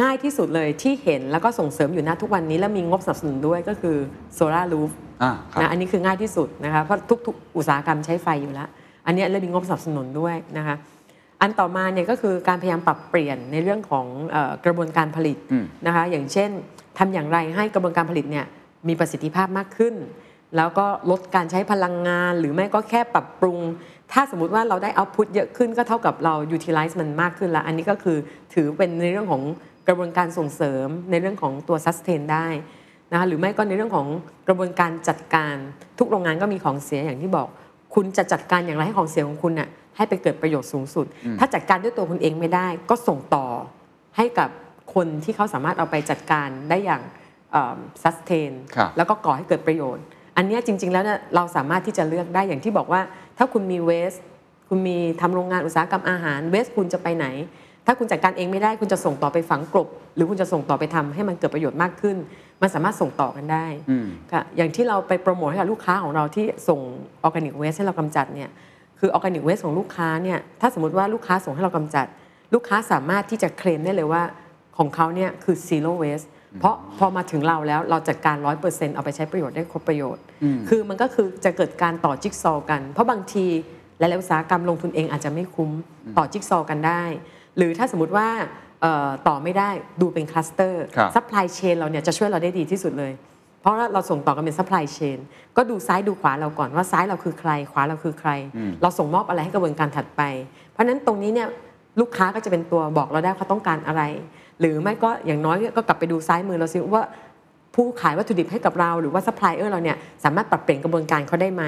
[0.00, 3.96] ง่ายที่สุดเลยที่เห็นแล้วก็ส่งเสริมอยู่ณทุกวันนี้และมีงบสนับสนุนด้วยก็คือ
[4.34, 4.90] โซลารูฟ
[5.22, 8.68] อ่าครับนะอันนี้คือง่ายที่สุดนะคะเพราะทุกๆ อุตสาหกรรมใช้ไฟอยู่แล้ว
[9.06, 10.76] อันเนี้ยเลยมีงบสนับสนุนด้วยนะคะ
[11.40, 16.50] อันต่อมาเนี่ยก็คือการพยายามปรับเปลี่ยนในเรื่องของเอ่อกระบวนการผลิตอืมนะคะอย่างเช่น
[16.98, 18.46] ทำอย่างไรให้กระบวนการผลิตเนี่ย
[18.88, 19.94] มีประสิทธิภาพมากขึ้น
[20.56, 23.58] แล้วก็ลดการใช้พลังงาน หรือไม่ก็แค่ปรับปรุง
[24.12, 28.16] ถ้าสมมุติว่าเราได้เอาพุตเยอะขึ้นก็เท่ากับเรา utilize มันมากขึ้นละอันนี้ก็คือ
[28.54, 29.42] ถือเป็นในเรื่องของ
[29.88, 32.46] กระบวนการส่งเสริมในเรื่องของตัว sustain ได้
[33.12, 34.06] นะคะหรือไม่ก็ในเรื่องของ
[34.48, 35.54] กระบวนการจัดการ
[35.98, 37.48] ทุกโรงงานก็มีของเสียอย่างที่บอก
[37.94, 41.06] คุณจะจัดการอย่างไรให้ของเสียของคุณน่ะให้ไปเกิดประโยชน์สูงสุด
[41.38, 43.46] ถ้าจัดการด้วยตัวคุณเองไม่ได้ ก็ส่งต่อ
[44.16, 44.48] ให้กับ
[44.94, 47.02] คนที่เขาสามารถเอาไปจัดการได้อย่าง
[47.52, 50.04] เอ่อ sustain ครับแล้วก็ก่อให้เกิดประโยชน์
[50.36, 53.00] อันเนี้ยจริง ๆ แล้วเนี่ยเราสามารถที่จะเลือกได้อย่างที่บอกว่า
[53.38, 54.14] ถ้าคุณมีเวส
[54.68, 57.26] คุณมีทำโรงงานอุตสาหกรรมอาหารเวสคุณจะไปไหน
[57.90, 62.16] ถ้าคุณจัดการเองไม่ได้คุณจะส่งต่อไปฝังกลบ หรือคุณจะส่งต่อไปทำให้มันเกิดประโยชน์มากขึ้น
[62.62, 66.80] มันสามารถส่งต่อกันได้อืมค่ะอย่างที่เราไปโปรโมทให้กับลูกค้าของเราที่ส่ง
[67.22, 68.50] organic waste ให้เรากำจัดเนี่ย
[68.98, 72.06] คือ organic waste ของลูกค้าเนี่ยถ้าสมมติว่าลูกค้าส่งให้เรากำจัด
[72.54, 74.22] ลูกค้าสามารถที่จะเคลมได้เลยว่า
[74.78, 76.26] ของเขาเนี่ยคือ zero waste
[76.60, 78.36] เพราะพอมาถึงเราแล้วเราจัดการ
[78.66, 80.22] 100%เอาไปใช้ประโยชน์ได้ครบประโยชน์
[80.68, 83.46] คือมันก็คือจะเกิดการต่อจิ๊กซอว์กัน เพราะบางที
[83.98, 85.70] หลายๆอุตสาหกรรมลงทุนเองอาจจะไม่คุ้ม
[86.16, 87.02] ต่อจิ๊กซอว์กันได้
[87.58, 88.28] หรือถ้าสมมติว่า
[88.82, 93.12] เอ่อต่อไม่ได้ดูเป็นคลัสเตอร์ครับ supply chain เราเนี่ยจะช่วยเราได้ดีที่สุดเลย
[93.60, 95.18] เพราะว่าเราส่งต่อกันเป็น supply chain
[95.56, 98.30] ก็ดูซ้ายดูขวาเราก่อนว่าซ้ายเราคือใคร ขวาเราคือใคร
[98.82, 100.22] เราส่งมอบอะไรให้กระบวนการถัดไป
[100.72, 101.48] เพราะฉะนั้นตรงนี้เนี่ย
[102.00, 104.02] ลูกค้าก็จะเป็นตัวบอกเราได้เขาต้องการอะไร
[104.60, 107.04] หรือไม่ก็อย่างน้อยก็กลับไปดูซ้ายมือเราซิว่า
[107.74, 111.64] ผู้ขายวัตถุดิบให้กับเราหรือว่าซัพพลายเออร์เราเนี่ยสามารถปรับเปลี่ยนกระบวนการเขาได้ไหม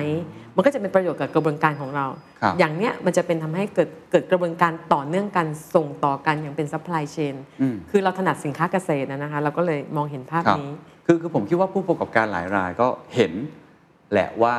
[0.56, 2.06] มันก็จะเป็นประโยชน์กับกระบวนการของเรา
[2.42, 10.72] ครับอย่างเนี้ยมันจะเป็นทำให้เกิดเกิดกระบวนการต่อเนื่องกันส่งต่อกันอย่างเป็น supply chain อืมคือเราถนัดสินค้าเกษตรนะนะคะเราก็เลยมองเห็นภาพครับนี้
[11.06, 13.32] คือคือผมคิดว่าผู้ประกอบการหลายรายก็เห็น
[14.12, 14.54] แหละว่า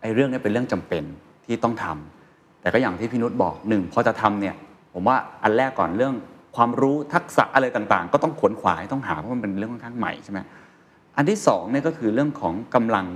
[0.00, 1.04] ไอ้เรื่องนี้เป็นเรื่องจำเป็น
[1.46, 4.54] ที่ต้องทำแต่ก็อย่างที่พี่นุชบอกหนึ่งพอจะทำเนี่ย
[4.94, 6.14] ผมว่าอันแรกก่อนเรื่อง
[6.56, 10.40] ความรู้ทักษะอะไรต่างๆ ก็ต้องขวนขวายต้องหาเพราะมันเป็นเรื่องค่อนข้างใหม่ใช่ไหม
[11.16, 13.06] อันที่สองเนี่ยก็คือเรื่องของกำลัง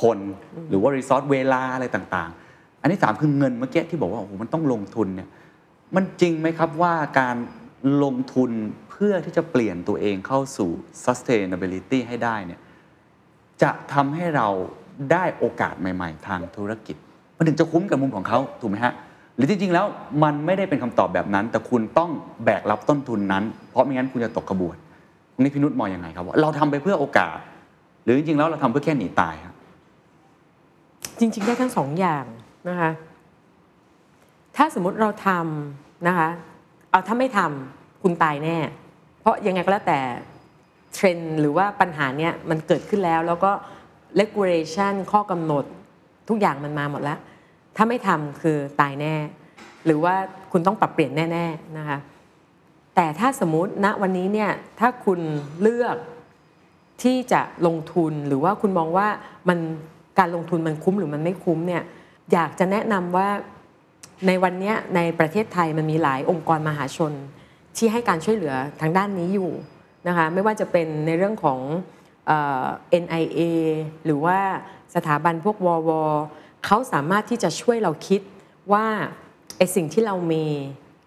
[0.00, 0.18] คน
[0.68, 5.28] หรือว่ารีซอสเวลาอะไรต่างๆ อันที่สามคือเงินเมื่อกี้ที่บอกว่าโอ้โหมันต้องลงทุนเนี่ย
[5.96, 7.36] มันจริงไหมครับว่าการ
[8.04, 8.50] ลงทุน
[8.90, 10.70] เพื่อที่จะเปลี่ยนตัวเองเข้าสู่
[11.04, 12.60] sustainability ให้ได้เนี่ย
[13.62, 14.48] จะทำให้เรา
[15.12, 16.96] ได้โอกาสใหม่ ๆ ทางธุรกิจ
[17.36, 18.94] มันถึงจะคุ้มกับมุมของเขาถูกไหมฮะ
[19.36, 19.86] หรือจริงๆแล้ว
[20.22, 22.10] มันไม่ได้เป็นคำตอบแบบนั้น แต่คุณต้อง
[22.44, 24.83] แบกรับต้นทุนนั้น เพราะไม่งั้นคุณจะตกกระบวนตรง
[25.42, 27.36] นี้พี่นุชมองยังไงครับว่าเราทำไปเพื่อโอกาส
[28.04, 29.54] หรือจริงๆแล้วเราทำเพื่อแค่หนีตายครับ
[31.18, 32.24] จริง ๆ ได้ทั้งสองอย่าง
[32.68, 32.90] นะคะ
[34.56, 36.28] ถ้าสมมุติเราทำนะคะ
[36.90, 38.56] เอาถ้าไม่ทำคุณตายแน่
[39.20, 40.00] เพราะยังไงก็แล้วแต่
[40.94, 43.52] เทรนหรือว่าปัญหาเนี้ยมันเกิดขึ้นแล้ว แล้วก็
[44.20, 45.64] regulation ข้อกำหนด
[46.28, 47.18] ทุกอย่างมันมาหมดแล้ว
[47.76, 49.14] ถ้าไม่ทำคือตายแน่
[49.84, 50.14] หรือว่า
[50.52, 51.98] คุณต้องปรับเปลี่ยนแน่ ๆ นะคะ
[52.94, 55.20] แต่ถ้าสมมติณวันนี้เนี่ยถ้าคุณ
[55.62, 55.96] เลือก
[57.02, 59.08] ที่จะลงทุนหรือว่าคุณมองว่า
[59.48, 59.58] มัน
[60.18, 61.82] การลงทุนมันคุ้มหรือมันไม่คุ้มเนี่ย
[62.32, 63.28] อยากจะแนะนำว่า
[64.26, 67.12] ในวันนี้ในประเทศไทยมันมีหลายองค์กรมหาชน
[67.76, 69.50] ที่ให้การช่วยเหลือทางด้านนี้อยู่
[70.08, 71.60] นะคะไม่ว่าจะเป็นในเรื่องของ
[72.26, 72.64] เอ่อ
[73.02, 73.40] NIA
[74.04, 74.38] หรือว่า
[74.94, 75.90] สถาบันพวกวอว
[76.64, 78.20] เขาสามารถที่จะช่วยเราคิด
[78.72, 78.86] ว่า
[79.56, 80.44] ไอสิ่งที่เรามี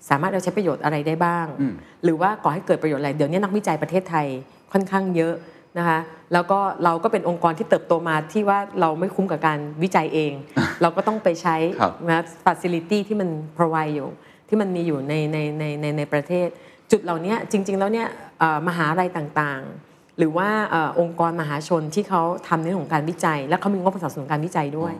[0.10, 4.28] สามารถเราใช้ประโยชน์อะไรได้บ้างอืมหรือว่าก่อให้เกิดประโยชน์อะไร เดี๋ยวนี้นักวิจัยประเทศไทย
[4.74, 5.34] ค่อนข้างเยอะ
[5.78, 6.00] นะคะ
[6.34, 10.34] แล้วก็เราก็เป็นองค์กรที่เติบโตมาที่ว่าเราไม่คุ้มกับการวิจัยเอง
[10.82, 14.10] เราก็ต้องไปใช้ครับนะฟัซิลิตี้ที่มัน provide อยู่
[14.50, 16.48] ที่มันมีอยู่ในในในในในประเทศ
[16.92, 18.08] จุดเหล่านี้จริง ๆ แล้วเนี่ย
[18.40, 24.94] เอ่อมหาลัยต่างๆ หรือว่าเอ่อองค์กรมหาชนที่เขาทำในเรื่องของการวิจัย และเขามีงบสนับสนุนการวิจัยด้วย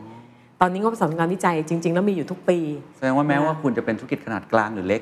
[0.62, 2.60] ตอนนี้งบสนับสนุนการวิจัยจริง ๆ แล้วมีอยู่ทุกปี
[2.98, 5.02] แสดงว่าแม้ว่าคุณจะเป็นธุรกิจขนาดกลางหรือเล็ก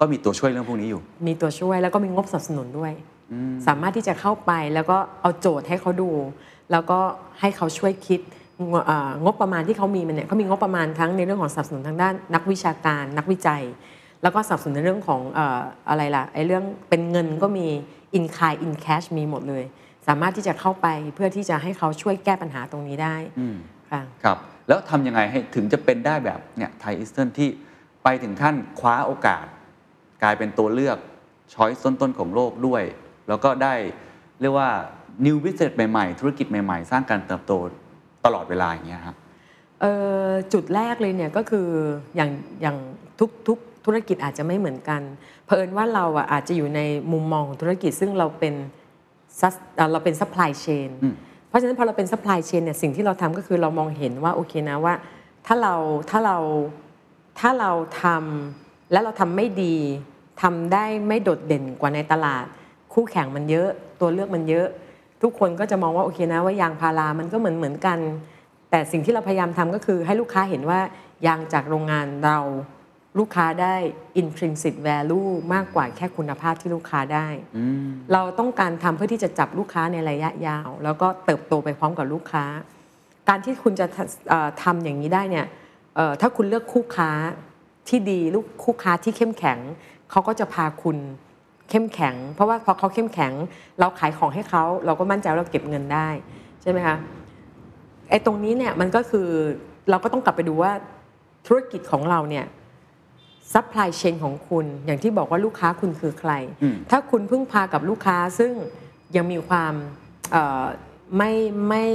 [0.00, 2.92] ก็มีตัวช่วยเรื่องพวกนี้อยู่ มีตัวช่วยแล้วก็มีงบสนับสนุนด้วย
[3.66, 6.10] สามารถที่จะเข้าไปแล้วก็เอาโจทย์ให้เขาดู
[6.72, 6.98] แล้วก็
[7.40, 8.20] ให้เขาช่วยคิด
[8.70, 13.62] งเอ่องบประมาณที่เขามีมันเนี่ยเขามีงบประมาณทั้งในเรื่องของสนับสนุนทางด้านนักวิชาการ นักวิจัย
[14.22, 17.66] แล้วก็สนับสนุนในเรื่องของเอ่ออะไรล่ะไอ้เรื่องเป็นเงินก็มี
[18.16, 19.64] in kind in cash มีหมดเลย
[20.08, 23.56] สามารถที่จะเข้าไปเพื่อที่จะให้เขาช่วยแก้ปัญหาตรงนี้ได้อืม
[23.90, 24.38] ค่ะครับ
[24.68, 27.48] แล้วทำยังไงให้ถึงจะเป็นได้แบบเนี่ยไทยอีสเทิร์นที่
[28.04, 29.46] ไปถึงขั้นคว้าโอกาส
[30.22, 30.98] กลายเป็นตัวเลือก
[31.54, 32.82] ช้อยต้นๆของโลกด้วย
[33.28, 33.74] แล้วก็ได้
[34.40, 34.70] เรียกว่า
[35.26, 37.52] new business ใหม่ๆ ธุรกิจใหม่ๆ สร้างการเติบโต
[38.24, 39.16] ตลอดเวลาอย่างเงี้ยครับ
[39.80, 39.92] เอ่
[40.28, 41.68] อจุดแรกเลยเนี่ยก็คือ
[42.16, 42.30] อย่าง
[42.62, 42.76] อย่าง
[43.20, 45.02] ทุกทุกธุรกิจอาจจะไม่เหมือนกัน
[45.46, 46.80] เผอิญว่าเราอะอาจจะอยู่ใน
[47.12, 48.54] มุมมองของธุรกิจซึ่งเราเป็น
[49.40, 54.94] sus- เอ่อเราเป็น supply chain อืมเพราะฉะนั้นพอเราเป็น supply chain เนี่ยสิ่งที่เราทำก็คือเรามองเห็นว่าโอเคนะว่า
[55.46, 55.74] ถ้าเรา
[56.10, 56.38] ถ้าเรา
[57.40, 57.72] ถ้าเรา
[58.02, 59.76] ทำและเราทำไม่ดี
[60.42, 62.44] ทำได้ไม่โดดเด่นกว่าในตลาด
[62.92, 63.68] คู่แข่งมันเยอะ
[64.00, 64.66] ตัวเลือกมันเยอะ
[65.22, 67.98] ทุกคนก็จะมองว่าโอเคนะว่ายางพารามันก็เหมือนเหมือนกัน
[68.70, 70.80] แต่สิ่งที่เราพยายามทำก็คือให้ลูกค้าเห็นว่า
[71.26, 72.38] ยางจากโรงงานเรา
[73.18, 73.74] ลูกค้าได้
[74.20, 77.28] intrinsic value มากกว่าแค่คุณภาพที่ลูกค้าได้
[78.12, 82.44] เราต้องการทำเพื่อที่จะจับลูกค้าในระยะยาว แล้วก็เติบโตไปพร้อมกับลูกค้า
[83.28, 83.86] การที่คุณจะ
[84.28, 85.46] เอ่อทำอย่างนี้ได้เนี่ย
[85.96, 87.10] เอ่อถ้าคุณเลือกคู่ค้า
[87.88, 89.58] ที่ดีลูกคู่ค้าที่เข้มแข็ง
[90.10, 90.98] เขาก็จะพาคุณ
[91.70, 93.32] เข้มแข็ง เพราะว่าพอเขาเข้มแข็ง
[93.80, 96.08] เราขายของให้เขาเราก็มั่นใจว่าเราเก็บเงินได้
[96.62, 96.96] ใช่ไหมคะ
[98.10, 99.28] ไอ้ตรงนี้เนี่ยมันก็คือ
[99.90, 100.72] เราก็ต้องกลับไปดูว่า
[101.46, 102.44] ธุรกิจของเราเนี่ย
[103.52, 106.32] supply chain ของคุณ อย่างที่บอกว่าลูกค้าคุณคือใคร
[106.90, 108.52] ถ้าคุณพึ่งพากับลูกค้าซึ่ง
[109.16, 109.74] ยังมีความ
[110.32, 110.64] เอ่อ
[111.16, 111.32] ไม่
[111.68, 111.86] ไม่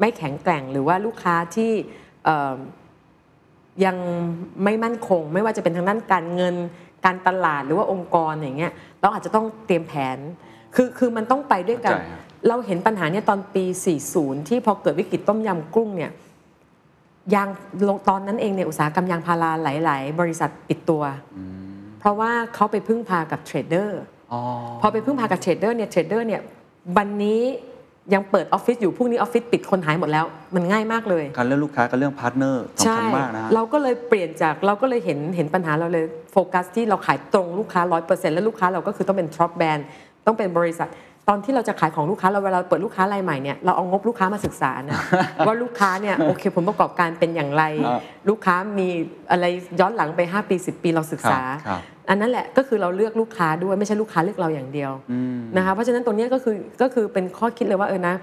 [0.00, 1.72] ไม่แข็งแกร่งหรือว่าลูกค้าที่
[2.24, 2.54] เอ่อ
[3.84, 3.96] ยัง
[4.64, 6.54] ไม่มั่นคง ไม่ว่าจะเป็นทางด้านการเงิน
[7.04, 10.18] การตลาดหรือว่าองค์กรอย่างเงี้ยเราอาจจะต้องเตรียมแผน
[10.74, 13.64] คือคือมันต้องไปด้วยกันเข้าใจครับเราเห็นปัญหาเนี่ยตอนปี
[14.06, 16.10] 40 ที่พอเกิดวิกฤตต้มยำกุ้งเนี่ย
[17.34, 17.48] ยาง
[18.08, 21.02] ตอนนั้นเองเนี่ยอุตสาหกรรมยางพาราหลาย ๆ บริษัทปิดตัว
[22.00, 24.00] เพราะว่าเขาไปพึ่งพากับ trader
[24.32, 24.40] อ๋อ
[24.80, 26.40] พอไปพึ่งพากับ trader เนี่ย trader เนี่ย
[26.96, 27.42] วันนี้
[28.14, 39.82] ยังเปิดออฟฟิศอยู่พรุ่งนี้ออฟฟิศปิดคนหายหมดแล้ว มันง่ายมากเลย การเลือกลูกค้ากับเรื่อง partner สำคัญมากนะฮะเราก็เลยเปลี่ยนจากเราก็เลยเห็นเห็นปัญหาเราเลยโฟกัสที่เราขายตรงลูกค้า 100%แล้วลูกค้าเราก็คือต้องเป็น top brand
[40.26, 40.88] ต้องเป็นบริษัท
[41.28, 45.00] ตอนที่เราจะขายของลูกค้าเราเวลาเปิดลูกค้ารายใหม่เนี่ยเราเอางบลูกค้ามาศึกษานะ
[45.46, 48.88] ว่าลูกค้าเนี่ยโอเคผลประกอบการเป็นอย่างไรครับลูกค้ามี
[49.30, 49.44] อะไร
[49.80, 58.14] ย้อนหลังไป 5 ปี 10 ปีเราศึกษาครับอันนั้นแหละก็คือเราเลือกลูกค้าด้วยไม่ใช่ลูกค้าเลือกเราอย่างเดียวอืมนะคะเพราะฉะนั้นตรงเนี้ยก็คือก็คือเป็นข้อคิดเลยว่าเออนะ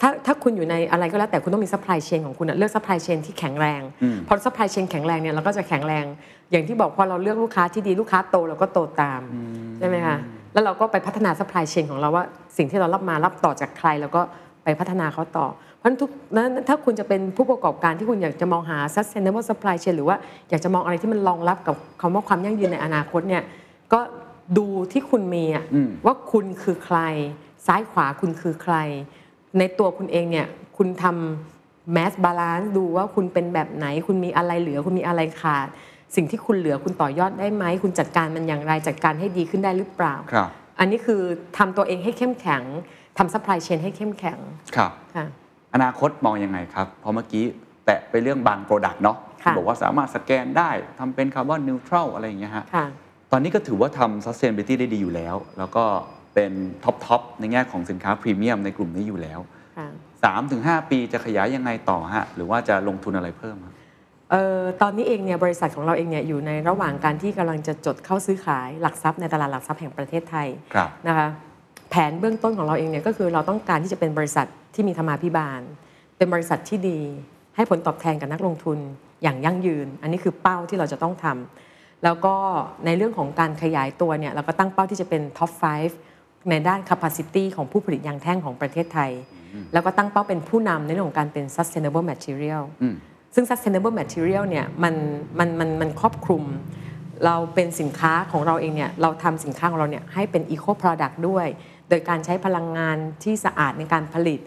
[0.00, 6.04] ถ้าถ้าคุณอยู่ในอะไรก็แล้วแต่คุณต้องมี supply chain ของคุณอะเลือก supply chain ที่แข็งแรงอืมพอ supply chain แข็งแรงเนี่ยเราก็จะแข็งแรง
[6.50, 9.20] อย่างที่บอกพอเราเลือกลูกค้าที่ดีลูกค้าโตเราก็โตตาม
[9.78, 10.18] ใช่ไหมคะ
[10.52, 12.24] แล้วเราก็ไปพัฒนา supply chain ของเราว่า
[12.56, 14.20] สิ่งที่เรารับมารับต่อจากใครแล้วก็
[14.64, 15.46] ไปพัฒนาเขาต่อ
[15.78, 20.16] เพราะฉะนั้นทุกนั้นถ้าคุณจะเป็นผู้ประกอบการที่คุณอยากจะมองหา sustainable supply chain หรือว่า
[20.50, 23.42] อยากจะมองอะไรที่มันรองรับกับคำว่าความยั่งยืนในอนาคตเนี่ย
[23.92, 24.00] ก็
[24.58, 26.98] ดูที่คุณมีอะอืมว่าคุณคือใคร
[27.66, 28.74] ซ้ายขวาคุณคือใคร
[29.58, 30.46] ในตัวคุณเองเนี่ย
[30.76, 35.68] คุณทำ mass balance ดูว่าคุณเป็นแบบไหน คุณมีอะไรเหลือ คุณมีอะไรขาด
[36.16, 40.48] สิ่งที่คุณเหลือคุณต่อยอดได้ไหม คุณจัดการมันอย่างไรจัดการให้ดีขึ้นได้หรือเปล่า ครับ
[40.78, 41.22] อันนี้คือ
[41.58, 42.62] ทำตัวเองให้เข้มแข็ง
[43.18, 44.38] ทำ supply chain ให้เข้มแข็ง
[44.76, 45.26] ครับค่ะ
[45.74, 47.44] อนาคตมองยังไงครับ เพราะเมื่อกี้
[47.86, 52.86] แตะไปเรื่องบาง product เนาะค่ะที่บอกว่าสามารถสแกนได้ทำเป็น carbon neutral อะไรอย่างเงี้ยฮะค่ะ
[53.32, 55.84] ตอนนี้ก็ถือว่าทำ sustainability ได้ดีอยู่แล้ว แล้วก็
[56.34, 56.52] เป็น
[56.84, 59.40] top top ในแง่ของสินค้าพรีเมียมในกลุ่มนี้อยู่แล้ว
[59.78, 59.88] ค่ะ
[60.80, 63.71] 3-5 ปีจะขยายยังไงต่อฮะ หรือว่าจะลงทุนอะไรเพิ่มฮะเอ่อ
[64.82, 71.28] ตอนนี้เองเนี่ยบริษัทของเราเองเนี่ยอยู่ในระหว่างการที่กำลังจะจดเข้าซื้อขายหลักทรัพย์ในตลาดหลักทรัพย์แห่งประเทศไทยครับนะคะ
[71.90, 75.60] แผนเบื้องต้นของเราเองเนี่ยก็คือเราต้องการที่จะเป็นบริษัทที่มีธรรมาภิบาล
[76.16, 77.00] เป็นบริษัทที่ดี
[77.56, 78.78] ให้ผลตอบแทนกับนักลงทุน
[79.22, 82.34] อย่างยั่งยืน อันนี้คือเป้าที่เราจะต้องทำแล้วก็
[82.86, 85.50] ในเรื่องของการขยายตัวเนี่ยเราก็ตั้งเป้าที่จะเป็นท็อป
[86.00, 89.10] 5 ในด้าน capacity ของผู้ผลิตยางแท่งของประเทศไทย
[89.72, 92.96] แล้วก็ตั้งเป้าเป็นผู้นำในเรื่องของการเป็น sustainable material อืม
[93.34, 94.94] ซึ่ง sustainable material เนี่ยมัน
[95.38, 96.44] มันมันมันครอบคลุม
[97.24, 101.46] เราเป็นสินค้าของเราเองเนี่ยเราทำสินค้าของเราเนี่ยให้เป็น eco product ด้วย
[101.88, 104.40] โดยการใช้พลังงานที่สะอาดในการผลิต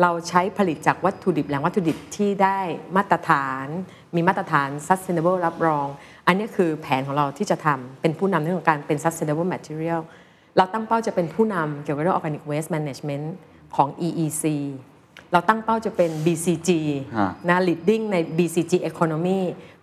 [0.00, 2.58] เราใช้ผลิตจากวัตถุดิบแหล่งวัตถุดิบที่ได้
[2.96, 3.66] มาตรฐาน
[4.14, 5.86] มีมาตรฐาน sustainable รับรอง
[6.26, 10.00] อันนี้คือแผนของเราที่จะทำเป็นผู้นำเรื่องของการเป็น sustainable material
[10.56, 13.26] เราตั้งเป้าจะเป็นผู้นำเกี่ยวกับเรื่อง organic waste management
[13.76, 14.44] ของ EEC
[15.32, 16.70] เราตั้งเป้าจะเป็น BCG
[17.18, 19.40] ฮะนะ leading ใน BCG economy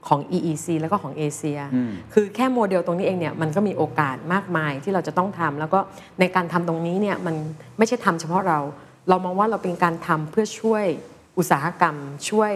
[0.07, 1.59] ของ EEC แล้วก็ของเอเชีย
[2.13, 5.79] คือแค่โมเดลตรงนี้เองเนี่ยมันก็มีโอกาสมากมายที่เราจะต้องทำแล้วก็
[6.19, 7.35] ในการทำตรงนี้เนี่ยมัน
[7.77, 8.59] ไม่ใช่ทำเฉพาะเรา
[9.09, 10.85] เรามองว่าเราเป็นการทำเพื่อช่วย
[11.37, 11.95] อุตสาหกรรม
[12.29, 12.51] ช่วย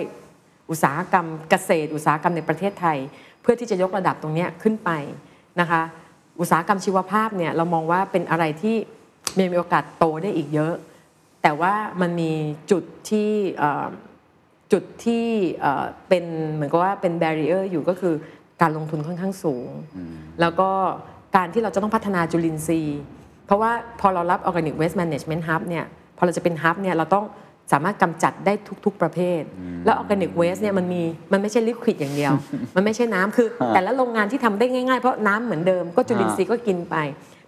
[0.69, 2.97] อุตสาหกรรมเกษตร อุตสาหกรรมในประเทศไทย
[3.41, 4.89] เพื่อที่จะยกระดับตรงเนี้ยขึ้นไป
[5.59, 5.81] นะคะ
[6.39, 8.75] อุตสาหกรรมชีวภาพเนี่ยเรามองว่าเป็นอะไรที่
[9.37, 10.73] มีโอกาสโตได้อีกเยอะ
[11.43, 12.31] แต่ว่ามันมี
[12.71, 13.87] จุดที่เอ่อ
[14.71, 15.25] จุดที่
[15.61, 16.23] เอ่อเป็น
[16.53, 18.15] เหมือนกับว่าเป็น b บ r ร i เออร์อยู่ก็คือ
[18.61, 19.69] การลงทุนค่อนข้างสูง
[20.41, 20.69] แล้วก็
[21.35, 22.99] การที่เราจะต้องพัฒนาจุลินทรีย์
[23.45, 25.85] เพราะว่าพอเรารับ Organic Waste Management Hub เนี่ย
[26.17, 27.25] พอเราจะเป็น Hub เนี่ยเราต้อง
[27.71, 28.53] สามารถกำจัดได้
[28.85, 29.41] ทุก ๆ ประเภท
[29.85, 32.33] แล้ว Organic Waste เนี่ยมันมีมันไม่ใช่ลิควิดอย่างเดียว
[32.75, 36.95] มันไม่ใช่น้ำคือ แต่ละโรงงานที่ทำได้ง่ายๆ เพราะน้ำเหมือนเดิมก็จุลินทรีย์ก็กินไป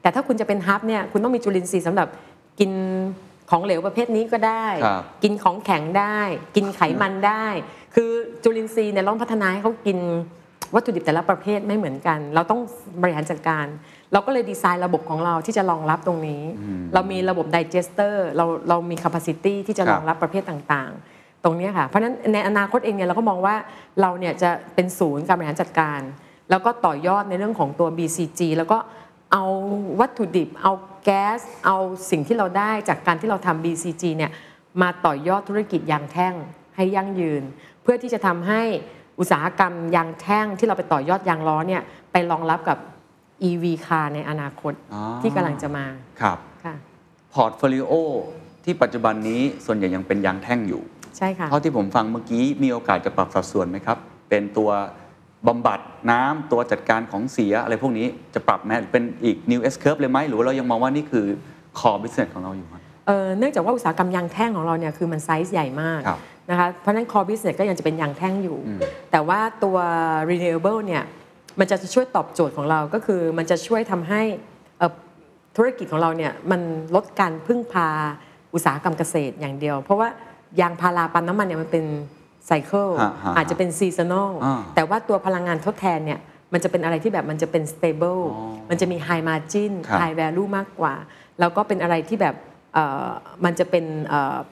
[0.02, 2.08] แต่ถ้าคุณจะเป็น Hub เนี่ยคุณต้องมีจุลินทรีย์สำหรับ
[2.60, 2.72] กิน
[3.50, 6.20] ของเหลวประเภทนี้ก็ได้ ครับ กินของแข็งได้
[6.56, 7.46] กินไขมันได้
[7.96, 8.12] คือ
[8.44, 9.98] จุลินทรีย์เนี่ยเราต้องพัฒนาให้เขากิน
[10.76, 12.60] วัตถุดิบแต่ละประเภทไม่เหมือนกัน เราต้อง
[13.02, 13.66] บริหารจัดการ
[14.12, 16.44] เราก็เลยดีไซน์ระบบของเราที่จะรองรับตรงนี้
[16.94, 23.56] เรามีระบบ digester เราเรามี capacity ที่จะครับรองรับประเภทต่างๆ ตรงเนี้ยค่ะเพราะฉะนั้นในอนาคตเองเนี่ยเราก็มองว่า
[24.02, 26.02] เราเนี่ยจะเป็นศูนย์การบริหารจัดการ
[26.50, 28.78] แล้วก็ต่อยอดในเรื่องของตัว BCG แล้วก็
[29.32, 29.44] เอา
[30.00, 30.74] วัตถุดิบเอา
[31.06, 31.78] แก๊สเอา
[32.12, 34.32] สิ่งที่เราได้จากการที่เราทำ BCG เนี่ย
[34.82, 36.34] มาต่อยอดธุรกิจยางแท่ง
[36.76, 37.44] ให้ยั่งยืน
[37.82, 38.62] เพื่อที่จะทำให้
[39.20, 41.82] อุตสาหกรรมยางแท่งที่เราไปต่อยอดยางล้อเนี่ย
[42.12, 42.78] ไปรองรับกับ
[43.50, 45.86] EV car ในอนาคตอ๋อที่กำลังจะมา
[46.22, 46.76] ครับค่ะ
[47.34, 47.92] portfolio
[48.64, 50.82] ที่ปัจจุบันนี้ส่วนใหญ่ยังเป็นยางแท่งอยู่
[51.18, 53.98] ใช่ค่ะเท่าที่ผมฟังเมื่อกี้มีโอกาสจะปรับสัดส่วนไหมครับ
[54.30, 54.70] เป็นตัว
[55.48, 55.80] บำบัด
[56.12, 61.26] น้ำตัวจัดการของเสียอะไรพวกนี้จะปรับไหมหรือเป็นอีก new S curve เลยไหมหรือว่าเรายังมองว่านี่คือ
[61.80, 66.20] core business ของเราอยู่ครับเอ่อเนื่องจากว่าอุตสาหกรรมยางแท่งของเราเนี่ยคือมันไซส์ใหญ่มากครับ
[66.50, 68.58] นะคะเพราะฉะนั้น core business ก็ยังจะเป็นยางแท่งอยู่
[69.12, 69.78] แต่ว่าตัว
[70.30, 71.04] renewable เนี่ย
[71.60, 74.22] มันจะช่วยตอบโจทย์ของเราก็คือมันจะช่วยทำให้
[74.78, 74.92] เอ่อ
[75.56, 76.62] ธุรกิจของเราเนี่ยมัน
[76.96, 77.88] ลดการพึ่งพา
[78.54, 80.08] อุตสาหกรรมเกษตรอย่างเดียว เพราะว่า
[80.62, 81.86] ยางพาราปาล์มน้ำมันเนี่ยมันเป็น
[82.48, 86.20] cycle ฮะฮะอาจจะเป็น seasonal อ่าแต่ว่าตัวพลังงานทดแทนเนี่ย
[86.54, 90.94] มันจะเป็นอะไรที่แบบมันจะเป็น stable อ๋อมันจะมี high margin ครับ high value มากกว่า
[91.40, 92.36] แล้วก็เป็นอะไรที่แบบ
[92.74, 93.10] เอ่อ
[93.46, 93.86] มันจะเป็น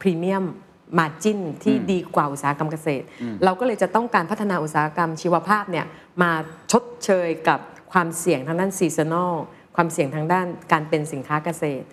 [0.02, 3.06] premium margin ที่ดีกว่าอุตสาหกรรมเกษตร
[3.46, 5.86] เราก็เลยจะต้องการพัฒนาอุตสาหกรรมชีวภาพเนี่ย
[6.22, 6.32] มา
[6.72, 7.60] ชดเชยกับ
[7.92, 9.34] ความเสี่ยงทางด้าน seasonal
[9.76, 11.86] ความเสี่ยงทางด้านการเป็นสินค้าเกษตร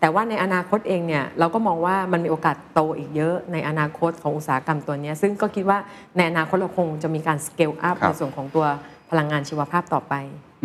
[0.00, 5.78] แต่ว่าในอนาคตเองเนี่ยเราก็มองว่ามันมีโอกาสโตอีกเยอะในอนาคตของอุตสาหกรรมตัวเนี้ยซึ่งก็คิดว่า
[6.16, 8.66] ในอนาคตเราคงจะมีการ scale up ครับในส่วนของตัว
[9.10, 10.14] พลังงานชีวภาพต่อไป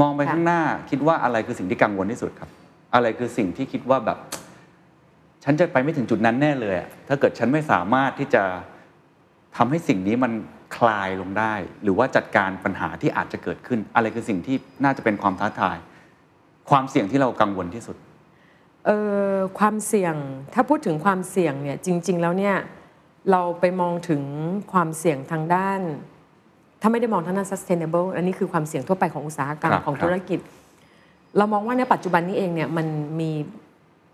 [0.02, 2.50] มองไปค่ะข้างหน้าคิดว่าอะไรคือสิ่งที่กังวลที่สุดครับ
[2.94, 4.18] อะไรคือสิ่งที่คิดว่าแบบ
[5.44, 8.44] ฉันจะไปไม่ถึงจุดนั้นแน่เลยอะถ้าเกิดฉันไม่สามารถที่จะ
[9.58, 10.32] ทำให้สิ่งนี้มัน
[10.78, 11.54] คลายลงได้
[11.84, 15.78] หรือว่าจัดการปัญหาที่อาจจะเกิดขึ้น อะไรคือสิ่งที่น่าจะเป็นความท้าทาย
[16.70, 17.96] ความเสี่ยงที่เรากังวลที่สุด
[18.86, 18.92] เอ
[19.34, 20.16] อความเสี่ยง
[20.54, 22.56] ถ้าพูดถึงความเสี่ยงเนี่ยจริง ๆ แล้วเนี่ย
[23.32, 24.24] เราไปมองถึง
[24.74, 25.82] ความเสี่ยงทางด้าน
[26.82, 30.40] ถ้าไม่ได้มองทางด้าน sustainable อันนี้คือความเสี่ยงทั่วไปของอุตสาหกรรมครับของครับธุรกิจ
[31.38, 32.88] เรามองว่าในปัจจุบันนี้เองเนี่ยมัน
[33.20, 33.32] มี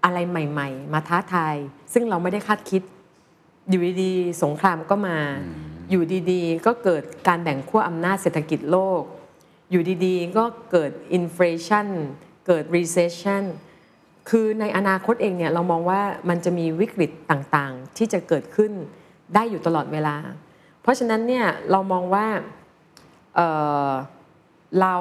[0.04, 1.56] อะไรใหม่ ๆ มาท้าทาย
[1.94, 2.82] ซึ่งเราไม่ได้คาดคิด
[3.70, 5.18] อยู่ดีๆสงครามก็มา
[5.90, 9.02] อยู่ดีๆ ก็เกิดการแบ่งขั้วอำนาจเศรษฐกิจโลก
[9.72, 11.88] อยู่ดีๆ ก็เกิด inflation
[12.46, 13.44] เกิด recession
[14.30, 18.72] คือในอนาคตเองเนี่ยเรามองว่ามันจะมีวิกฤตต่างๆ ที่จะเกิดขึ้น
[19.36, 20.16] ได้อยู่ตลอดเวลา
[20.82, 22.26] เพราะฉะนั้นเนี่ยเรามองว่า
[23.36, 23.48] เอ่
[23.88, 23.90] อ
[24.82, 24.96] เรา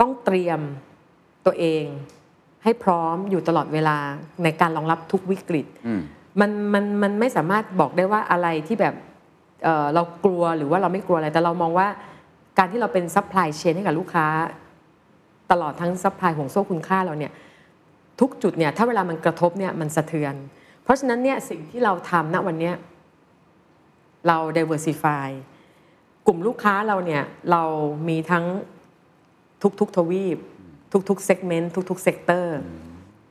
[0.00, 0.60] ต้องเตรียม
[1.46, 1.84] ตัวเอง
[2.64, 3.98] ให้พร้อมอยู่ตลอดเวลา
[4.44, 6.02] ในการรองรับทุกวิกฤตอืม
[6.40, 8.94] มันมันมันไม่สามารถบอกได้ว่าอะไรที่แบบ
[9.64, 11.88] เอ่อเรากลัวหรือว่าเราไม่กลัวอะไร แต่เรามองว่า
[12.58, 14.26] การที่เราเป็น supply chain ให้กับลูกค้า
[15.52, 17.32] ตลอดทั้ง supply ของโซ่คุณค่าเราเนี่ย
[18.20, 20.34] ทุกจุดเนี่ยถ้าเวลามันกระทบเนี่ยมันสะเทือน
[20.82, 22.74] เพราะฉะนั้นเนี่ยสิ่งที่เราทำณวันเนี้ย
[24.28, 25.28] เรา diversify
[26.26, 27.62] กลุ่มลูกค้าเราเนี่ยเรา
[28.08, 28.44] มีทั้ง
[29.80, 30.38] ทุกๆทวีป
[31.08, 32.46] ทุกๆ segment ทุกๆ sector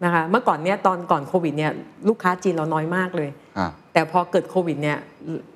[0.04, 1.72] นะคะเมื่อก่อนเนี่ยตอนก่อนโควิดเนี่ย
[2.10, 4.98] ลูกค้าจีนเราน้อยมากเลยครับแต่พอเกิดโควิดเนี่ย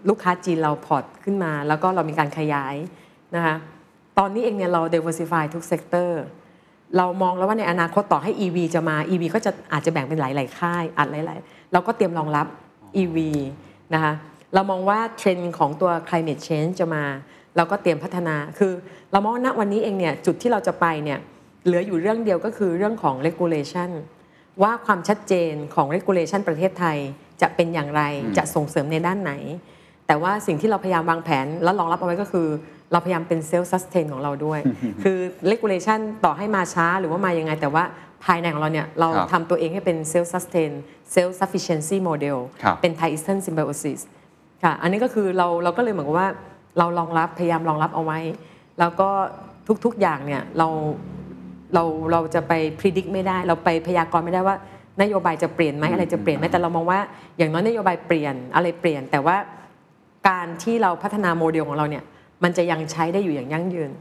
[0.10, 2.76] ลูกค้าจีนเราพอร์ตขึ้นมา แล้วก็เรามีการขยาย
[3.36, 3.56] นะคะ
[4.18, 5.84] ตอนนี้เองเนี่ยเรา diversify ทุกเซก
[6.98, 12.48] เรามองแล้วว่าในอนาคตต่อให้ EV จะมา EV ก็จะอาจจะแบ่งเป็นหลาย ๆ ค่ายอัดหลาย ๆ เราก็เตรียมรองรับ
[13.02, 13.18] EV
[13.94, 14.14] นะคะ
[14.54, 17.04] เรามองว่าเทรนด์ของตัว climate change จะมา
[17.58, 18.74] เราก็เตรียมพัฒนาคือ
[19.12, 21.20] เรามองว่าณวันนี้เองเนี่ยจุดที่เราจะไปเนี่ย
[21.66, 23.90] เหลืออยู่เรื่องเดียวก็คือเรื่องของ regulation
[24.62, 26.98] ว่าความชัดเจนของ regulation ประเทศไทย
[27.42, 28.02] จะเป็นอย่างไร
[28.38, 29.34] จะส่งเสริมในด้านไหน
[30.08, 32.48] แต่ว่าสิ่งที่เราพยายามวางแผนและรองรับเอาไว้ก็คือ
[32.96, 34.60] เราพยายามเป็น self-sustain ของเราด้วย
[35.04, 35.18] คือ
[35.52, 37.84] regulation ต่อให้มาช้าหรือว่ามายังไง แต่ว่า
[38.26, 44.00] ภายในของเราเนี่ย เราครับทำตัวเองให้เป็น self-sustain self-sufficiency model ครับเป็น Thai Eastern Symbiosis
[44.64, 46.30] ค่ะ อันนี้ก็คือเราเราก็เลยเหมือนกับว่า
[46.78, 48.20] เรารองรับพยายามรองรับเอาไว้
[48.80, 49.10] แล้วก็
[49.86, 50.68] ทุกๆอย่างเนี่ยเรา
[51.74, 54.56] เราเราจะไปพิจิตรไม่ได้ เราไปพยากรณ์ไม่ได้ว่า
[55.02, 57.00] นโยบายจะเปลี่ยนไหมอะไรจะเปลี่ยนไหมแต่เรามองว่า
[57.38, 59.38] อย่างน้อยนโยบายเปลี่ยนอะไรเปลี่ยน แต่ว่า
[60.30, 62.04] การที่เราพัฒนาโมเดลของเราเนี่ย
[62.46, 63.92] มันจะยังใช้ได้อยู่อย่างยั่งยืน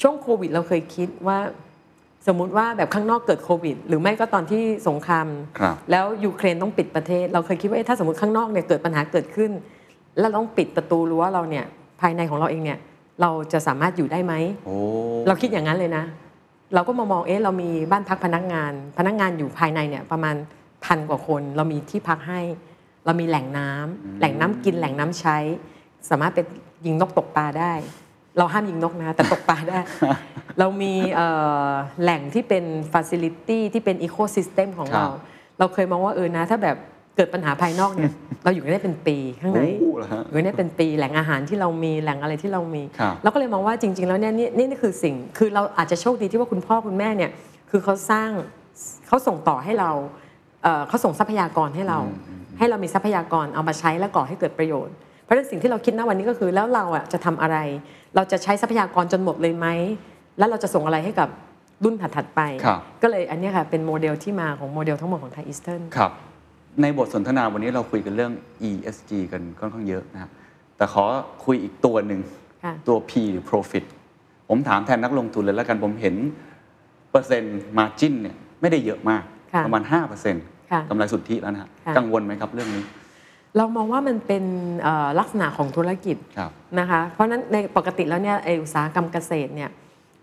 [0.00, 1.38] ช่วงโควิดเราเคยคิดว่า
[2.26, 5.26] สมมุติว่าแบบข้างนอกเกิดโควิด หรือไม่ก็ตอนที่สงคราม
[5.58, 9.50] ครับแล้วยูเครนต้องปิดประเทศ เราเคยคิดว่าเอ๊ะถ้าสมมติข้างนอกเนี่ยเกิดปัญหาเกิดขึ้น
[10.18, 11.64] แล้วต้องปิดประตูรั้วเราเนี่ย
[12.00, 12.78] ภายในของเราเองเนี่ย
[13.20, 14.34] เราจะสามารถอยู่ได้ไหม
[14.66, 14.76] โอ้
[15.26, 16.04] เราคิดอย่างนั้นเลยนะ
[16.74, 20.36] เราก็มามองเอ๊ะเรามีบ้านพักพนักงาน พนักงานอยู่ภายในเนี่ยประมาณ
[20.84, 22.40] พันกว่าคน เรามีที่พักให้
[23.04, 25.36] เรามีแหล่งน้ำแหล่งน้ำกินแหล่งน้ำใช้
[26.10, 26.40] สามารถไป
[26.86, 27.72] ยิงนกตกปลาได้
[28.38, 29.78] เราห้ามยิงนกนะ แต่ตกปลาได้
[30.58, 31.28] เรามีเอ่
[31.66, 31.68] อ
[32.02, 35.08] แหล่งที่เป็น Facility ที่เป็น Ecosystem ของครับเรา
[35.58, 36.76] เราเคยมองว่าเออนะ ถ้าแบบ
[37.16, 38.12] เกิดปัญหาภายนอกเนี่ย
[38.44, 47.30] เราอยู่กันได้เป็นปีข้างในโอ้เหรอฮะอยู่กันได้เป็นปีแหล่งอาหารที่เรามีแหล่งอะไรที่เรามีครับเราก็เลยมองว่าจริง ๆ แล้วเนี่ยนี่นี่นี่คือสิ่งคือเราอาจจะโชคดีที่ว่าคุณพ่อคุณแม่เนี่ย
[47.70, 48.30] คือเขาสร้าง
[49.06, 49.90] เขาส่งต่อให้เรา
[50.62, 51.98] เอ่อเขาส่งทรัพยากรให้เรา
[52.58, 57.56] ให้เรามีทรัพยากรเอามาใช้และก่อให้เกิดประโยชน์เพ ราะฉะนั้นสิ่งที่เราคิดณวันนี้ก็คือ แล้วเราอะจะทำอะไร
[58.16, 59.66] เราจะใช้ทรัพยากรจนหมดเลยไหม
[60.38, 61.28] แล้วเราจะส่งอะไรให้กับ
[61.84, 66.12] รุ่นถัดๆไปครับก็เลยอันเนี้ยค่ะเป็นโมเดลที่มาของโมเดลทั้งหมดของไทยอีสเทิร์นครับ
[66.82, 68.32] ในบทสนทนาวันนี้เราคุยกันเรื่อง
[68.70, 70.30] ESG กันค่อนข้างเยอะนะครับ
[70.76, 71.04] แต่ขอ
[71.44, 72.20] คุยอีกตัวหนึ่ง
[72.64, 73.84] ค่ะตัว P หรือ profit
[74.48, 76.14] ผมถามแทนนักลงทุนเลยแล้วกันผมเห็น
[77.10, 79.22] เปอร์เซ็นต์ margin เนี่ยไม่ได้เยอะมาก
[79.54, 79.82] ค่ะประมาณ
[80.26, 82.82] 5%ค่ะกำไรสุทธิแล้วนะฮะค่ะกังวลไหมครับเรื่องนี้
[83.56, 84.44] เรามองว่ามันเป็น
[84.82, 89.70] เอ่อลักษณะของธุรกิจครับนะคะเพราะฉะนั้นในปกติแล้วเนี่ยไออุตสาหกรรมเกษตรเนี่ย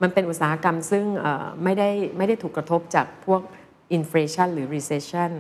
[0.01, 3.41] มันเป็นอุตสาหกรรมซึ่งเอ่อไม่ได้ไม่ได้ถูกกระทบจากพวก
[3.97, 5.31] inflation หรือ recession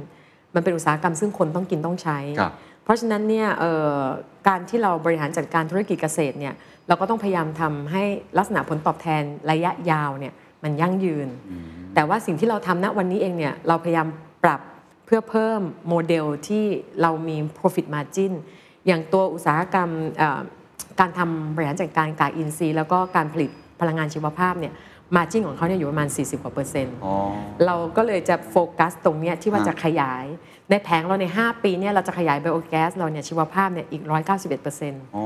[0.55, 2.53] มันเป็นอุตสาหกรรมซึ่งคนต้องกินต้องใช้ครับ
[2.83, 3.99] เพราะฉะนั้นเนี่ยเอ่อ
[4.47, 6.53] การที่เราบริหารจัดการธุรกิจเกษตรเนี่ย
[6.87, 8.03] เราก็ต้องพยายามทำให้
[8.37, 10.33] ลักษณะผลตอบแทนระยะยาวเนี่ย
[10.63, 11.27] มันยั่งยืน
[11.95, 14.07] แต่ว่าสิ่งที่เราทำณวันนี้เองเนี่ยเราพยายาม
[14.43, 16.65] ปรับเพื่อเพิ่มโมเดลที่
[17.01, 18.33] เรามี profit margin
[18.87, 19.89] อย่างตัวอุตสาหกรรม
[20.99, 23.49] การทำบริหารจัดการกากอินทรีย์ แล้วก็การผลิต
[23.79, 24.73] พลังงานชีวภาพเนี่ย
[25.15, 27.15] margin ของเขาเนี่ยอยู่ประมาณ 40กว่าเปอร์เซ็นต์อ๋อ
[27.65, 30.25] เราก็เลยจะโฟกัสตรงเนี้ยที่ว่าฮะจะขยาย
[30.71, 34.03] ในแผนเราใน 5 ปีเนี่ยเราจะขยาย biogas เราเนี่ยชีวภาพเนี่ยอีก
[34.59, 35.23] 191%อ๋อ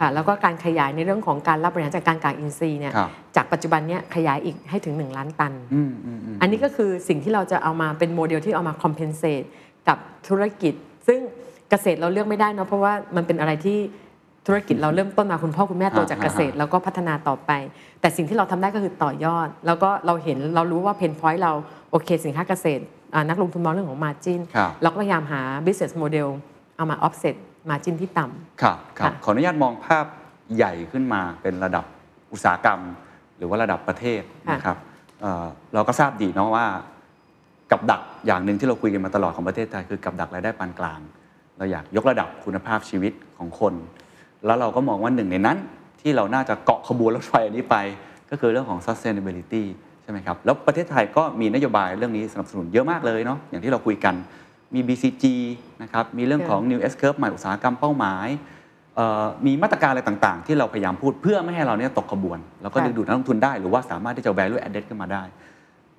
[0.00, 9.46] ค่ะแล้วก็การขยายในเรื่องของการรับบริหารจัดการกากอินทรีย์เนี่ยครับจากปัจจุบันเนี่ยขยายอีกให้ถึง 1 ล้านตันอืมอืมอืมอันนี้ก็คือสิ่งที่เราจะเอามาเป็นโมเดลที่เอามา compensate
[9.88, 9.98] กับ
[10.28, 10.74] ธุรกิจ
[11.06, 11.20] ซึ่ง
[11.70, 13.78] เกษตรเราเลือกไม่ได้เนาะเพราะว่ามันเป็นอะไรที่
[14.46, 17.50] ธุรกิจเราเริ่มต้นมาคุณพ่อคุณแม่โตจากเกษตร แล้วก็พัฒนาต่อไป
[18.00, 21.52] แต่สิ่งที่เราทำได้ก็คือต่อยอด แล้วก็เราเห็นเรารู้ว่า pain point เรา
[21.90, 22.82] โอเค สินค้าเกษตร
[23.14, 26.28] อ่านักลงทุนมองเรื่องของ margin ครับเราก็พยายามหา business model
[26.76, 27.36] เอามา offset
[27.70, 30.06] margin ที่ต่ำครับครับค่ะขออนุญาตมองภาพ
[30.56, 31.84] ใหญ่ขึ้นมาเป็นระดับ
[32.32, 32.80] อุตสาหกรรม
[33.36, 34.76] หรือว่าระดับประเทศค่ะนะครับ
[35.20, 36.66] เอ่อเราก็ทราบดีเนาะว่า
[37.70, 41.00] กับดักอย่างหนึ่งที่เราคุยกันมาตลอดของประเทศไทยคือกับดักรายได้ปานกลาง
[41.58, 43.74] เราอยากยกระดับคุณภาพชีวิตของคน
[44.46, 45.58] แล้วเราก็มองว่าหนึ่งในนั้น
[46.00, 47.76] ที่เราน่าจะเกาะขบวนรถไฟอันนี้ไป
[48.30, 49.64] ก็คือเรื่องของ sustainability
[50.02, 54.14] ใช่ไหมครับ แล้วประเทศไทยก็มีนโยบายเรื่องนี้สนับสนุนเยอะมากเลยเนาะอย่างที่เราคุยกัน
[54.74, 55.24] มี BCG
[55.82, 58.28] นะครับมีเรื่องของ New S Curve ใหม่อุตสาหกรรมเป้าหมาย
[58.96, 65.22] เอ่อมีมาตรการอะไรต่างๆ ที่เราพยายามพูดเพื่อไม่ให้เราเนี่ยตกขบวน แล้วก็ค่ะดึงดูดนักลงทุนได้หรือว่าสามารถที่จะ value added ขึ้นมาได้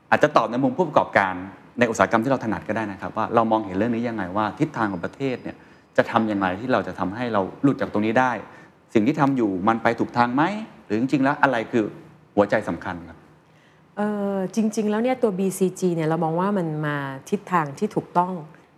[0.10, 1.34] อาจจะตอบในมุมผู้ประกอบการ
[1.80, 5.56] ในอุตสาหกรรมที่เราถนัดก็ได้นะครับ ว่าเรามองเห็นเรื่องนี้ยังไงว่าทิศทางของประเทศเนี่ย
[5.98, 8.32] จะทำยังไรที่เราจะทำให้เราหลุดจากตรงนี้ได้
[8.94, 10.44] สิ่งที่ทำอยู่มันไปถูกทางไหม
[10.86, 11.84] หรือจริงๆแล้วอะไรคือ
[12.36, 13.18] หัวใจสำคัญครับ
[13.98, 14.02] เอ
[14.34, 16.98] อจริง ๆ แล้วเนี่ยตัว BCG เนี่ยเรามองว่ามันมา
[17.30, 18.34] ทิศทางที่ถูกต้อง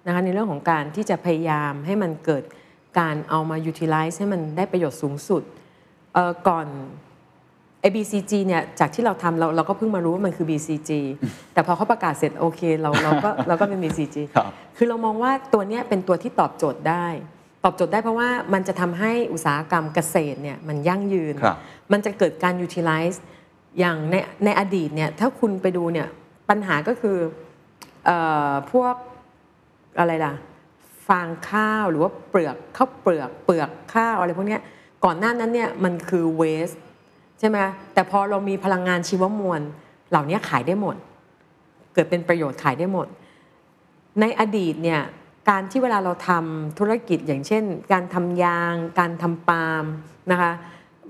[0.08, 2.44] นะคะในเรื่องของการที่จะพยายามให้มันเกิด
[3.00, 5.44] การเอามา utilize ให้มันได้ประโยชน์สูงสุด
[6.14, 6.68] เออก่อน
[7.82, 10.92] ไอ้ BCG เนี่ยจากที่เราทำเราเราก็เพิ่งมารู้ว่ามันคือ BCG
[11.54, 14.46] แต่พอเขาประกาศเสร็จโอเคเราเราก็เราก็เป็น BCG ครับ
[14.78, 17.08] คือเรามองว่าตัวเนี้ยเป็นตัวที่ตอบโจทย์ได้
[17.64, 21.58] ตอบโจทย์ได้เพราะว่ามันจะทำให้อุตสาหกรรมเกษตรเนี่ยมันยั่งยืนครับ
[21.92, 23.18] มันจะเกิดการ utilize
[23.80, 24.16] อย่างใน
[24.46, 26.08] ในอดีตเนี่ยถ้าคุณไปดูเนี่ย
[26.50, 27.18] ปัญหาก็คือ
[28.06, 28.12] เอ
[28.52, 28.96] อพวก
[30.00, 30.34] อะไรล่ะ
[31.08, 34.62] ฟางข้าวหรือว่าเปลือกข้าวเปลือกเปลือกข้าวอะไรพวกเนี้ย
[35.06, 36.78] ก่อนหน้านั้นเนี่ยมันคือ waste
[37.40, 37.58] ใช่ไหม
[37.94, 39.62] แต่พอเรามีพลังงานชีวมวล
[40.10, 40.96] เหล่านี้ขายได้หมด
[41.94, 43.08] เกิดเป็นประโยชน์ขายได้หมด
[44.20, 45.02] ในอดีตเนี่ย
[45.50, 49.86] การที่เวลาเราทำธุรกิจอย่างเช่น การทำยาง การทำปาล์ม
[50.32, 50.52] นะคะ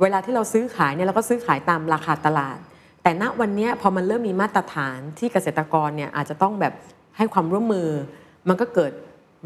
[0.01, 2.57] เวลาที่เราซื้อขายเนี่ยเราก็ซื้อขายตามราคาตลาด
[3.03, 6.73] แต่ณวันเนี้ยพอมันเริ่มมีมาตรฐานที่เกษตรกรเนี่ยอาจจะต้องแบบ
[7.17, 7.87] ให้ความร่วมมือ
[8.47, 8.91] มันก็เกิด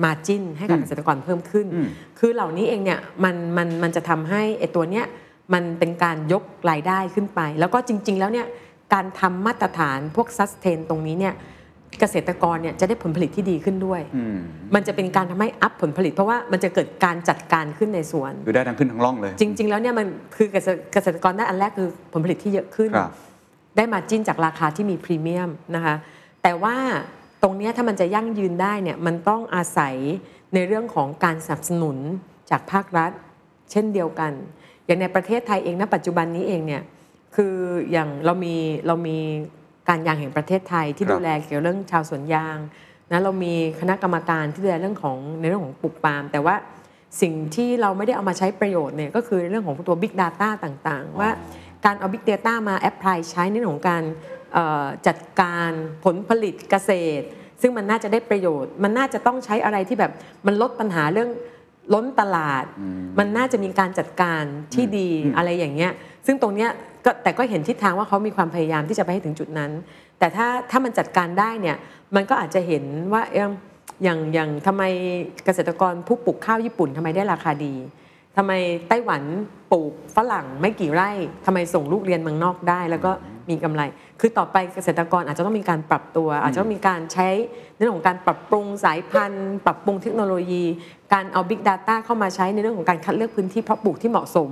[0.03, 1.87] มาจิ้นให้กับเกษตรกรเพิ่มขึ้นอืม
[2.19, 5.05] คือเหล่านี้เองเนี่ยมันมันมันจะทำให้ไอ้ตัวเนี้ย
[5.53, 8.47] มันเป็นการยกรายได้ขึ้นไป แล้วก็จริง ๆ แล้วเนี่ย
[8.93, 11.35] การทำมาตรฐานพวกซัสเทนตรงนี้เนี่ย
[11.99, 14.37] เกษตรกรเนี่ยจะได้ผลผลิตที่ดีขึ้นด้วยอืม
[14.75, 20.05] มันจะเป็นการทำให้อัพผลผลิต เพราะว่ามันจะเกิดการจัดการขึ้นในสวน คือได้ทั้งขึ้นทั้งล่องเลย จริง ๆ แล้วเนี่ยมัน
[20.35, 23.11] คือเกษตรเกษตรกรได้อันแรกคือผลผลิตที่เยอะขึ้นครับ
[23.77, 25.95] ได้มาจิ้นจากราคาที่มีพรีเมียมนะคะ
[26.43, 26.75] แต่ว่า
[27.43, 29.95] ตรงเนี้ยถ้ามันจะยั่งยืนได้เนี่ยมันต้องอาศัย
[30.53, 31.97] ในเรื่องของการสนับสนุน
[32.49, 33.11] จากภาครัฐ
[33.71, 34.31] เช่นเดียวกัน
[34.85, 36.81] อย่างในประเทศไทยเองณปัจจุบันนี้เองเนี่ย
[37.35, 37.55] คือ
[37.91, 38.55] อย่างเรามี
[38.87, 39.17] เรามี
[39.89, 42.57] การยางแห่งประเทศไทยที่ดูแลเกี่ยวเรื่องชาวสวนยาง
[43.11, 46.55] นะเรามีคณะกรรมการที่ดูแลเรื่องของในเรื่องของปลูกปาล์มแต่ว่า
[47.21, 51.29] สิ่งที่เราไม่ได้เอามาใช้ประโยชน์เนี่ยก็คือเรื่องของตัว Big Data ต่างๆ ว่า
[51.85, 54.03] การเอา Big Data มาแอพพลายใช้ในเรื่องของการ
[55.07, 55.71] จัดการ
[56.05, 57.25] ผลผลิตเกษตร
[57.61, 60.11] ซึ่งมันน่าจะได้ประโยชน์ มันน่าจะต้องใช้อะไรที่แบบ
[60.45, 61.29] มันลดปัญหาเรื่อง
[61.93, 62.65] ล้นตลาด
[63.19, 64.43] มันน่าจะมีการจัดการ
[64.73, 65.91] ที่ดีอะไรอย่างเงี้ย
[66.25, 66.69] ซึ่งตรงเนี้ย
[67.05, 69.71] ก็แต่ก็เห็นทิศทางว่าเขามีความพยายามที่จะไปให้ถึงจุดนั้น
[70.19, 71.77] แต่ถ้าถ้ามันจัดการได้เนี่ย
[72.15, 72.83] มันก็อาจจะเห็น
[73.13, 73.51] ว่าเอิ่ม
[74.03, 74.83] อย่างอย่างทำไม
[75.45, 77.75] เกษตรกรผู้ปลูกข้าวญี่ปุ่นทำไมได้ราคาดี
[78.37, 78.51] ทำไม
[78.89, 79.21] ไต้หวัน
[79.71, 81.09] ปลูกฝรั่งไม่กี่ไร่
[81.45, 83.11] ทำไมส่งลูกเรียนเมืองนอกได้ แล้วก็
[83.49, 83.81] มีกำไร
[84.19, 87.27] คือต่อไปเกษตรกรอาจจะต้องมีการปรับตัว อาจจะต้องมีการใช้
[87.75, 90.63] ในเรื่องของการปรับปรุงสายพันธุ์ ปรับปรุงเทคโนโลยี
[91.13, 94.51] การเอา Big Data เข้ามาใช้ในเรื่องของการคัดเลือกพื้นที่เพาะปลูกที่เหมาะสม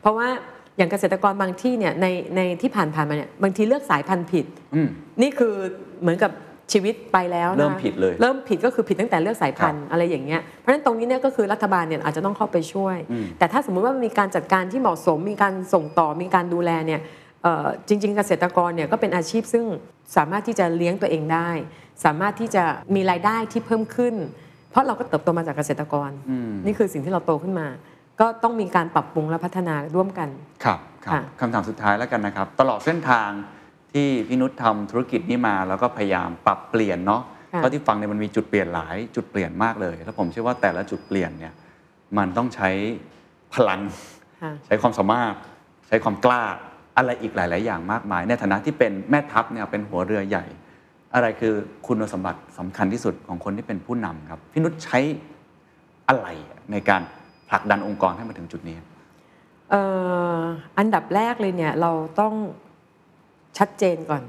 [0.00, 0.28] เพราะว่า
[0.76, 2.06] อย่างเกษตรกรบางที่เนี่ยใน
[2.36, 4.88] ในที่ผ่านผ่านๆมาเนี่ยบางทีเลือกสายพันธุ์ผิดอืม
[5.22, 5.54] นี่คือ
[6.02, 6.32] เหมือนกับ
[6.72, 12.96] ชีวิตไปแล้วนะเริ่มผิดเลย เริ่มผิดก็คือผิดตั้งแต่เลือกสายพันธุ์อะไรอย่างเงี้ยเพราะฉะนั้นตรงนี้เนี่ยก็คือรัฐบาลเนี่ยอาจจะต้องเข้าไปช่วย
[13.38, 17.23] แต่ถ้าสมมุติว่ามีการจัดการที่เหมาะสม มีการส่งต่อมีการดูแลเนี่ยเอ่อ
[17.88, 19.64] จริง ๆ เกษตรกรเนี่ยก็เป็นอาชีพซึ่ง
[20.16, 21.50] สามารถที่จะเลี้ยงตัวเองได้
[22.04, 22.64] สามารถที่จะ
[22.94, 24.14] มีรายได้ที่เพิ่มขึ้น
[24.70, 26.10] เพราะเราก็เติบโตมาจากเกษตรกร
[26.66, 27.68] นี่คือสิ่งที่เราโตขึ้นมา
[28.20, 30.28] ก็ต้องมีการปรับปรุงและพัฒนาร่วมกัน
[30.64, 33.28] ครับครับค่ะคำถามสุดท้ายแล้วกันนะครับ ตลอดเส้นทาง
[33.92, 37.22] ที่พี่นุชทำธุรกิจนี้มาแล้วก็พยายามปรับเปลี่ยนเนาะ
[37.52, 41.54] ค่ะเพราะที่ฟังเนี่ยมันมีจุดเปลี่ยนหลายจุดเปลี่ยนมากเลย แล้วผมเชื่อว่าแต่ละจุดเปลี่ยนเนี่ย
[42.18, 42.70] มันต้องใช้
[43.54, 43.80] พลัง
[44.42, 45.34] ค่ะใช้ความสามารถ
[45.88, 46.44] ใช้ความกล้า
[46.96, 50.44] อะไรอีกหลาย ๆ อย่างมากมาย ในฐานะที่เป็นแม่ทัพเนี่ยเป็นหัวเรือใหญ่
[51.14, 51.54] อะไรคือ
[51.86, 54.98] คุณสมบัติสำคัญที่สุดของคนที่เป็นผู้นำครับพี่นุชใช้
[56.08, 56.26] อะไร
[56.72, 57.02] ในการ
[57.48, 58.76] ผลักดันองค์กรให้มาถึงจุดนี้
[59.72, 59.74] อ,
[60.78, 61.90] อันดับแรกเลยเนี่ยเรา
[62.20, 62.34] ต้อง
[63.58, 64.22] ชัดเจนก่อน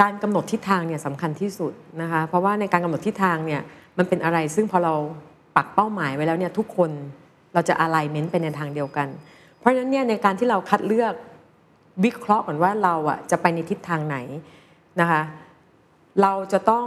[0.00, 1.72] การกำหนดทิศทางเนี่ยสำคัญที่สุด
[2.02, 3.60] นะคะเพราะว่าในการกำหนดทิศทางเนี่ย
[3.98, 4.94] มันเป็นอะไรซึ่งพอเรา
[5.56, 6.90] ปักเป้าหมายไว้แล้วเนี่ยทุกคน
[7.54, 9.08] เราจะ alignment ไปในทางเดียวกัน
[9.58, 11.14] เพราะฉะนั้นเนี่ยในการที่เราคัดเลือก
[12.04, 14.16] วิเคราะห์ก่อนว่าเราอะจะไปในทิศทางไหน
[15.00, 15.22] นะคะ
[16.22, 16.86] เราจะต้อง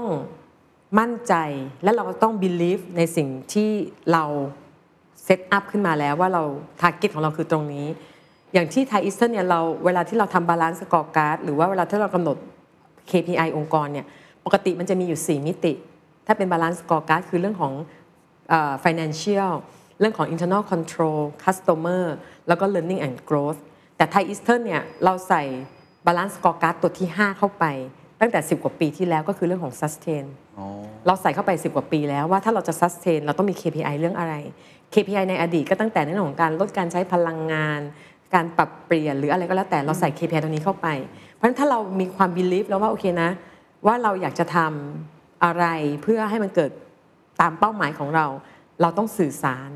[0.99, 1.33] มั่นใจ
[1.83, 3.71] และเราต้อง believe ในสิ่งที่
[4.11, 4.23] เรา
[5.23, 6.43] set up ขึ้นมาแล้วว่าเรา
[6.81, 7.85] target ของเราคือตรงนี้
[8.53, 12.37] อย่างที่ไทยอีสเทิร์นเนี่ยเราเวลาที่เราทำ balanced scorecard หรือว่าเวลาที่เรากำหนด
[13.09, 14.05] KPI องค์กรเนี่ย
[14.45, 15.73] ปกติมันจะมีอยู่ 4 มิติ
[16.25, 17.73] ถ้าเป็น balanced scorecard คือเรื่องของ
[18.83, 19.51] financial
[19.99, 22.03] เรื่องของ internal control customer
[22.47, 23.59] แล้วก็ learning and growth
[23.97, 25.43] แต่ไทยอีสเทิร์นเนี่ยเราใส่
[26.05, 27.65] balanced scorecard ตัวที่ 5 เข้าไป
[28.21, 30.25] ตั้งแต่ 10 กว่าปีที่แล้วก็คือเรื่องของ sustain
[31.05, 34.33] เราใส่เข้าไป 10 กว่าปีแล้วว่าถ้าเราจะ sustain เราต้องมี KPI เรื่องอะไร
[34.93, 37.79] KPI ในอดีตก็ตั้งแต่ในเรื่องของการลดการใช้พลังงาน
[38.33, 40.87] การปรับเปลี่ยนหรืออะไรก็แล้วแต่เราใส่ KPI ตรงนี้เข้าไป
[41.33, 43.29] เพราะฉะนั้นถ้าเรามีความ belief แล้วว่าโอเคนะ
[43.85, 45.65] ว่าเราอยากจะทำอะไร
[46.03, 46.71] เพื่อให้มันเกิด
[47.41, 48.25] ตามเป้าหมายของเรา
[48.81, 49.71] เราต้องสื่อสาร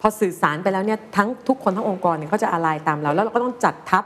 [0.00, 4.04] พอสื่อสารไปแล้วเนี่ยทั้งทุกคนทั้งองค์กรเนี่ยเขาจะอะไรตามเรา แล้วเราก็ต้องจัดทัพ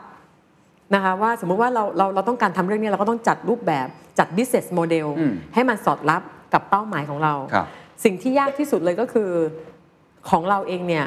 [0.95, 3.89] นะคะว่าสมมุติว่าเราเราเราต้องการทำเรื่องนี้เราก็ต้องจัดรูปแบบ
[4.19, 6.23] จัด business model อืมให้มันสอดรับ
[6.53, 7.67] กับเป้าหมายของเราครับ
[8.05, 9.31] สิ่งที่ยากที่สุดเลยก็คือ
[10.31, 11.07] ของเราเองเนี่ย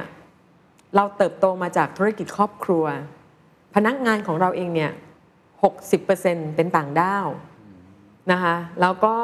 [0.95, 2.85] เราเติบโตมาจากธุรกิจครอบครัว
[3.75, 4.91] พนักงานของเราเองเนี่ย
[5.73, 7.27] 60%เป็นต่างด้าว
[8.31, 9.15] นะคะแล้วก็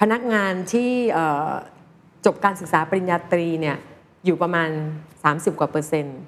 [0.00, 1.50] พนักงานที่เอ่อ
[2.26, 3.76] จบการศึกษาปริญญาตรีเนี่ย
[4.24, 4.68] อยู่ประมาณ
[5.18, 6.18] 30 กว่าเปอร์เซ็นต์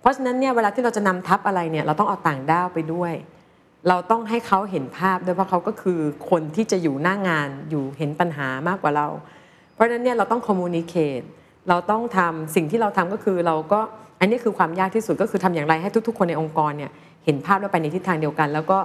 [0.00, 3.14] เพราะฉะนั้นเนี่ยเวลาที่เราจะนำทัพอะไรเนี่ยเราต้องเอาต่างด้าวไปด้วย
[3.88, 6.00] เราต้องให้เขาเห็นภาพด้วยเพราะเขาก็คือ
[6.30, 9.06] คนที่จะอยู่หน้างานอยู่เห็นปัญหามากกว่าเรา
[9.74, 11.20] เพราะฉะนั้นเนี่ยเราต้องคอมมูนิเคต
[11.68, 13.80] เราต้องทำสิ่งที่เราทำก็คือเราก็
[14.20, 16.90] อันนี้คือความยากที่สุดก็คือทำอย่างไรให้ทุก ๆ คนในองค์กรเนี่ย
[17.24, 18.78] เห็นภาพแล้วไปในทิศทางเดียวกัน แล้วก็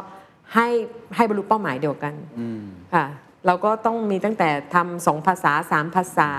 [0.53, 0.67] ให้
[1.15, 2.13] ให้บรรลุเป้าหมายเดียวกัน
[2.93, 3.05] ค่ะ
[3.45, 6.31] เราก็ต้องมีตั้งแต่ทำสองภาษาสามภาษา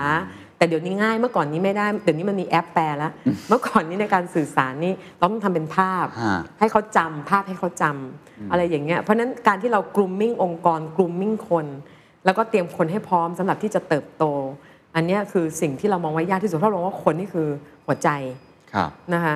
[0.61, 3.11] แต่เดี๋ยวนี้ง่ายเมื่อก่อนนี้ไม่ได้เดี๋ยวนี้มันมีแอปแปลแล้ว
[3.49, 11.65] เมื่อก่อนนี้ในการสื่อสารนี่เราต้องทำเป็นภาพฮะให้เขาจำภาพ ให้เขาจำอะไรอย่างเงี้ยเพราะฉะนั้นการที่เรา grooming องค์กร grooming คน
[12.25, 14.23] แล้วก็เตรียมคนให้พร้อมสำหรับที่จะเติบโต
[14.95, 17.47] อันเนี้ยคือสิ่งที่เรามองไว้ยากที่สุดเพราะเรามองว่าคนนี่คือ
[17.85, 18.09] หัวใจ
[18.73, 19.35] ครับนะคะ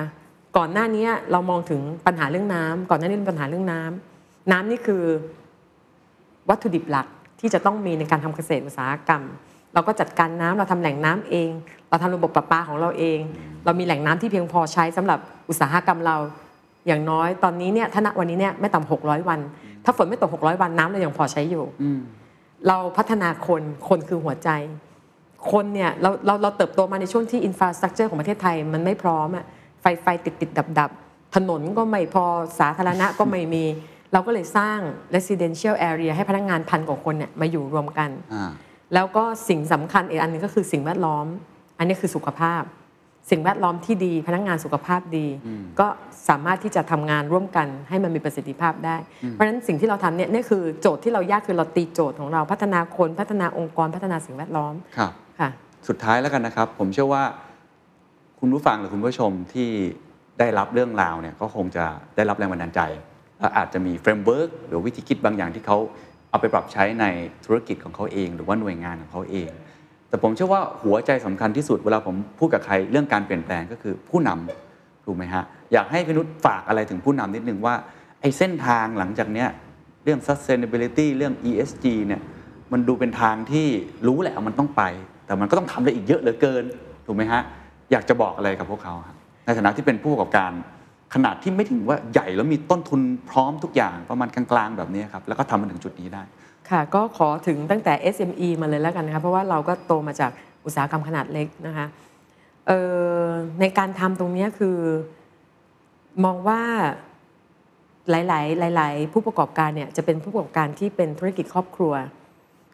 [0.56, 5.02] ก่อนหน้านี้เรามองถึงปัญหาเรื่องน้ำก่อนหน้านี้เป็นปัญหาเรื่องน้ำน้ำนี่คือ
[6.48, 7.06] วัตถุดิบหลัก
[7.40, 9.22] ที่จะต้องมีในการทำเกษตรอุตสาหกรรม
[9.76, 11.50] เราก็จัดการน้ำเราทำแหล่งน้ำเอง
[11.88, 13.18] เราทำระบบประปาของเราเอง
[13.64, 16.16] เรามีแหล่งน้ำที่เพียงพอใช้สำหรับอุตสาหกรรมเรา
[16.86, 19.40] อย่างน้อยตอนนี้เนี่ยถ้าณวันนี้เนี่ยไม่ต่ำหกร้อยวัน
[19.84, 21.64] ถ้าฝนไม่ตกหกร้อยวันน้ำเรายังพอใช้อยู่
[22.68, 24.50] เราพัฒนาคนคนคือหัวใจ
[25.52, 29.44] คนเนี่ยเราเราเราเติบโตมาในช่วงที่อินฟราสตรักเจอร์ของประเทศไทย มันไม่พร้อมอะ
[29.80, 30.90] ไฟไฟติดติดดับดับ
[31.34, 32.24] ถนนก็ไม่พอ
[32.60, 33.64] สาธารณะก็ไม่มี
[34.12, 34.78] เราก็เลยสร้าง
[35.14, 38.50] residential area ให้พนักงานพันกว่าคนเนี่ยมาอยู่รวมกันอ่า
[38.94, 41.26] แล้วก็สิ่งสำคัญอีกอันหนึงก็คือสิ่งแวดล้อม
[41.78, 42.62] อันนี้คือสุขภาพ
[43.30, 45.26] สิ่งแวดล้อมที่ดี พนักงานสุขภาพดี
[45.80, 45.86] ก็
[46.28, 48.96] สามารถที่จะทำงานร่วมกันให้มันมีประสิทธิภาพได้
[49.30, 55.50] เพราะฉะนั้นสิ่งที่เราทำเนี่ยนี่คือโจทย์ที่เรายากคือเราตีโจทย์ของเราพัฒนาคนพัฒนาองค์กรพัฒนาสิ่งแวดล้อมครับค่ะ
[55.88, 57.22] สุดท้ายแล้วกันนะครับ ผมเชื่อว่า
[58.40, 59.68] คุณผู้ฟังหรือคุณผู้ชมที่
[60.38, 61.84] ได้รับเรื่องราวเนี่ยก็คงจะ
[62.16, 62.80] ได้รับแรงบันดาลใจ
[63.40, 65.78] และอาจจะมี framework หรือวิธีคิดบางอย่างที่เขา
[66.36, 67.06] เอาไปปรับใช้ใน
[67.46, 69.50] ธุรกิจของเขาเอง หรือว่าหน่วยงานของเขาเอง
[70.08, 77.74] แต่ผมเชื่อว่าหัวใจสำคัญที่สุดเวลาผมพูดกับใครเรื่องการเปลี่ยนแปลงก็คือผู้นำถูกไหมฮะอยากให้พี่นุชฝากอะไรถึงผู้นำนิดนึงว่า
[78.20, 79.48] ไอ้เส้นทางหลังจากเนี้ย
[80.04, 82.20] เรื่อง sustainability เรื่อง ESG เนี่ย
[82.72, 83.66] มันดูเป็นทางที่
[84.06, 84.82] รู้แหละมันต้องไป
[85.26, 86.64] แต่มันก็ต้องทำได้อีกเยอะเหลือเกิน
[87.06, 87.42] ถูกไหมฮะ
[87.92, 90.52] อยากจะบอกอะไรกับพวกเขาครับในฐานะที่เป็นผู้ประกอบการ
[91.16, 96.22] ขนาดที่ไม่ถึงว่าใหญ่แล้วมีต้นทุนพร้อมทุกอย่างประมาณกลางๆแบบนี้ครับแล้วก็ทำมาถึงจุดนี้ได้
[96.70, 100.30] ค่ะ ก็ขอถึงตั้งแต่ SME มาเลยแล้วกันนะคะเพราะว่าเราก็โตมาจาก
[100.64, 101.86] อุตสาหกรรมขนาดเล็กนะคะ
[102.66, 102.78] เอ่
[103.20, 103.24] อ
[103.60, 104.76] ในการทำตรงเนี้ยคือ
[106.24, 106.60] มองว่า
[108.10, 111.92] หลาย ๆ หลาย ๆ ผู้ประกอบการเนี่ยจะเป็นผู้ประกอบการที่เป็นธุรกิจครอบครัว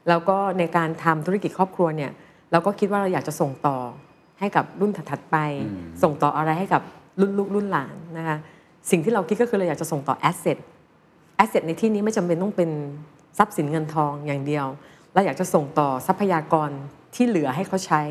[0.08, 2.10] แล้วก็ในการทำธุรกิจครอบครัวเนี่ย
[2.52, 3.78] เราก็คิดว่าเราอยากจะส่งต่อ
[4.40, 5.36] ให้กับรุ่นถัดๆไป
[6.02, 6.82] ส่งต่ออะไรให้กับ
[7.20, 8.36] รุ่นลูกรุ่นหลานนะคะ
[8.90, 10.58] สิ่งที่เราคิดก็คือเราอยากจะส่งต่อแอสเซท
[11.36, 12.70] แอสเซทในที่นี้ไม่จำเป็นต้องเป็น
[13.38, 14.66] ทรัพย์สินเงินทองอย่างเดียว
[15.14, 16.70] เราอยากจะส่งต่อทรัพยากร
[17.14, 18.02] ที่เหลือให้เขาใช้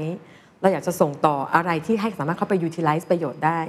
[0.62, 3.60] เราอยากจะส่งต่ออะไรที่ให้สามารถเข้าไป utilize ประโยชน์ได้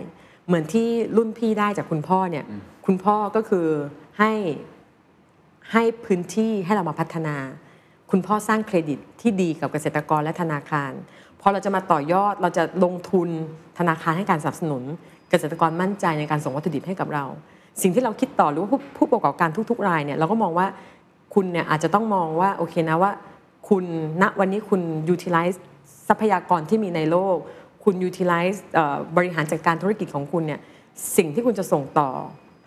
[0.46, 2.44] เหมือนที่รุ่นพี่ได้จากคุณพ่อเนี่ย
[2.86, 3.66] คุณพ่อก็คือ
[4.18, 4.32] ให้
[5.72, 7.36] ให้พื้นที่ให้เรามาพัฒนา
[8.10, 10.92] คุณพ่อสร้างเครดิตที่ดีกับเกษตรกรและธนาคาร
[11.40, 13.28] พอเราจะมาต่อยอดเราจะลงทุน
[13.78, 14.82] ธนาคารให้การสนับสนุน
[15.32, 17.24] เกษตรกรมั่นใจในการส่งวัตถุดิบให้กับเรา
[17.82, 20.66] สิ่งที่เราคิดต่อหรือว่าผู้ประกอบการทุก ๆ รายเนี่ยเราก็มองว่า
[21.34, 23.12] คุณเนี่ยอาจจะต้องมองว่าโอเคนะว่า
[23.68, 23.84] คุณ
[24.22, 24.80] ณวันนี้คุณ
[25.14, 25.56] utilize
[26.08, 27.36] ทรัพยากรที่มีในโลก
[27.84, 28.58] คุณ utilize
[29.16, 30.60] บริหารจัดการธุรกิจของคุณเนี่ย
[31.16, 32.10] สิ่งที่คุณจะส่งต่อ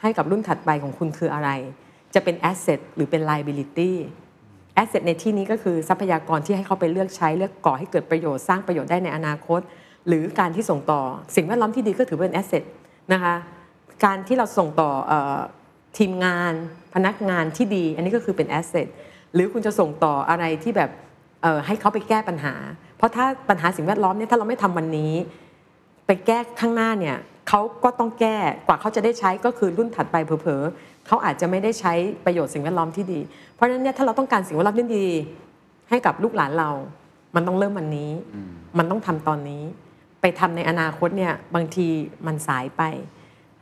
[0.02, 1.50] ให้กับรุ่นถัดไปของคุณคืออะไร
[2.14, 3.92] จะเป็น asset หรือเป็น liability
[4.82, 9.62] asset ในที่นี้ก็คือทรัพยากรที่ให้เขาไปเลือกใช้เลือกก่อให้เกิดประโยชน์สร้างประโยชน์ได้ในอนาคต
[10.08, 11.02] หรือการที่ส่งต่อ
[11.36, 12.64] สิ่งแวดล้อมที่ดีก็ถือเป็น asset
[13.14, 13.36] นะคะ
[14.06, 15.40] การที่เราส่งต่อเออ
[15.98, 16.54] ทีมงาน
[16.94, 18.88] พนักงานที่ดี อันนี้ก็คือเป็น asset
[19.34, 20.90] หรือคุณจะส่งต่ออะไรที่แบบ
[21.42, 22.54] เอ่อให้เขาไปแก้ปัญหา
[22.98, 25.14] เพราะถ้าปัญหาสิ่งแวดล้อมเนี่ยถ้าเราไม่ทำวันนี้
[26.08, 27.18] ไปแก้ข้างหน้าเนี่ย
[27.50, 28.38] เขาก็ต้องแก้
[28.68, 31.94] กว่าเขาจะได้ใช้ก็คือรุ่นถัดไปเผลอๆเขาอาจจะไม่ได้ใช้
[32.26, 33.20] ประโยชน์สิ่งแวดล้อมที่ดี
[33.56, 35.08] เพราะฉะนั้นเนี่ยถ้าเราต้องการสิ่งแวดล้อมที่ดี
[35.90, 36.72] ให้กับลูกหลานเรา
[37.36, 38.12] มันต้องเริ่มวันนี้
[38.78, 39.64] มันต้องทำตอนนี้
[40.26, 41.88] ไปทำในอนาคตเนี่ยบางที
[42.28, 42.82] มันสายไป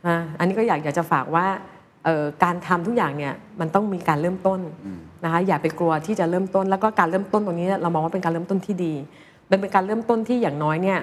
[0.06, 1.46] นะอันนี้ก็อยากอยากจะฝากว่า
[2.04, 4.60] เอ่อการทำทุกอย่างเนี่ยมันต้องมีการเริ่มต้น
[5.24, 8.94] นะคะอย่าไปกลัวที่จะเริ่มต้น แล้วก็การเริ่มต้นตรงนี้เนี่ยเรามองว่าเป็นการเริ่มต้นที่ดี
[9.50, 10.98] มันเป็นการเริ่มต้นที่อย่างน้อยเนี่ย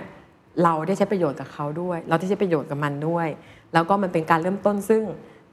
[0.64, 3.28] เราได้ใช้ประโยชน์กับเขาด้วย เราได้ใช้ประโยชน์กับมันด้วย
[3.74, 5.02] แล้วก็มันเป็นการเริ่มต้นซึ่ง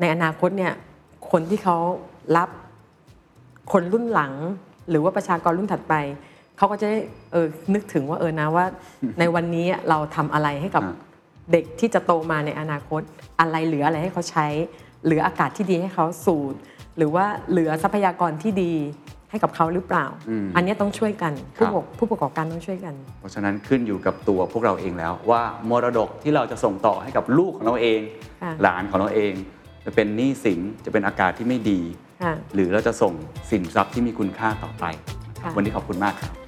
[0.00, 0.72] ในอนาคตเนี่ย
[1.30, 1.76] คนที่เขา
[2.36, 2.48] รับ
[3.72, 4.32] คนรุ่นหลัง
[4.90, 5.94] หรือว่าประชากรรุ่นถัดไป
[6.58, 6.98] เขาก็จะได้
[7.32, 8.64] เออนึกถึงว่าเออนะว่า
[9.18, 10.96] ในวันนี้เราทำอะไรให้กับอ่า
[11.52, 13.02] เด็กที่จะโตมาในอนาคต
[13.40, 14.46] อะไรเหลืออะไรให้เขาใช้
[15.04, 16.54] เหลืออากาศที่ดีให้เขาสูด
[16.96, 18.74] หรือว่าเหลือทรัพยากรที่ดี
[19.30, 20.06] ให้กับเขาหรือเปล่า
[20.56, 28.00] อันนี้ต้องช่วยกันผู้ประกอบผู้ประกอบการต้องช่วยกัน เพราะฉะนั้นขึ้นอยู่กับตัวพวกเราเองแล้ว ว่ามรดกที่เราจะส่งต่อให้กับลูกของเราเอง
[28.42, 29.32] ค่ะหลานของเราเอง
[29.84, 31.80] จะเป็นหนี้สินจะเป็นอากาศที่ไม่ดี
[32.22, 33.12] ค่ะหรือเราจะส่ง
[33.50, 34.84] สินทรัพย์ที่มีคุณค่าต่อไป
[35.42, 36.32] ค่ะวันนี้ขอบคุณมากครับ